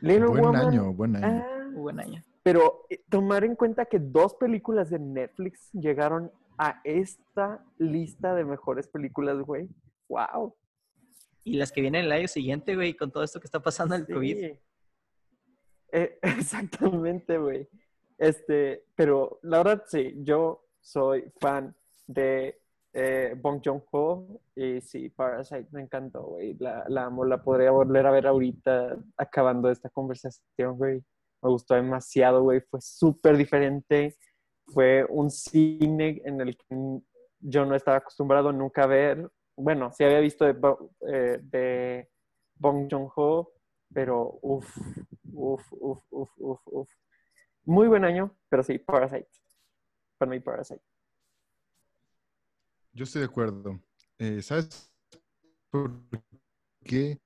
[0.00, 0.56] buen Woman.
[0.56, 1.26] año, buen año.
[1.46, 2.22] ah, Buen año.
[2.42, 8.44] pero eh, tomar en cuenta que dos películas de Netflix llegaron a esta lista de
[8.44, 9.68] mejores películas, güey.
[10.08, 10.54] Wow.
[11.44, 14.06] Y las que vienen el año siguiente, güey, con todo esto que está pasando el
[14.06, 14.36] COVID.
[14.36, 14.58] Sí.
[15.92, 17.68] Eh, exactamente, güey.
[18.18, 21.74] Este, pero la verdad sí, yo soy fan
[22.06, 22.60] de
[22.92, 26.54] eh, Bong Joon-ho y sí, Parasite me encantó, güey.
[26.58, 31.02] La, la amo, la podría volver a ver ahorita acabando esta conversación, güey.
[31.42, 32.60] Me gustó demasiado, güey.
[32.60, 34.16] Fue súper diferente.
[34.66, 37.00] Fue un cine en el que
[37.40, 39.30] yo no estaba acostumbrado nunca a ver.
[39.56, 40.56] Bueno, sí había visto de,
[41.52, 42.08] eh,
[42.56, 43.52] Bong Joon-ho,
[43.92, 44.76] pero uff,
[45.32, 46.90] uff, uff, uff, uff, uff.
[47.64, 49.41] Muy buen año, pero sí, Parasite.
[50.22, 50.80] Para mí, Parasite.
[52.92, 53.82] Yo estoy de acuerdo.
[54.18, 54.88] Eh, ¿Sabes
[55.68, 56.00] por
[56.84, 57.20] qué?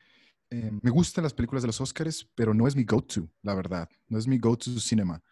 [0.48, 3.86] Eh, me gustan las películas de los Oscars, pero no es mi go-to, la verdad.
[4.08, 5.22] No es mi go-to cinema.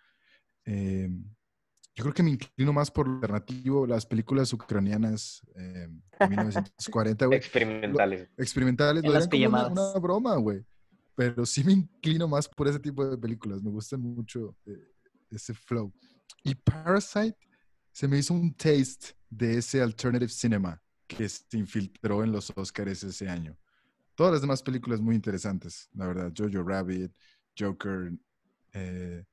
[0.66, 1.08] Eh,
[1.94, 5.88] yo creo que me inclino más por lo alternativo, las películas ucranianas eh,
[6.20, 7.38] de 1940, güey.
[7.38, 8.28] Experimentales.
[8.36, 9.02] Experimentales.
[9.04, 10.62] En lo las como una- broma, güey.
[11.14, 13.62] Pero sí me inclino más por ese tipo de películas.
[13.62, 14.92] Me gustan mucho eh,
[15.30, 15.90] ese flow.
[16.42, 17.38] Y Parasite
[17.94, 23.04] se me hizo un taste de ese alternative cinema que se infiltró en los Oscars
[23.04, 23.56] ese año.
[24.16, 26.32] Todas las demás películas muy interesantes, la verdad.
[26.36, 27.12] Jojo Rabbit,
[27.56, 28.12] Joker,
[28.72, 29.24] eh,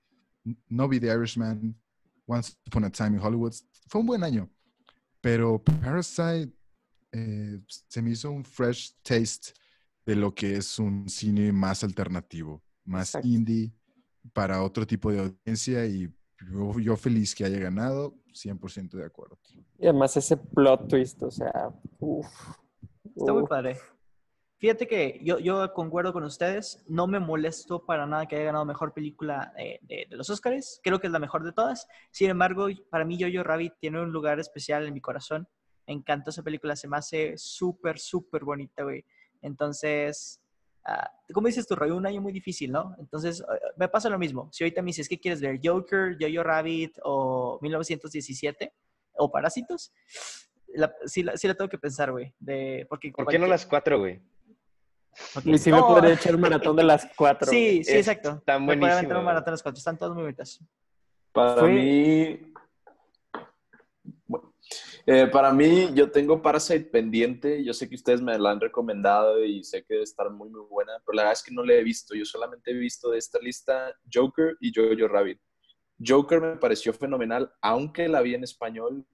[0.69, 1.75] no vi The Irishman,
[2.27, 3.53] Once Upon a Time in Hollywood.
[3.87, 4.47] Fue un buen año.
[5.21, 6.53] Pero Parasite
[7.11, 9.53] eh, se me hizo un fresh taste
[10.05, 13.27] de lo que es un cine más alternativo, más Exacto.
[13.27, 13.73] indie,
[14.33, 16.13] para otro tipo de audiencia y
[16.51, 19.37] yo, yo feliz que haya ganado, 100% de acuerdo.
[19.79, 22.27] Y además ese plot twist, o sea, uff.
[23.15, 23.77] Está muy padre.
[24.57, 26.83] Fíjate que yo, yo concuerdo con ustedes.
[26.87, 30.79] No me molesto para nada que haya ganado mejor película de, de los Oscars.
[30.83, 31.87] Creo que es la mejor de todas.
[32.11, 35.47] Sin embargo, para mí Jojo Rabbit tiene un lugar especial en mi corazón.
[35.87, 36.75] Me encanta esa película.
[36.75, 39.03] Se me hace súper, súper bonita, güey.
[39.41, 40.40] Entonces,
[40.85, 42.95] ah, como dices tú, Roy, un año muy difícil, ¿no?
[42.99, 44.49] Entonces, eh, me pasa lo mismo.
[44.51, 45.59] Si ahorita me dices, ¿qué quieres ver?
[45.63, 48.73] ¿Joker, Jojo Rabbit o 1917?
[49.13, 49.91] ¿O Parásitos?
[50.73, 52.33] La- sí, la, sí la tengo que pensar, güey.
[52.39, 54.21] De, porque ¿Por qué no las cuatro, güey?
[55.43, 57.49] Y si me podría echar un maratón de las cuatro.
[57.51, 58.35] Sí, sí, exacto.
[58.39, 59.77] están Me buenísimas, un maratón las cuatro.
[59.77, 60.59] Están todas muy bonitas.
[61.33, 62.50] Para Fue- mí.
[65.05, 67.63] Eh, para mí, yo tengo Parasite pendiente.
[67.63, 70.61] Yo sé que ustedes me la han recomendado y sé que debe estar muy, muy
[70.69, 72.15] buena, pero la verdad es que no la he visto.
[72.15, 75.39] Yo solamente he visto de esta lista Joker y Jojo Rabbit.
[76.05, 79.05] Joker me pareció fenomenal, aunque la vi en español.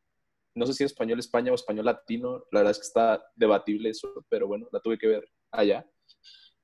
[0.56, 2.44] No sé si español España o español latino.
[2.52, 5.86] La verdad es que está debatible eso, pero bueno, la tuve que ver allá.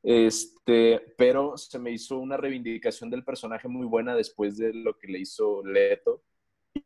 [0.01, 5.07] Este, pero se me hizo una reivindicación del personaje muy buena después de lo que
[5.07, 6.23] le hizo Leto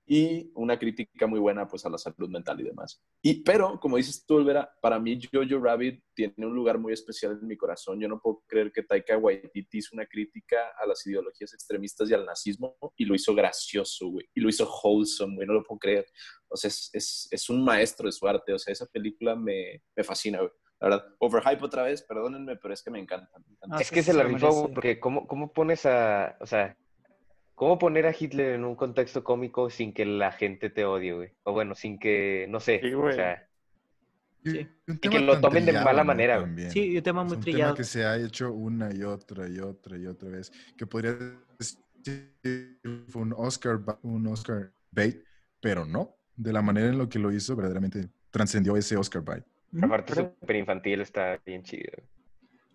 [0.06, 3.02] y una crítica muy buena pues a la salud mental y demás.
[3.22, 7.38] Y pero como dices tú, Olvera, para mí Jojo Rabbit tiene un lugar muy especial
[7.42, 8.00] en mi corazón.
[8.00, 12.14] Yo no puedo creer que Taika Waititi hizo una crítica a las ideologías extremistas y
[12.14, 15.80] al nazismo y lo hizo gracioso, güey, y lo hizo wholesome, güey, no lo puedo
[15.80, 16.06] creer.
[16.48, 19.84] O sea, es, es, es un maestro de su arte, o sea, esa película me,
[19.96, 20.52] me fascina, güey.
[20.80, 23.40] La verdad, overhype otra vez, perdónenme, pero es que me encanta.
[23.40, 23.78] me encanta.
[23.78, 26.78] Ah, es que sí se la rifó, porque ¿cómo, ¿cómo pones a, o sea,
[27.58, 31.30] cómo poner a Hitler en un contexto cómico sin que la gente te odie, güey?
[31.44, 33.44] O bueno, sin que, no sé, Sí, o sea,
[34.44, 34.68] Y, Sí.
[34.88, 36.06] Y que lo tomen de mala ¿no?
[36.06, 36.40] manera.
[36.40, 36.70] También.
[36.72, 37.74] Sí, un tema Es muy un trillado.
[37.74, 40.52] tema que se ha hecho una y otra y otra y otra vez.
[40.78, 41.18] Que podría
[41.58, 42.80] decir
[43.10, 45.18] fue un Oscar, un Oscar bait,
[45.60, 46.16] pero no.
[46.36, 49.44] De la manera en lo que lo hizo, verdaderamente trascendió ese Oscar bait.
[49.82, 51.92] Aparte Pero- súper infantil, está bien chido.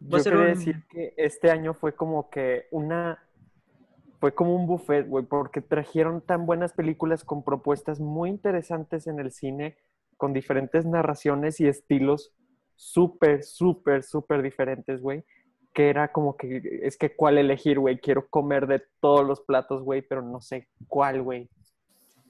[0.01, 3.23] Yo quería un- decir que este año fue como que una.
[4.23, 9.19] Fue como un buffet, güey, porque trajeron tan buenas películas con propuestas muy interesantes en
[9.19, 9.77] el cine,
[10.17, 12.33] con diferentes narraciones y estilos
[12.77, 15.25] súper, súper, súper diferentes, güey.
[15.75, 17.99] Que era como que, es que cuál elegir, güey.
[17.99, 21.51] Quiero comer de todos los platos, güey, pero no sé cuál, güey.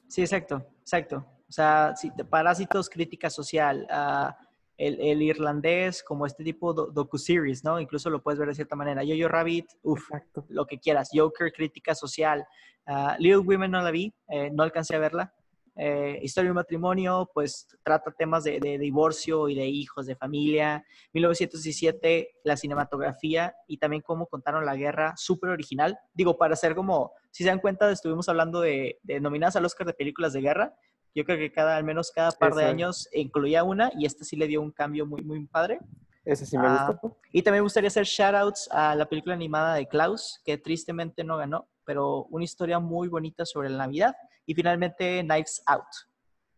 [0.09, 1.27] Sí, exacto, exacto.
[1.47, 4.35] O sea, sí, te- Parásitos, crítica social, ah,
[4.77, 7.81] el, el irlandés, como este tipo de docu-series, ¿no?
[7.81, 9.05] Incluso lo puedes ver de cierta manera.
[9.05, 10.11] Yo-Yo Rabbit, uff,
[10.49, 11.11] lo que quieras.
[11.12, 12.44] Joker, crítica social.
[12.86, 15.35] Ah, Little Women no la vi, eh, no alcancé a verla.
[15.74, 20.16] Eh, Historia de un matrimonio, pues trata temas de, de divorcio y de hijos, de
[20.16, 20.85] familia.
[21.12, 25.99] 1917, la cinematografía y también cómo contaron la guerra, súper original.
[26.12, 29.86] Digo, para ser como, si se dan cuenta, estuvimos hablando de, de nominadas al Oscar
[29.86, 30.74] de películas de guerra.
[31.15, 34.37] Yo creo que cada, al menos cada par de años incluía una y esta sí
[34.37, 35.79] le dio un cambio muy, muy padre.
[36.25, 37.19] Ese sí me Ah, gustó.
[37.33, 41.37] Y también me gustaría hacer shoutouts a la película animada de Klaus, que tristemente no
[41.37, 44.15] ganó, pero una historia muy bonita sobre la Navidad.
[44.47, 45.85] Y finalmente Knives Out,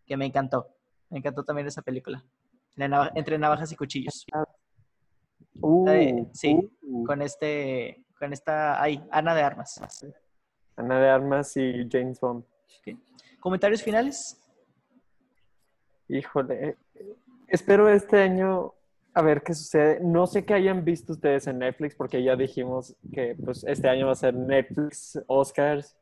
[0.06, 0.68] que me encantó.
[1.10, 2.22] Me encantó también esa película.
[2.76, 4.26] La entre navajas y cuchillos.
[5.60, 9.80] Uh, sí, uh, Con este, con esta, ay, Ana de Armas.
[10.76, 12.44] Ana de Armas y James Bond.
[13.40, 14.40] ¿Comentarios finales?
[16.08, 16.76] Híjole,
[17.48, 18.74] espero este año
[19.14, 20.00] a ver qué sucede.
[20.00, 24.06] No sé qué hayan visto ustedes en Netflix, porque ya dijimos que pues, este año
[24.06, 25.96] va a ser Netflix, Oscars,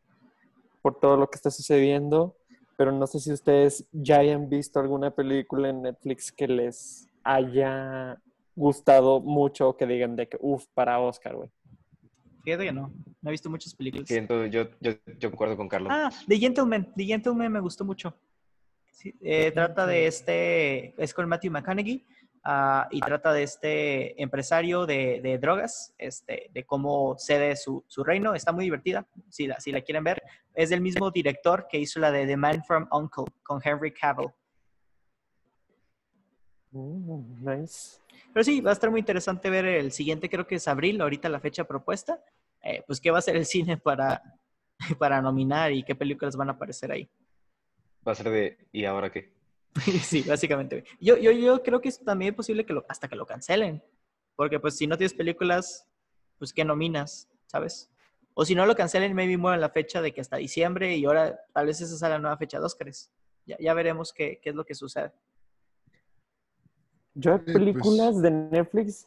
[0.80, 2.34] por todo lo que está sucediendo.
[2.76, 8.18] Pero no sé si ustedes ya hayan visto alguna película en Netflix que les haya
[8.56, 11.50] gustado mucho o que digan de que, uff, para Oscar, güey.
[12.44, 12.92] Fíjate que no.
[13.20, 14.08] No he visto muchas películas.
[14.08, 15.92] Siento, yo, yo, yo concuerdo con Carlos.
[15.94, 16.92] Ah, The Gentleman.
[16.96, 18.14] The Gentleman me gustó mucho.
[18.92, 22.06] Sí, eh, trata de este, es con Matthew McConaughey
[22.44, 28.04] ah, y trata de este empresario de, de drogas, este, de cómo cede su, su
[28.04, 28.34] reino.
[28.34, 30.22] Está muy divertida, si la, si la quieren ver.
[30.54, 34.30] Es del mismo director que hizo la de The Man from Uncle con Henry Cavill.
[36.70, 37.98] Mm, nice.
[38.32, 41.28] Pero sí, va a estar muy interesante ver el siguiente, creo que es abril, ahorita
[41.28, 42.22] la fecha propuesta.
[42.62, 44.22] Eh, pues, ¿qué va a ser el cine para,
[44.98, 47.08] para nominar y qué películas van a aparecer ahí.
[48.06, 49.32] Va a ser de, ¿y ahora qué?
[50.02, 50.84] sí, básicamente.
[51.00, 53.82] Yo, yo, yo creo que es también posible que lo, hasta que lo cancelen.
[54.36, 55.88] Porque pues si no tienes películas,
[56.38, 57.28] pues ¿qué nominas?
[57.46, 57.90] ¿Sabes?
[58.34, 61.38] O si no lo cancelen, maybe muevan la fecha de que hasta diciembre y ahora
[61.52, 63.10] tal vez esa sea la nueva fecha de Oscars.
[63.44, 65.12] Ya, ya veremos qué, qué es lo que sucede.
[67.14, 69.06] Yo de pues- películas de Netflix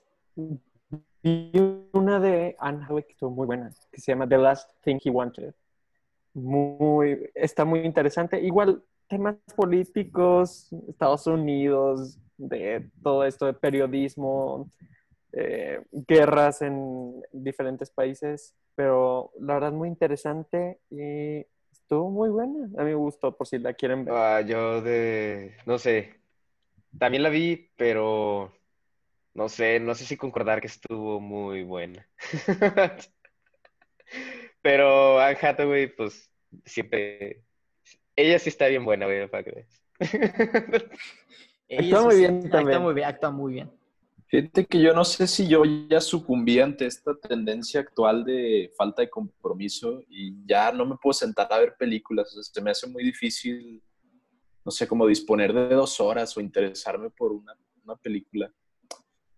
[1.24, 1.52] vi
[1.92, 5.10] una de Anne Hathaway que estuvo muy buena, que se llama The Last Thing He
[5.10, 5.56] Wanted.
[6.36, 8.42] Muy, está muy interesante.
[8.42, 14.70] Igual temas políticos, Estados Unidos, de todo esto de periodismo,
[15.32, 22.66] eh, guerras en diferentes países, pero la verdad muy interesante y estuvo muy buena.
[22.78, 24.14] A mí me gustó por si la quieren ver.
[24.14, 26.16] Ah, yo de, no sé,
[27.00, 28.52] también la vi, pero
[29.34, 32.06] no sé, no sé si concordar que estuvo muy buena.
[34.66, 36.28] Pero Anne Hathaway, pues,
[36.66, 37.44] siempre,
[38.16, 39.68] ella sí está bien buena, güey, para que.
[41.68, 42.82] Ella muy sí- bien actúa también.
[42.82, 43.72] muy bien, actúa muy bien.
[44.26, 49.04] Fíjate que yo no sé si yo ya sucumbí ante esta tendencia actual de falta
[49.04, 52.36] de compromiso y ya no me puedo sentar a ver películas.
[52.36, 53.84] O sea, se me hace muy difícil,
[54.66, 58.52] no sé, como disponer de dos horas o interesarme por una, una película.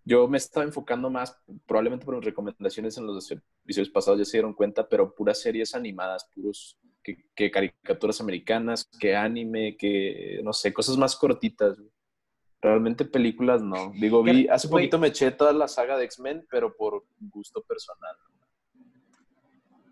[0.07, 4.37] Yo me estaba enfocando más, probablemente por mis recomendaciones en los episodios pasados ya se
[4.37, 10.53] dieron cuenta, pero puras series animadas, puros que, que caricaturas americanas, que anime, que no
[10.53, 11.77] sé, cosas más cortitas.
[11.77, 11.91] güey.
[12.61, 13.91] Realmente películas no.
[13.99, 18.15] Digo, vi, hace poquito me eché toda la saga de X-Men, pero por gusto personal.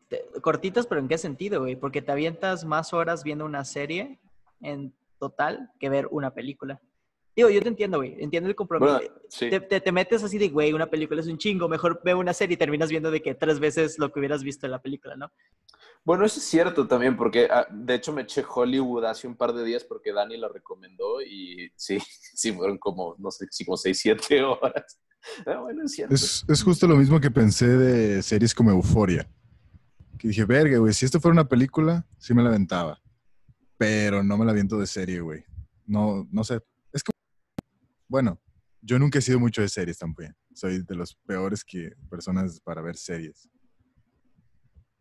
[0.07, 1.75] Te- Cortitas, pero ¿en qué sentido, güey?
[1.75, 4.19] Porque te avientas más horas viendo una serie
[4.61, 6.79] en total que ver una película.
[7.35, 8.15] Digo, yo te entiendo, güey.
[8.19, 8.93] Entiendo el compromiso.
[8.93, 9.49] Bueno, sí.
[9.49, 11.67] te, te- te metes así de, güey, una película es un chingo.
[11.67, 14.65] Mejor veo una serie y terminas viendo de que tres veces lo que hubieras visto
[14.65, 15.31] en la película, ¿no?
[16.05, 19.53] Bueno, eso es cierto también, porque ah, de hecho me eché Hollywood hace un par
[19.53, 21.97] de días porque Dani la recomendó y sí,
[22.33, 24.99] sí fueron como, no sé, sí, como 6, 7 horas.
[25.47, 26.13] Ah, bueno, es cierto.
[26.13, 29.27] Es, es justo lo mismo que pensé de series como Euforia.
[30.19, 33.01] Que dije, verga, güey, si esto fuera una película, sí me la aventaba.
[33.75, 35.43] Pero no me la aviento de serie, güey.
[35.87, 36.59] No, no sé.
[36.93, 37.15] Es como...
[38.07, 38.41] Bueno,
[38.81, 40.29] yo nunca he sido mucho de series tampoco.
[40.53, 43.49] Soy de los peores que personas para ver series.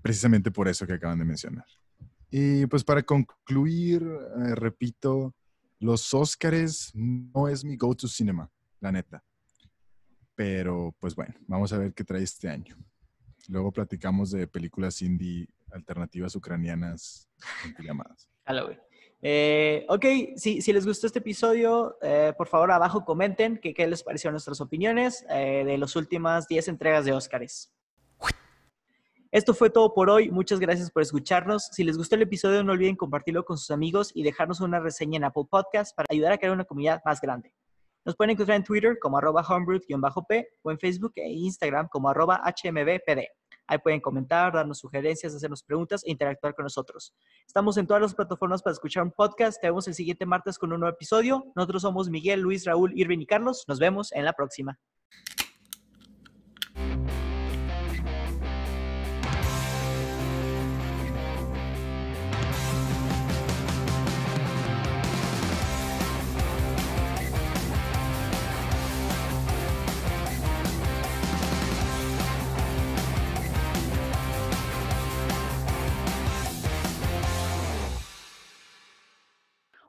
[0.03, 1.67] Precisamente por eso que acaban de mencionar.
[2.31, 5.35] Y pues para concluir, eh, repito,
[5.79, 8.51] los Óscares no es mi go-to cinema,
[8.81, 9.25] la neta.
[10.35, 12.77] Pero pues bueno, vamos a ver qué trae este año.
[13.49, 17.29] Luego platicamos de películas indie alternativas ucranianas
[17.65, 18.29] en pijamadas.
[19.27, 20.05] Eh, ok,
[20.37, 24.61] si, si les gustó este episodio, eh, por favor abajo comenten qué les parecieron nuestras
[24.61, 27.73] opiniones eh, de las últimas 10 entregas de Óscares.
[29.31, 30.31] Esto fue todo por hoy.
[30.31, 31.71] Muchas gracias por escucharnos.
[31.73, 35.17] Si les gustó el episodio, no olviden compartirlo con sus amigos y dejarnos una reseña
[35.17, 37.55] en Apple Podcast para ayudar a crear una comunidad más grande.
[38.05, 42.43] Nos pueden encontrar en Twitter como arroba homebrew-p o en Facebook e Instagram como arroba
[42.45, 43.25] hmbpd.
[43.67, 47.15] Ahí pueden comentar, darnos sugerencias, hacernos preguntas e interactuar con nosotros.
[47.47, 49.61] Estamos en todas las plataformas para escuchar un podcast.
[49.61, 51.45] Te vemos el siguiente martes con un nuevo episodio.
[51.57, 53.65] Nosotros somos Miguel, Luis, Raúl, Irving y Carlos.
[53.69, 54.79] Nos vemos en la próxima.